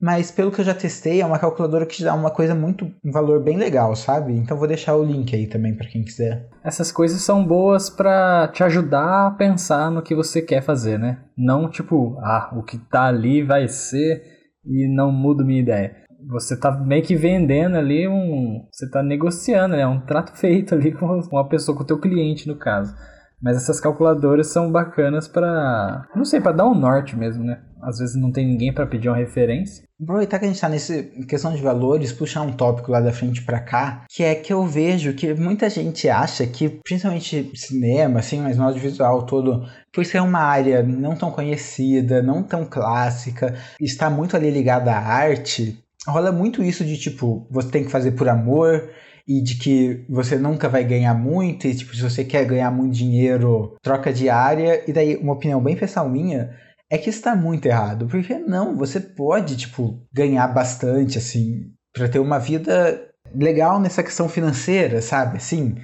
mas 0.00 0.30
pelo 0.30 0.52
que 0.52 0.60
eu 0.60 0.64
já 0.64 0.74
testei, 0.74 1.22
é 1.22 1.26
uma 1.26 1.38
calculadora 1.38 1.86
que 1.86 1.96
te 1.96 2.04
dá 2.04 2.14
uma 2.14 2.30
coisa 2.30 2.54
muito, 2.54 2.92
um 3.02 3.10
valor 3.10 3.42
bem 3.42 3.56
legal, 3.56 3.96
sabe? 3.96 4.34
Então 4.34 4.56
vou 4.56 4.68
deixar 4.68 4.94
o 4.94 5.02
link 5.02 5.34
aí 5.34 5.46
também 5.46 5.74
para 5.74 5.88
quem 5.88 6.04
quiser. 6.04 6.48
Essas 6.62 6.92
coisas 6.92 7.22
são 7.22 7.44
boas 7.44 7.88
para 7.88 8.48
te 8.48 8.62
ajudar 8.62 9.26
a 9.26 9.30
pensar 9.30 9.90
no 9.90 10.02
que 10.02 10.14
você 10.14 10.42
quer 10.42 10.62
fazer, 10.62 10.98
né? 10.98 11.18
Não 11.36 11.68
tipo, 11.68 12.18
ah, 12.20 12.52
o 12.56 12.62
que 12.62 12.76
tá 12.76 13.04
ali 13.04 13.42
vai 13.42 13.68
ser 13.68 14.22
e 14.64 14.86
não 14.86 15.10
mudo 15.10 15.44
minha 15.44 15.60
ideia. 15.60 16.05
Você 16.28 16.56
tá 16.56 16.72
meio 16.72 17.02
que 17.02 17.14
vendendo 17.14 17.76
ali 17.76 18.08
um, 18.08 18.66
você 18.70 18.90
tá 18.90 19.02
negociando, 19.02 19.76
né? 19.76 19.86
Um 19.86 20.00
trato 20.00 20.32
feito 20.38 20.74
ali 20.74 20.92
com 20.92 21.06
uma 21.06 21.48
pessoa, 21.48 21.76
com 21.76 21.84
o 21.84 21.86
teu 21.86 21.98
cliente 21.98 22.48
no 22.48 22.56
caso. 22.56 22.94
Mas 23.40 23.56
essas 23.56 23.78
calculadoras 23.78 24.48
são 24.48 24.72
bacanas 24.72 25.28
para, 25.28 26.08
não 26.16 26.24
sei, 26.24 26.40
para 26.40 26.52
dar 26.52 26.66
um 26.66 26.74
norte 26.74 27.14
mesmo, 27.16 27.44
né? 27.44 27.60
Às 27.82 27.98
vezes 27.98 28.16
não 28.16 28.32
tem 28.32 28.46
ninguém 28.46 28.72
para 28.72 28.86
pedir 28.86 29.08
uma 29.08 29.16
referência. 29.16 29.84
Aproveitar 30.02 30.38
que 30.38 30.46
a 30.46 30.48
gente 30.48 30.56
está 30.56 30.68
nessa 30.68 31.02
questão 31.28 31.54
de 31.54 31.62
valores, 31.62 32.12
puxar 32.12 32.42
um 32.42 32.52
tópico 32.52 32.90
lá 32.90 33.00
da 33.00 33.12
frente 33.12 33.44
para 33.44 33.60
cá, 33.60 34.04
que 34.10 34.22
é 34.22 34.34
que 34.34 34.52
eu 34.52 34.64
vejo 34.66 35.14
que 35.14 35.32
muita 35.34 35.70
gente 35.70 36.08
acha 36.08 36.46
que, 36.46 36.68
principalmente 36.68 37.52
cinema, 37.54 38.20
assim, 38.20 38.40
mas 38.40 38.56
no 38.56 38.64
audiovisual 38.64 39.24
todo, 39.24 39.66
por 39.92 40.04
ser 40.04 40.20
uma 40.20 40.40
área 40.40 40.82
não 40.82 41.14
tão 41.14 41.30
conhecida, 41.30 42.22
não 42.22 42.42
tão 42.42 42.64
clássica, 42.64 43.54
está 43.80 44.10
muito 44.10 44.34
ali 44.34 44.50
ligada 44.50 44.92
à 44.92 44.98
arte, 44.98 45.78
rola 46.06 46.32
muito 46.32 46.62
isso 46.62 46.84
de 46.84 46.96
tipo, 46.96 47.46
você 47.50 47.68
tem 47.68 47.84
que 47.84 47.90
fazer 47.90 48.12
por 48.12 48.28
amor, 48.28 48.90
e 49.28 49.42
de 49.42 49.56
que 49.56 50.04
você 50.08 50.36
nunca 50.36 50.68
vai 50.68 50.84
ganhar 50.84 51.14
muito, 51.14 51.66
e 51.66 51.74
tipo, 51.74 51.94
se 51.94 52.02
você 52.02 52.24
quer 52.24 52.44
ganhar 52.44 52.70
muito 52.70 52.94
dinheiro, 52.94 53.74
troca 53.82 54.12
de 54.12 54.28
área, 54.28 54.82
e 54.88 54.92
daí 54.92 55.16
uma 55.16 55.32
opinião 55.32 55.60
bem 55.60 55.76
pessoal 55.76 56.08
minha 56.08 56.50
é 56.88 56.96
que 56.96 57.10
está 57.10 57.34
muito 57.34 57.66
errado, 57.66 58.06
porque 58.06 58.38
não, 58.38 58.76
você 58.76 59.00
pode, 59.00 59.56
tipo, 59.56 60.00
ganhar 60.12 60.46
bastante, 60.46 61.18
assim, 61.18 61.72
para 61.92 62.08
ter 62.08 62.20
uma 62.20 62.38
vida 62.38 63.10
legal 63.34 63.80
nessa 63.80 64.04
questão 64.04 64.28
financeira, 64.28 65.02
sabe? 65.02 65.38
Assim, 65.38 65.74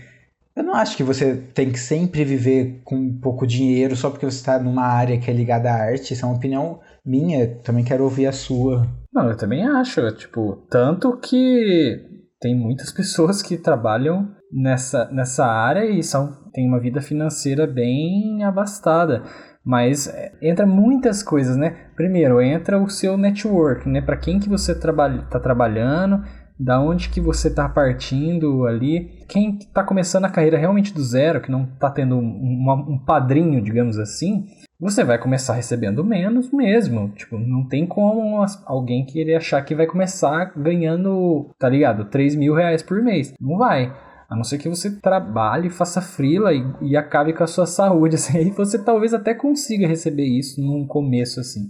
eu 0.54 0.62
não 0.62 0.74
acho 0.74 0.96
que 0.96 1.02
você 1.02 1.34
tem 1.54 1.72
que 1.72 1.80
sempre 1.80 2.24
viver 2.24 2.82
com 2.84 3.18
pouco 3.18 3.46
dinheiro 3.46 3.96
só 3.96 4.10
porque 4.10 4.26
você 4.26 4.36
está 4.36 4.58
numa 4.58 4.84
área 4.84 5.18
que 5.18 5.30
é 5.30 5.34
ligada 5.34 5.72
à 5.72 5.74
arte. 5.74 6.12
Isso 6.12 6.24
é 6.24 6.28
uma 6.28 6.36
opinião 6.36 6.80
minha, 7.04 7.56
também 7.62 7.84
quero 7.84 8.04
ouvir 8.04 8.26
a 8.26 8.32
sua. 8.32 8.86
Não, 9.12 9.28
eu 9.28 9.36
também 9.36 9.66
acho, 9.66 10.10
tipo, 10.12 10.66
tanto 10.70 11.16
que 11.18 12.00
tem 12.40 12.54
muitas 12.56 12.90
pessoas 12.90 13.42
que 13.42 13.56
trabalham 13.56 14.28
nessa, 14.52 15.08
nessa 15.12 15.46
área 15.46 15.84
e 15.84 16.02
são, 16.02 16.32
têm 16.52 16.66
uma 16.66 16.80
vida 16.80 17.00
financeira 17.00 17.66
bem 17.66 18.42
abastada. 18.44 19.22
Mas 19.64 20.08
é, 20.08 20.32
entra 20.42 20.66
muitas 20.66 21.22
coisas, 21.22 21.56
né? 21.56 21.86
Primeiro, 21.94 22.40
entra 22.42 22.82
o 22.82 22.90
seu 22.90 23.16
network, 23.16 23.88
né? 23.88 24.00
Para 24.00 24.16
quem 24.16 24.40
que 24.40 24.48
você 24.48 24.74
trabalha, 24.74 25.22
tá 25.30 25.38
trabalhando, 25.38 26.24
da 26.62 26.80
onde 26.80 27.08
que 27.08 27.20
você 27.20 27.48
está 27.48 27.68
partindo 27.68 28.66
ali. 28.66 29.10
Quem 29.28 29.58
está 29.58 29.82
começando 29.82 30.24
a 30.24 30.30
carreira 30.30 30.58
realmente 30.58 30.94
do 30.94 31.02
zero, 31.02 31.40
que 31.40 31.50
não 31.50 31.64
está 31.64 31.90
tendo 31.90 32.16
um, 32.16 32.86
um 32.88 32.98
padrinho, 32.98 33.62
digamos 33.62 33.98
assim, 33.98 34.46
você 34.78 35.04
vai 35.04 35.18
começar 35.18 35.54
recebendo 35.54 36.04
menos 36.04 36.50
mesmo. 36.52 37.08
Tipo, 37.10 37.38
não 37.38 37.66
tem 37.66 37.86
como 37.86 38.44
alguém 38.66 39.04
querer 39.04 39.36
achar 39.36 39.62
que 39.62 39.74
vai 39.74 39.86
começar 39.86 40.52
ganhando, 40.56 41.50
tá 41.58 41.68
ligado? 41.68 42.06
3 42.06 42.36
mil 42.36 42.54
reais 42.54 42.82
por 42.82 43.02
mês. 43.02 43.32
Não 43.40 43.56
vai. 43.56 43.94
A 44.28 44.34
não 44.34 44.44
ser 44.44 44.56
que 44.56 44.68
você 44.68 44.90
trabalhe, 44.90 45.68
faça 45.68 46.00
frila 46.00 46.54
e, 46.54 46.64
e 46.80 46.96
acabe 46.96 47.34
com 47.34 47.44
a 47.44 47.46
sua 47.46 47.66
saúde. 47.66 48.14
Assim, 48.16 48.38
aí 48.38 48.50
você 48.50 48.78
talvez 48.78 49.12
até 49.12 49.34
consiga 49.34 49.86
receber 49.86 50.24
isso 50.24 50.60
num 50.60 50.86
começo 50.86 51.38
assim. 51.38 51.68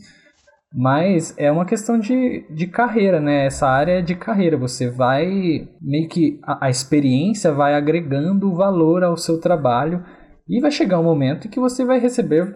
Mas 0.75 1.35
é 1.37 1.53
uma 1.53 1.67
questão 1.67 1.99
de, 1.99 2.47
de 2.51 2.67
carreira, 2.67 3.21
né? 3.21 3.47
Essa 3.47 3.69
área 3.69 3.99
é 3.99 4.03
de 4.03 4.15
carreira. 4.15 4.57
Você 4.57 4.91
vai 4.91 5.69
meio 5.81 6.09
que 6.09 6.41
a, 6.43 6.67
a 6.67 6.71
experiência 6.71 7.53
vai 7.53 7.75
agregando 7.75 8.55
valor 8.55 9.05
ao 9.05 9.17
seu 9.17 9.39
trabalho 9.39 10.03
e 10.49 10.61
vai 10.61 10.71
chegar 10.71 10.99
um 10.99 11.05
momento 11.05 11.47
em 11.47 11.51
que 11.51 11.61
você 11.61 11.85
vai 11.85 11.99
receber 11.99 12.55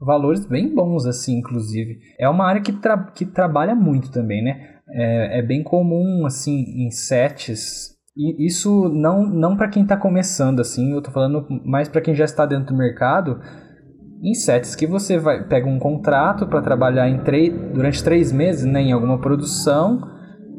valores 0.00 0.46
bem 0.46 0.74
bons, 0.74 1.06
assim, 1.06 1.38
inclusive. 1.38 1.98
É 2.18 2.28
uma 2.28 2.46
área 2.46 2.62
que, 2.62 2.72
tra 2.72 2.96
que 3.14 3.26
trabalha 3.26 3.74
muito 3.74 4.10
também, 4.10 4.42
né? 4.42 4.76
É, 4.90 5.40
é 5.40 5.42
bem 5.42 5.62
comum, 5.62 6.24
assim, 6.24 6.86
em 6.86 6.90
sets. 6.90 7.96
E 8.16 8.46
isso 8.46 8.88
não, 8.88 9.26
não 9.26 9.56
para 9.56 9.68
quem 9.68 9.82
está 9.82 9.96
começando, 9.96 10.60
assim, 10.60 10.92
eu 10.92 11.02
tô 11.02 11.10
falando 11.10 11.46
mais 11.64 11.88
para 11.88 12.00
quem 12.00 12.14
já 12.14 12.24
está 12.24 12.46
dentro 12.46 12.74
do 12.74 12.78
mercado. 12.78 13.40
Em 14.22 14.34
sets 14.34 14.74
que 14.74 14.86
você 14.86 15.18
vai 15.18 15.46
pega 15.46 15.68
um 15.68 15.78
contrato 15.78 16.46
para 16.46 16.62
trabalhar 16.62 17.08
em 17.08 17.22
durante 17.72 18.02
três 18.02 18.32
meses 18.32 18.64
né, 18.64 18.80
em 18.80 18.92
alguma 18.92 19.20
produção 19.20 20.00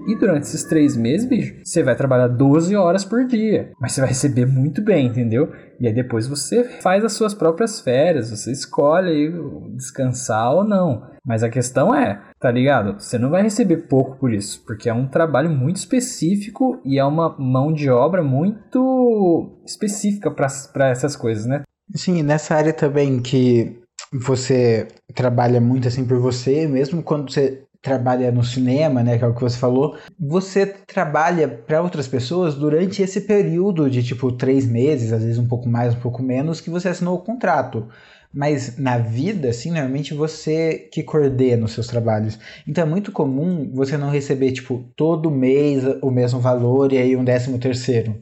E 0.07 0.15
durante 0.17 0.43
esses 0.43 0.63
três 0.63 0.97
meses, 0.97 1.27
bicho, 1.27 1.55
você 1.63 1.83
vai 1.83 1.95
trabalhar 1.95 2.27
12 2.27 2.75
horas 2.75 3.05
por 3.05 3.27
dia. 3.27 3.71
Mas 3.79 3.91
você 3.91 4.01
vai 4.01 4.09
receber 4.09 4.45
muito 4.45 4.81
bem, 4.81 5.05
entendeu? 5.07 5.51
E 5.79 5.85
aí 5.85 5.93
depois 5.93 6.27
você 6.27 6.63
faz 6.63 7.03
as 7.05 7.13
suas 7.13 7.33
próprias 7.35 7.79
férias, 7.79 8.31
você 8.31 8.51
escolhe 8.51 9.31
descansar 9.75 10.51
ou 10.51 10.63
não. 10.63 11.03
Mas 11.23 11.43
a 11.43 11.49
questão 11.49 11.93
é, 11.93 12.19
tá 12.39 12.49
ligado? 12.49 12.99
Você 12.99 13.19
não 13.19 13.29
vai 13.29 13.43
receber 13.43 13.87
pouco 13.87 14.17
por 14.17 14.33
isso, 14.33 14.63
porque 14.65 14.89
é 14.89 14.93
um 14.93 15.07
trabalho 15.07 15.49
muito 15.49 15.75
específico 15.75 16.81
e 16.83 16.97
é 16.97 17.05
uma 17.05 17.35
mão 17.37 17.71
de 17.71 17.89
obra 17.89 18.23
muito 18.23 19.59
específica 19.63 20.31
para 20.31 20.89
essas 20.89 21.15
coisas, 21.15 21.45
né? 21.45 21.61
Sim, 21.95 22.21
nessa 22.21 22.55
área 22.55 22.71
também 22.73 23.19
que 23.21 23.79
você 24.13 24.87
trabalha 25.15 25.59
muito 25.59 25.87
assim 25.87 26.05
por 26.05 26.19
você, 26.19 26.67
mesmo 26.67 27.01
quando 27.01 27.31
você 27.31 27.63
trabalha 27.81 28.31
no 28.31 28.43
cinema, 28.43 29.01
né, 29.01 29.17
que 29.17 29.23
é 29.23 29.27
o 29.27 29.33
que 29.33 29.41
você 29.41 29.57
falou, 29.57 29.97
você 30.19 30.65
trabalha 30.65 31.47
para 31.47 31.81
outras 31.81 32.07
pessoas 32.07 32.53
durante 32.55 33.01
esse 33.01 33.21
período 33.21 33.89
de 33.89 34.03
tipo 34.03 34.31
três 34.31 34.67
meses, 34.67 35.13
às 35.13 35.23
vezes 35.23 35.39
um 35.39 35.47
pouco 35.47 35.67
mais, 35.69 35.95
um 35.95 35.99
pouco 35.99 36.21
menos, 36.21 36.59
que 36.61 36.69
você 36.69 36.89
assinou 36.89 37.15
o 37.17 37.21
contrato. 37.23 37.87
Mas 38.31 38.77
na 38.77 38.97
vida, 38.99 39.49
assim, 39.49 39.71
normalmente 39.71 40.13
você 40.13 40.87
que 40.91 41.01
coordena 41.01 41.65
os 41.65 41.71
seus 41.71 41.87
trabalhos. 41.87 42.37
Então 42.67 42.83
é 42.83 42.87
muito 42.87 43.11
comum 43.11 43.71
você 43.73 43.97
não 43.97 44.11
receber, 44.11 44.51
tipo, 44.51 44.83
todo 44.95 45.31
mês 45.31 45.83
o 46.03 46.11
mesmo 46.11 46.39
valor 46.39 46.93
e 46.93 46.97
aí 46.99 47.15
um 47.15 47.23
décimo 47.23 47.57
terceiro 47.57 48.15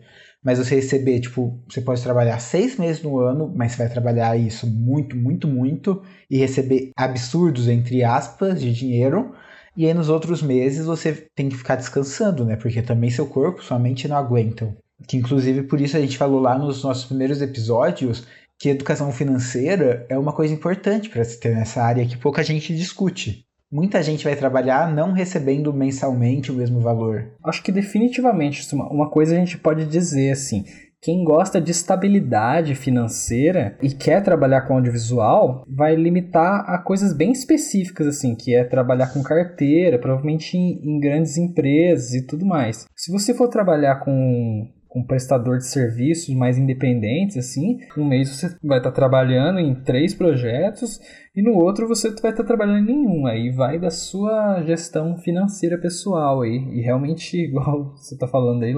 mas 0.47 0.59
você 0.59 0.75
receber, 0.75 1.19
tipo, 1.19 1.59
você 1.67 1.81
pode 1.81 2.01
trabalhar 2.01 2.39
seis 2.39 2.77
meses 2.77 3.03
no 3.03 3.19
ano, 3.19 3.51
mas 3.53 3.73
você 3.73 3.79
vai 3.79 3.89
trabalhar 3.89 4.37
isso 4.37 4.65
muito, 4.65 5.13
muito, 5.13 5.45
muito, 5.45 6.01
e 6.31 6.37
receber 6.37 6.91
absurdos, 6.95 7.67
entre 7.67 8.01
aspas, 8.01 8.61
de 8.61 8.71
dinheiro, 8.71 9.35
e 9.75 9.85
aí 9.85 9.93
nos 9.93 10.07
outros 10.07 10.41
meses 10.41 10.85
você 10.85 11.11
tem 11.35 11.49
que 11.49 11.57
ficar 11.57 11.75
descansando, 11.75 12.45
né? 12.45 12.55
Porque 12.55 12.81
também 12.81 13.09
seu 13.09 13.27
corpo, 13.27 13.61
sua 13.61 13.77
mente 13.77 14.07
não 14.07 14.15
aguentam. 14.15 14.73
Que 15.05 15.17
inclusive 15.17 15.63
por 15.63 15.81
isso 15.81 15.97
a 15.97 15.99
gente 15.99 16.17
falou 16.17 16.39
lá 16.39 16.57
nos 16.57 16.81
nossos 16.81 17.03
primeiros 17.03 17.41
episódios 17.41 18.25
que 18.57 18.69
educação 18.69 19.11
financeira 19.11 20.05
é 20.07 20.17
uma 20.17 20.31
coisa 20.31 20.53
importante 20.53 21.09
para 21.09 21.25
se 21.25 21.41
ter 21.41 21.53
nessa 21.53 21.83
área 21.83 22.07
que 22.07 22.17
pouca 22.17 22.41
gente 22.41 22.73
discute. 22.73 23.45
Muita 23.71 24.01
gente 24.01 24.23
vai 24.23 24.35
trabalhar 24.35 24.93
não 24.93 25.11
recebendo 25.11 25.73
mensalmente 25.73 26.51
o 26.51 26.55
mesmo 26.55 26.79
valor. 26.79 27.33
Acho 27.43 27.61
que 27.61 27.71
definitivamente 27.71 28.65
uma 28.73 29.09
coisa 29.09 29.35
a 29.35 29.37
gente 29.37 29.57
pode 29.57 29.85
dizer 29.85 30.31
assim, 30.31 30.63
quem 31.01 31.23
gosta 31.23 31.61
de 31.61 31.71
estabilidade 31.71 32.73
financeira 32.75 33.77
e 33.81 33.89
quer 33.89 34.23
trabalhar 34.23 34.61
com 34.61 34.75
audiovisual 34.75 35.63
vai 35.67 35.95
limitar 35.95 36.63
a 36.67 36.77
coisas 36.77 37.13
bem 37.13 37.31
específicas, 37.31 38.07
assim, 38.07 38.35
que 38.35 38.55
é 38.55 38.63
trabalhar 38.63 39.13
com 39.13 39.21
carteira, 39.21 39.99
provavelmente 39.99 40.57
em, 40.57 40.79
em 40.83 40.99
grandes 40.99 41.37
empresas 41.37 42.13
e 42.13 42.25
tudo 42.25 42.45
mais. 42.45 42.85
Se 42.95 43.11
você 43.11 43.33
for 43.33 43.47
trabalhar 43.47 43.99
com 43.99 44.67
um 44.97 45.03
prestador 45.03 45.57
de 45.57 45.67
serviços 45.67 46.33
mais 46.33 46.57
independentes, 46.57 47.37
assim, 47.37 47.79
um 47.97 48.05
mês 48.05 48.29
você 48.29 48.55
vai 48.63 48.79
estar 48.79 48.91
tá 48.91 48.95
trabalhando 48.95 49.59
em 49.59 49.75
três 49.75 50.13
projetos 50.13 50.99
e 51.35 51.41
no 51.41 51.53
outro 51.53 51.87
você 51.87 52.09
vai 52.09 52.31
estar 52.31 52.43
tá 52.43 52.43
trabalhando 52.43 52.79
em 52.79 52.95
nenhum. 52.95 53.27
Aí 53.27 53.51
vai 53.51 53.77
da 53.77 53.91
sua 53.91 54.63
gestão 54.63 55.17
financeira 55.17 55.77
pessoal 55.77 56.41
aí. 56.41 56.57
E 56.71 56.81
realmente, 56.81 57.37
igual 57.45 57.93
você 57.95 58.15
está 58.15 58.27
falando 58.27 58.63
aí, 58.63 58.73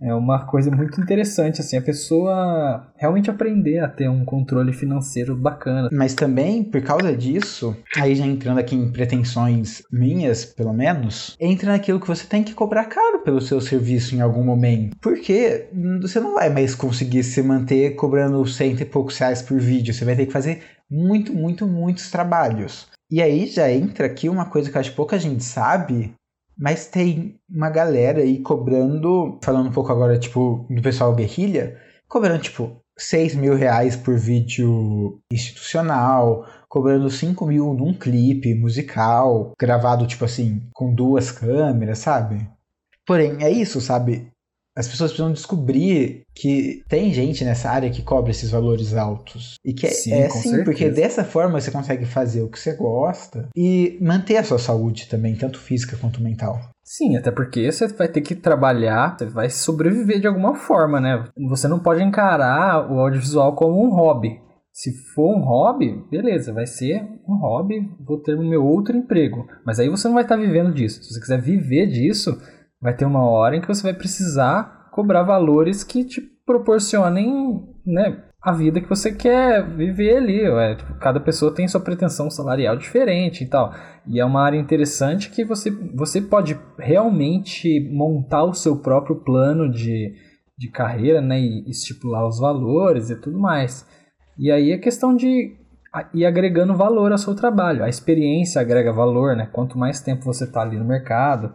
é 0.00 0.14
uma 0.14 0.46
coisa 0.46 0.70
muito 0.70 1.00
interessante, 1.00 1.60
assim, 1.60 1.76
a 1.76 1.82
pessoa 1.82 2.86
realmente 2.96 3.30
aprender 3.30 3.80
a 3.80 3.88
ter 3.88 4.08
um 4.08 4.24
controle 4.24 4.72
financeiro 4.72 5.36
bacana. 5.36 5.88
Mas 5.92 6.14
também, 6.14 6.64
por 6.64 6.80
causa 6.82 7.14
disso, 7.14 7.76
aí 7.96 8.14
já 8.14 8.26
entrando 8.26 8.58
aqui 8.58 8.74
em 8.74 8.90
pretensões 8.90 9.82
minhas, 9.92 10.44
pelo 10.44 10.72
menos, 10.72 11.36
entra 11.38 11.72
naquilo 11.72 12.00
que 12.00 12.08
você 12.08 12.26
tem 12.26 12.42
que 12.42 12.54
cobrar 12.54 12.86
caro 12.86 13.20
pelo 13.20 13.40
seu 13.40 13.60
serviço 13.60 14.14
em 14.14 14.20
algum 14.20 14.42
momento. 14.42 14.96
Porque 15.00 15.68
você 16.00 16.18
não 16.18 16.34
vai 16.34 16.48
mais 16.48 16.74
conseguir 16.74 17.22
se 17.22 17.42
manter 17.42 17.94
cobrando 17.94 18.46
cento 18.46 18.80
e 18.80 18.86
poucos 18.86 19.18
reais 19.18 19.42
por 19.42 19.58
vídeo. 19.58 19.92
Você 19.92 20.04
vai 20.04 20.16
ter 20.16 20.26
que 20.26 20.32
fazer 20.32 20.62
muito, 20.90 21.32
muito, 21.32 21.66
muitos 21.66 22.10
trabalhos. 22.10 22.88
E 23.10 23.20
aí 23.20 23.46
já 23.46 23.70
entra 23.70 24.06
aqui 24.06 24.28
uma 24.28 24.46
coisa 24.46 24.70
que 24.70 24.78
acho 24.78 24.90
que 24.90 24.96
pouca 24.96 25.18
gente 25.18 25.42
sabe, 25.42 26.12
mas 26.60 26.86
tem 26.86 27.40
uma 27.48 27.70
galera 27.70 28.20
aí 28.20 28.38
cobrando, 28.40 29.38
falando 29.42 29.70
um 29.70 29.72
pouco 29.72 29.90
agora, 29.90 30.18
tipo, 30.18 30.66
do 30.68 30.82
pessoal 30.82 31.14
guerrilha, 31.14 31.78
cobrando, 32.06 32.42
tipo, 32.42 32.76
6 32.98 33.34
mil 33.34 33.54
reais 33.54 33.96
por 33.96 34.18
vídeo 34.18 35.18
institucional, 35.32 36.46
cobrando 36.68 37.08
5 37.08 37.46
mil 37.46 37.72
num 37.72 37.94
clipe 37.94 38.54
musical, 38.54 39.52
gravado, 39.58 40.06
tipo 40.06 40.26
assim, 40.26 40.60
com 40.74 40.94
duas 40.94 41.30
câmeras, 41.32 42.00
sabe? 42.00 42.46
Porém, 43.06 43.42
é 43.42 43.48
isso, 43.48 43.80
sabe? 43.80 44.29
As 44.76 44.86
pessoas 44.86 45.10
precisam 45.10 45.32
descobrir 45.32 46.22
que 46.34 46.82
tem 46.88 47.12
gente 47.12 47.44
nessa 47.44 47.70
área 47.70 47.90
que 47.90 48.02
cobra 48.02 48.30
esses 48.30 48.50
valores 48.50 48.94
altos. 48.94 49.54
E 49.64 49.72
que 49.72 49.86
é, 49.86 49.90
sim, 49.90 50.12
é 50.12 50.26
assim, 50.26 50.42
certeza. 50.42 50.64
porque 50.64 50.88
dessa 50.88 51.24
forma 51.24 51.60
você 51.60 51.70
consegue 51.70 52.04
fazer 52.04 52.42
o 52.42 52.48
que 52.48 52.58
você 52.58 52.74
gosta 52.74 53.48
e 53.56 53.98
manter 54.00 54.36
a 54.36 54.44
sua 54.44 54.58
saúde 54.58 55.08
também, 55.08 55.34
tanto 55.34 55.58
física 55.58 55.96
quanto 55.96 56.22
mental. 56.22 56.60
Sim, 56.84 57.16
até 57.16 57.30
porque 57.30 57.70
você 57.70 57.86
vai 57.88 58.08
ter 58.08 58.20
que 58.20 58.34
trabalhar, 58.34 59.16
você 59.16 59.26
vai 59.26 59.50
sobreviver 59.50 60.20
de 60.20 60.26
alguma 60.26 60.54
forma, 60.54 61.00
né? 61.00 61.24
Você 61.48 61.68
não 61.68 61.78
pode 61.78 62.02
encarar 62.02 62.90
o 62.90 62.98
audiovisual 62.98 63.54
como 63.54 63.84
um 63.84 63.94
hobby. 63.94 64.40
Se 64.72 64.92
for 65.14 65.36
um 65.36 65.40
hobby, 65.40 66.04
beleza, 66.10 66.52
vai 66.52 66.66
ser 66.66 67.02
um 67.28 67.36
hobby, 67.36 67.88
vou 68.00 68.18
ter 68.18 68.34
o 68.34 68.42
meu 68.42 68.64
outro 68.64 68.96
emprego. 68.96 69.46
Mas 69.64 69.78
aí 69.78 69.88
você 69.88 70.08
não 70.08 70.14
vai 70.14 70.22
estar 70.22 70.36
vivendo 70.36 70.72
disso. 70.72 71.02
Se 71.02 71.12
você 71.12 71.20
quiser 71.20 71.40
viver 71.40 71.86
disso, 71.86 72.40
vai 72.80 72.94
ter 72.94 73.04
uma 73.04 73.28
hora 73.28 73.56
em 73.56 73.60
que 73.60 73.68
você 73.68 73.82
vai 73.82 73.94
precisar 73.94 74.88
cobrar 74.90 75.22
valores 75.22 75.84
que 75.84 76.04
te 76.04 76.20
proporcionem 76.44 77.62
né, 77.86 78.24
a 78.42 78.52
vida 78.52 78.80
que 78.80 78.88
você 78.88 79.12
quer 79.12 79.64
viver 79.76 80.16
ali. 80.16 80.48
Ué. 80.48 80.74
Tipo, 80.74 80.94
cada 80.94 81.20
pessoa 81.20 81.54
tem 81.54 81.68
sua 81.68 81.80
pretensão 81.80 82.30
salarial 82.30 82.76
diferente 82.76 83.44
e 83.44 83.46
tal. 83.46 83.72
E 84.06 84.18
é 84.18 84.24
uma 84.24 84.42
área 84.42 84.58
interessante 84.58 85.30
que 85.30 85.44
você, 85.44 85.70
você 85.70 86.20
pode 86.20 86.58
realmente 86.78 87.88
montar 87.92 88.44
o 88.44 88.54
seu 88.54 88.76
próprio 88.76 89.16
plano 89.16 89.70
de, 89.70 90.14
de 90.58 90.70
carreira 90.70 91.20
né, 91.20 91.38
e 91.38 91.68
estipular 91.68 92.26
os 92.26 92.40
valores 92.40 93.10
e 93.10 93.16
tudo 93.16 93.38
mais. 93.38 93.86
E 94.38 94.50
aí 94.50 94.72
é 94.72 94.78
questão 94.78 95.14
de 95.14 95.54
ir 96.14 96.24
agregando 96.24 96.74
valor 96.74 97.12
ao 97.12 97.18
seu 97.18 97.34
trabalho. 97.34 97.84
A 97.84 97.88
experiência 97.88 98.60
agrega 98.60 98.92
valor, 98.92 99.36
né? 99.36 99.48
Quanto 99.52 99.78
mais 99.78 100.00
tempo 100.00 100.24
você 100.24 100.44
está 100.44 100.62
ali 100.62 100.78
no 100.78 100.84
mercado, 100.84 101.52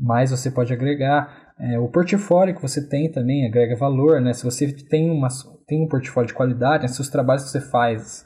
mais 0.00 0.30
você 0.30 0.50
pode 0.50 0.72
agregar. 0.72 1.52
É, 1.58 1.78
o 1.78 1.88
portfólio 1.88 2.54
que 2.54 2.62
você 2.62 2.88
tem 2.88 3.12
também 3.12 3.46
agrega 3.46 3.76
valor, 3.76 4.20
né? 4.20 4.32
Se 4.32 4.42
você 4.42 4.72
tem, 4.72 5.10
uma, 5.10 5.28
tem 5.66 5.84
um 5.84 5.88
portfólio 5.88 6.28
de 6.28 6.34
qualidade, 6.34 6.84
né? 6.84 6.88
se 6.88 7.00
os 7.00 7.10
trabalhos 7.10 7.44
que 7.44 7.50
você 7.50 7.60
faz 7.60 8.24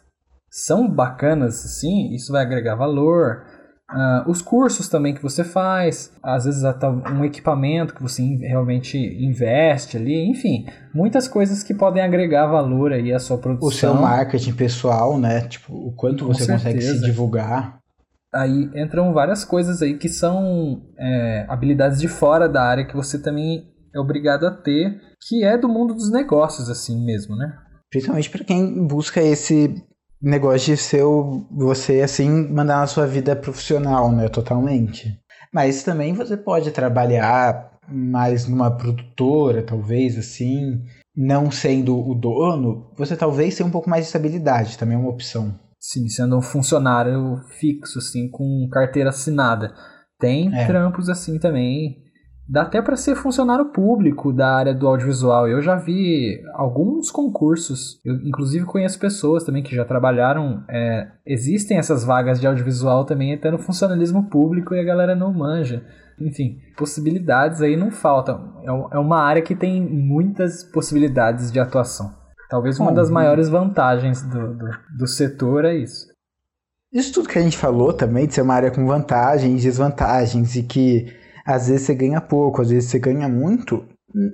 são 0.48 0.88
bacanas, 0.88 1.56
sim, 1.80 2.14
isso 2.14 2.30
vai 2.30 2.42
agregar 2.42 2.76
valor. 2.76 3.42
Uh, 3.90 4.30
os 4.30 4.40
cursos 4.40 4.88
também 4.88 5.12
que 5.12 5.22
você 5.22 5.44
faz, 5.44 6.12
às 6.22 6.44
vezes 6.44 6.64
até 6.64 6.88
um 6.88 7.24
equipamento 7.24 7.94
que 7.94 8.02
você 8.02 8.22
realmente 8.22 8.96
investe 8.96 9.96
ali, 9.96 10.30
enfim, 10.30 10.66
muitas 10.94 11.28
coisas 11.28 11.62
que 11.62 11.74
podem 11.74 12.02
agregar 12.02 12.46
valor 12.46 12.92
aí 12.92 13.12
à 13.12 13.18
sua 13.18 13.36
produção. 13.36 13.68
O 13.68 13.72
seu 13.72 13.94
marketing 13.94 14.54
pessoal, 14.54 15.18
né? 15.18 15.42
Tipo, 15.42 15.74
o 15.74 15.92
quanto 15.92 16.26
você 16.26 16.46
consegue 16.46 16.80
se 16.80 17.00
divulgar 17.02 17.83
aí 18.34 18.70
entram 18.74 19.12
várias 19.12 19.44
coisas 19.44 19.80
aí 19.80 19.96
que 19.96 20.08
são 20.08 20.82
é, 20.98 21.46
habilidades 21.48 22.00
de 22.00 22.08
fora 22.08 22.48
da 22.48 22.62
área 22.62 22.86
que 22.86 22.96
você 22.96 23.18
também 23.18 23.72
é 23.94 24.00
obrigado 24.00 24.46
a 24.46 24.50
ter, 24.50 25.00
que 25.28 25.44
é 25.44 25.56
do 25.56 25.68
mundo 25.68 25.94
dos 25.94 26.10
negócios, 26.10 26.68
assim 26.68 27.04
mesmo, 27.04 27.36
né? 27.36 27.56
Principalmente 27.88 28.28
para 28.28 28.44
quem 28.44 28.86
busca 28.86 29.22
esse 29.22 29.74
negócio 30.20 30.74
de 30.74 30.76
ser 30.80 31.04
você, 31.50 32.00
assim, 32.00 32.28
mandar 32.48 32.80
na 32.80 32.86
sua 32.86 33.06
vida 33.06 33.36
profissional, 33.36 34.10
né? 34.10 34.28
Totalmente. 34.28 35.16
Mas 35.52 35.84
também 35.84 36.12
você 36.12 36.36
pode 36.36 36.72
trabalhar 36.72 37.72
mais 37.88 38.48
numa 38.48 38.70
produtora, 38.70 39.62
talvez, 39.62 40.18
assim, 40.18 40.82
não 41.16 41.50
sendo 41.50 41.96
o 41.96 42.14
dono, 42.14 42.90
você 42.96 43.16
talvez 43.16 43.54
tenha 43.54 43.66
um 43.66 43.70
pouco 43.72 43.88
mais 43.88 44.04
de 44.04 44.06
estabilidade, 44.08 44.76
também 44.76 44.96
é 44.96 45.00
uma 45.00 45.10
opção. 45.10 45.54
Sim, 45.86 46.08
sendo 46.08 46.38
um 46.38 46.40
funcionário 46.40 47.42
fixo, 47.60 47.98
assim, 47.98 48.26
com 48.30 48.66
carteira 48.72 49.10
assinada. 49.10 49.74
Tem 50.18 50.50
é. 50.50 50.66
trampos 50.66 51.10
assim 51.10 51.38
também. 51.38 51.98
Dá 52.48 52.62
até 52.62 52.80
para 52.80 52.96
ser 52.96 53.14
funcionário 53.14 53.66
público 53.66 54.32
da 54.32 54.56
área 54.56 54.74
do 54.74 54.88
audiovisual. 54.88 55.46
Eu 55.46 55.60
já 55.60 55.76
vi 55.76 56.40
alguns 56.54 57.10
concursos. 57.10 58.00
Eu, 58.02 58.14
inclusive, 58.26 58.64
conheço 58.64 58.98
pessoas 58.98 59.44
também 59.44 59.62
que 59.62 59.76
já 59.76 59.84
trabalharam. 59.84 60.64
É, 60.70 61.06
existem 61.26 61.76
essas 61.76 62.02
vagas 62.02 62.40
de 62.40 62.46
audiovisual 62.46 63.04
também 63.04 63.34
até 63.34 63.50
no 63.50 63.58
funcionalismo 63.58 64.30
público 64.30 64.74
e 64.74 64.80
a 64.80 64.84
galera 64.84 65.14
não 65.14 65.34
manja. 65.34 65.84
Enfim, 66.18 66.60
possibilidades 66.78 67.60
aí 67.60 67.76
não 67.76 67.90
faltam. 67.90 68.62
É, 68.62 68.96
é 68.96 68.98
uma 68.98 69.20
área 69.20 69.42
que 69.42 69.54
tem 69.54 69.82
muitas 69.82 70.64
possibilidades 70.64 71.52
de 71.52 71.60
atuação. 71.60 72.23
Talvez 72.48 72.78
uma 72.78 72.90
Bom, 72.90 72.96
das 72.96 73.10
maiores 73.10 73.48
vantagens 73.48 74.22
do, 74.22 74.54
do, 74.54 74.68
do, 74.98 75.06
setor 75.06 75.64
é 75.64 75.74
isso. 75.74 76.06
Isso 76.92 77.12
tudo 77.12 77.28
que 77.28 77.38
a 77.38 77.42
gente 77.42 77.56
falou 77.56 77.92
também, 77.92 78.26
de 78.26 78.34
ser 78.34 78.42
uma 78.42 78.54
área 78.54 78.70
com 78.70 78.86
vantagens 78.86 79.60
e 79.60 79.64
desvantagens, 79.64 80.54
e 80.54 80.62
que 80.62 81.06
às 81.44 81.68
vezes 81.68 81.86
você 81.86 81.94
ganha 81.94 82.20
pouco, 82.20 82.62
às 82.62 82.70
vezes 82.70 82.90
você 82.90 82.98
ganha 82.98 83.28
muito, 83.28 83.84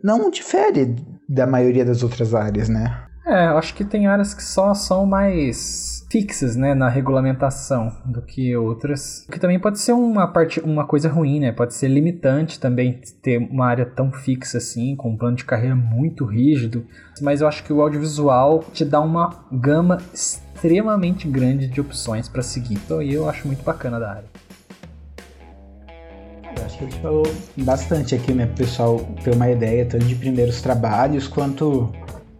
não 0.04 0.30
difere 0.30 0.96
da 1.28 1.46
maioria 1.46 1.84
das 1.84 2.02
outras 2.02 2.34
áreas, 2.34 2.68
né? 2.68 3.06
É, 3.26 3.48
eu 3.48 3.58
acho 3.58 3.74
que 3.74 3.84
tem 3.84 4.06
áreas 4.06 4.34
que 4.34 4.42
só 4.42 4.74
são 4.74 5.06
mais 5.06 5.99
fixas, 6.10 6.56
né, 6.56 6.74
na 6.74 6.88
regulamentação 6.88 7.92
do 8.04 8.20
que 8.20 8.56
outras. 8.56 9.24
O 9.28 9.32
que 9.32 9.38
também 9.38 9.60
pode 9.60 9.78
ser 9.78 9.92
uma 9.92 10.26
parte, 10.26 10.58
uma 10.60 10.84
coisa 10.84 11.08
ruim, 11.08 11.38
né? 11.38 11.52
Pode 11.52 11.72
ser 11.72 11.86
limitante 11.86 12.58
também 12.58 13.00
ter 13.22 13.38
uma 13.38 13.66
área 13.66 13.86
tão 13.86 14.10
fixa 14.10 14.58
assim, 14.58 14.96
com 14.96 15.10
um 15.10 15.16
plano 15.16 15.36
de 15.36 15.44
carreira 15.44 15.76
muito 15.76 16.24
rígido. 16.24 16.84
Mas 17.22 17.40
eu 17.40 17.46
acho 17.46 17.62
que 17.62 17.72
o 17.72 17.80
audiovisual 17.80 18.64
te 18.72 18.84
dá 18.84 19.00
uma 19.00 19.44
gama 19.52 19.98
extremamente 20.12 21.28
grande 21.28 21.68
de 21.68 21.80
opções 21.80 22.28
para 22.28 22.42
seguir. 22.42 22.74
Então, 22.74 23.00
eu 23.00 23.28
acho 23.28 23.46
muito 23.46 23.62
bacana 23.62 24.00
da 24.00 24.10
área. 24.10 24.40
Eu 26.56 26.64
acho 26.64 26.76
que 26.76 26.84
a 26.84 26.88
gente 26.88 27.00
falou 27.00 27.22
bastante 27.58 28.16
aqui, 28.16 28.32
né, 28.32 28.46
pessoal 28.46 28.98
ter 29.22 29.32
uma 29.32 29.48
ideia 29.48 29.86
tanto 29.86 30.04
de 30.04 30.16
primeiros 30.16 30.60
trabalhos 30.60 31.28
quanto 31.28 31.92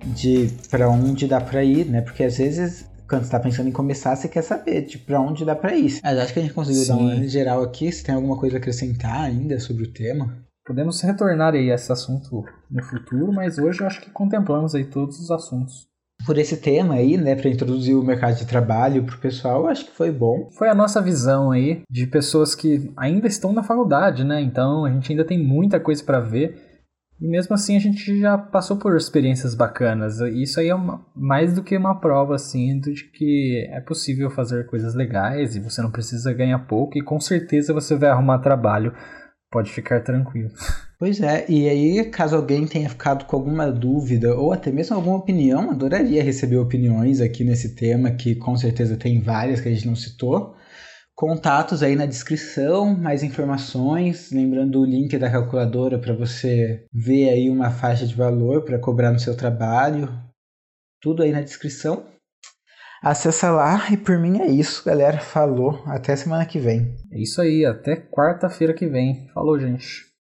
de 0.04 0.50
para 0.70 0.88
onde 0.88 1.28
dá 1.28 1.40
para 1.40 1.62
ir, 1.62 1.86
né? 1.86 2.00
Porque 2.00 2.24
às 2.24 2.38
vezes 2.38 2.89
quando 3.10 3.24
você 3.24 3.30
tá 3.32 3.40
pensando 3.40 3.68
em 3.68 3.72
começar, 3.72 4.14
você 4.14 4.28
quer 4.28 4.42
saber 4.42 4.82
de 4.86 4.96
para 4.96 5.20
onde 5.20 5.44
dá 5.44 5.56
para 5.56 5.74
ir. 5.74 5.98
Mas 6.00 6.16
acho 6.16 6.32
que 6.32 6.38
a 6.38 6.42
gente 6.42 6.54
conseguiu 6.54 6.82
Sim. 6.82 6.88
dar 6.88 6.96
uma 6.96 7.26
geral 7.26 7.62
aqui. 7.64 7.90
Se 7.90 8.04
tem 8.04 8.14
alguma 8.14 8.38
coisa 8.38 8.56
a 8.56 8.58
acrescentar 8.58 9.22
ainda 9.22 9.58
sobre 9.58 9.82
o 9.82 9.92
tema? 9.92 10.38
Podemos 10.64 11.00
retornar 11.00 11.54
aí 11.54 11.72
a 11.72 11.74
esse 11.74 11.90
assunto 11.90 12.44
no 12.70 12.82
futuro, 12.84 13.32
mas 13.32 13.58
hoje 13.58 13.80
eu 13.80 13.86
acho 13.88 14.00
que 14.00 14.10
contemplamos 14.10 14.76
aí 14.76 14.84
todos 14.84 15.18
os 15.18 15.28
assuntos. 15.32 15.88
Por 16.24 16.38
esse 16.38 16.58
tema 16.58 16.94
aí, 16.94 17.16
né, 17.16 17.34
para 17.34 17.50
introduzir 17.50 17.96
o 17.96 18.04
mercado 18.04 18.36
de 18.36 18.46
trabalho 18.46 19.02
pro 19.02 19.18
pessoal, 19.18 19.66
acho 19.66 19.86
que 19.86 19.90
foi 19.90 20.12
bom. 20.12 20.48
Foi 20.52 20.68
a 20.68 20.74
nossa 20.74 21.02
visão 21.02 21.50
aí 21.50 21.82
de 21.90 22.06
pessoas 22.06 22.54
que 22.54 22.92
ainda 22.96 23.26
estão 23.26 23.52
na 23.52 23.64
faculdade, 23.64 24.22
né? 24.22 24.40
Então 24.40 24.84
a 24.84 24.90
gente 24.90 25.10
ainda 25.10 25.24
tem 25.24 25.42
muita 25.42 25.80
coisa 25.80 26.04
para 26.04 26.20
ver 26.20 26.69
e 27.20 27.28
mesmo 27.28 27.54
assim 27.54 27.76
a 27.76 27.80
gente 27.80 28.18
já 28.18 28.38
passou 28.38 28.78
por 28.78 28.96
experiências 28.96 29.54
bacanas. 29.54 30.20
Isso 30.20 30.58
aí 30.58 30.68
é 30.68 30.74
uma, 30.74 31.04
mais 31.14 31.52
do 31.52 31.62
que 31.62 31.76
uma 31.76 32.00
prova 32.00 32.34
assim 32.34 32.80
de 32.80 33.04
que 33.04 33.68
é 33.70 33.80
possível 33.80 34.30
fazer 34.30 34.66
coisas 34.66 34.94
legais 34.94 35.54
e 35.54 35.60
você 35.60 35.82
não 35.82 35.90
precisa 35.90 36.32
ganhar 36.32 36.58
pouco 36.60 36.96
e 36.96 37.02
com 37.02 37.20
certeza 37.20 37.74
você 37.74 37.94
vai 37.94 38.08
arrumar 38.08 38.38
trabalho. 38.38 38.94
Pode 39.50 39.70
ficar 39.70 40.00
tranquilo. 40.00 40.50
Pois 41.00 41.18
é, 41.22 41.46
e 41.48 41.66
aí, 41.66 42.04
caso 42.10 42.36
alguém 42.36 42.66
tenha 42.66 42.86
ficado 42.86 43.24
com 43.24 43.34
alguma 43.34 43.72
dúvida 43.72 44.36
ou 44.36 44.52
até 44.52 44.70
mesmo 44.70 44.94
alguma 44.94 45.16
opinião, 45.16 45.70
adoraria 45.70 46.22
receber 46.22 46.58
opiniões 46.58 47.22
aqui 47.22 47.42
nesse 47.42 47.74
tema, 47.74 48.10
que 48.10 48.34
com 48.34 48.54
certeza 48.54 48.98
tem 48.98 49.18
várias 49.18 49.62
que 49.62 49.68
a 49.70 49.72
gente 49.72 49.86
não 49.86 49.96
citou 49.96 50.54
contatos 51.20 51.82
aí 51.82 51.94
na 51.96 52.06
descrição, 52.06 52.96
mais 52.96 53.22
informações, 53.22 54.32
lembrando 54.32 54.80
o 54.80 54.86
link 54.86 55.18
da 55.18 55.30
calculadora 55.30 55.98
para 55.98 56.14
você 56.14 56.86
ver 56.90 57.28
aí 57.28 57.50
uma 57.50 57.70
faixa 57.70 58.06
de 58.06 58.14
valor 58.14 58.64
para 58.64 58.78
cobrar 58.78 59.12
no 59.12 59.18
seu 59.18 59.36
trabalho. 59.36 60.08
Tudo 60.98 61.22
aí 61.22 61.30
na 61.30 61.42
descrição. 61.42 62.06
Acessa 63.02 63.50
lá 63.50 63.90
e 63.92 63.98
por 63.98 64.18
mim 64.18 64.40
é 64.40 64.46
isso, 64.46 64.82
galera. 64.82 65.20
Falou, 65.20 65.82
até 65.84 66.16
semana 66.16 66.46
que 66.46 66.58
vem. 66.58 66.96
É 67.12 67.20
isso 67.20 67.38
aí, 67.42 67.66
até 67.66 67.96
quarta-feira 67.96 68.72
que 68.72 68.86
vem. 68.86 69.28
Falou, 69.34 69.60
gente. 69.60 70.09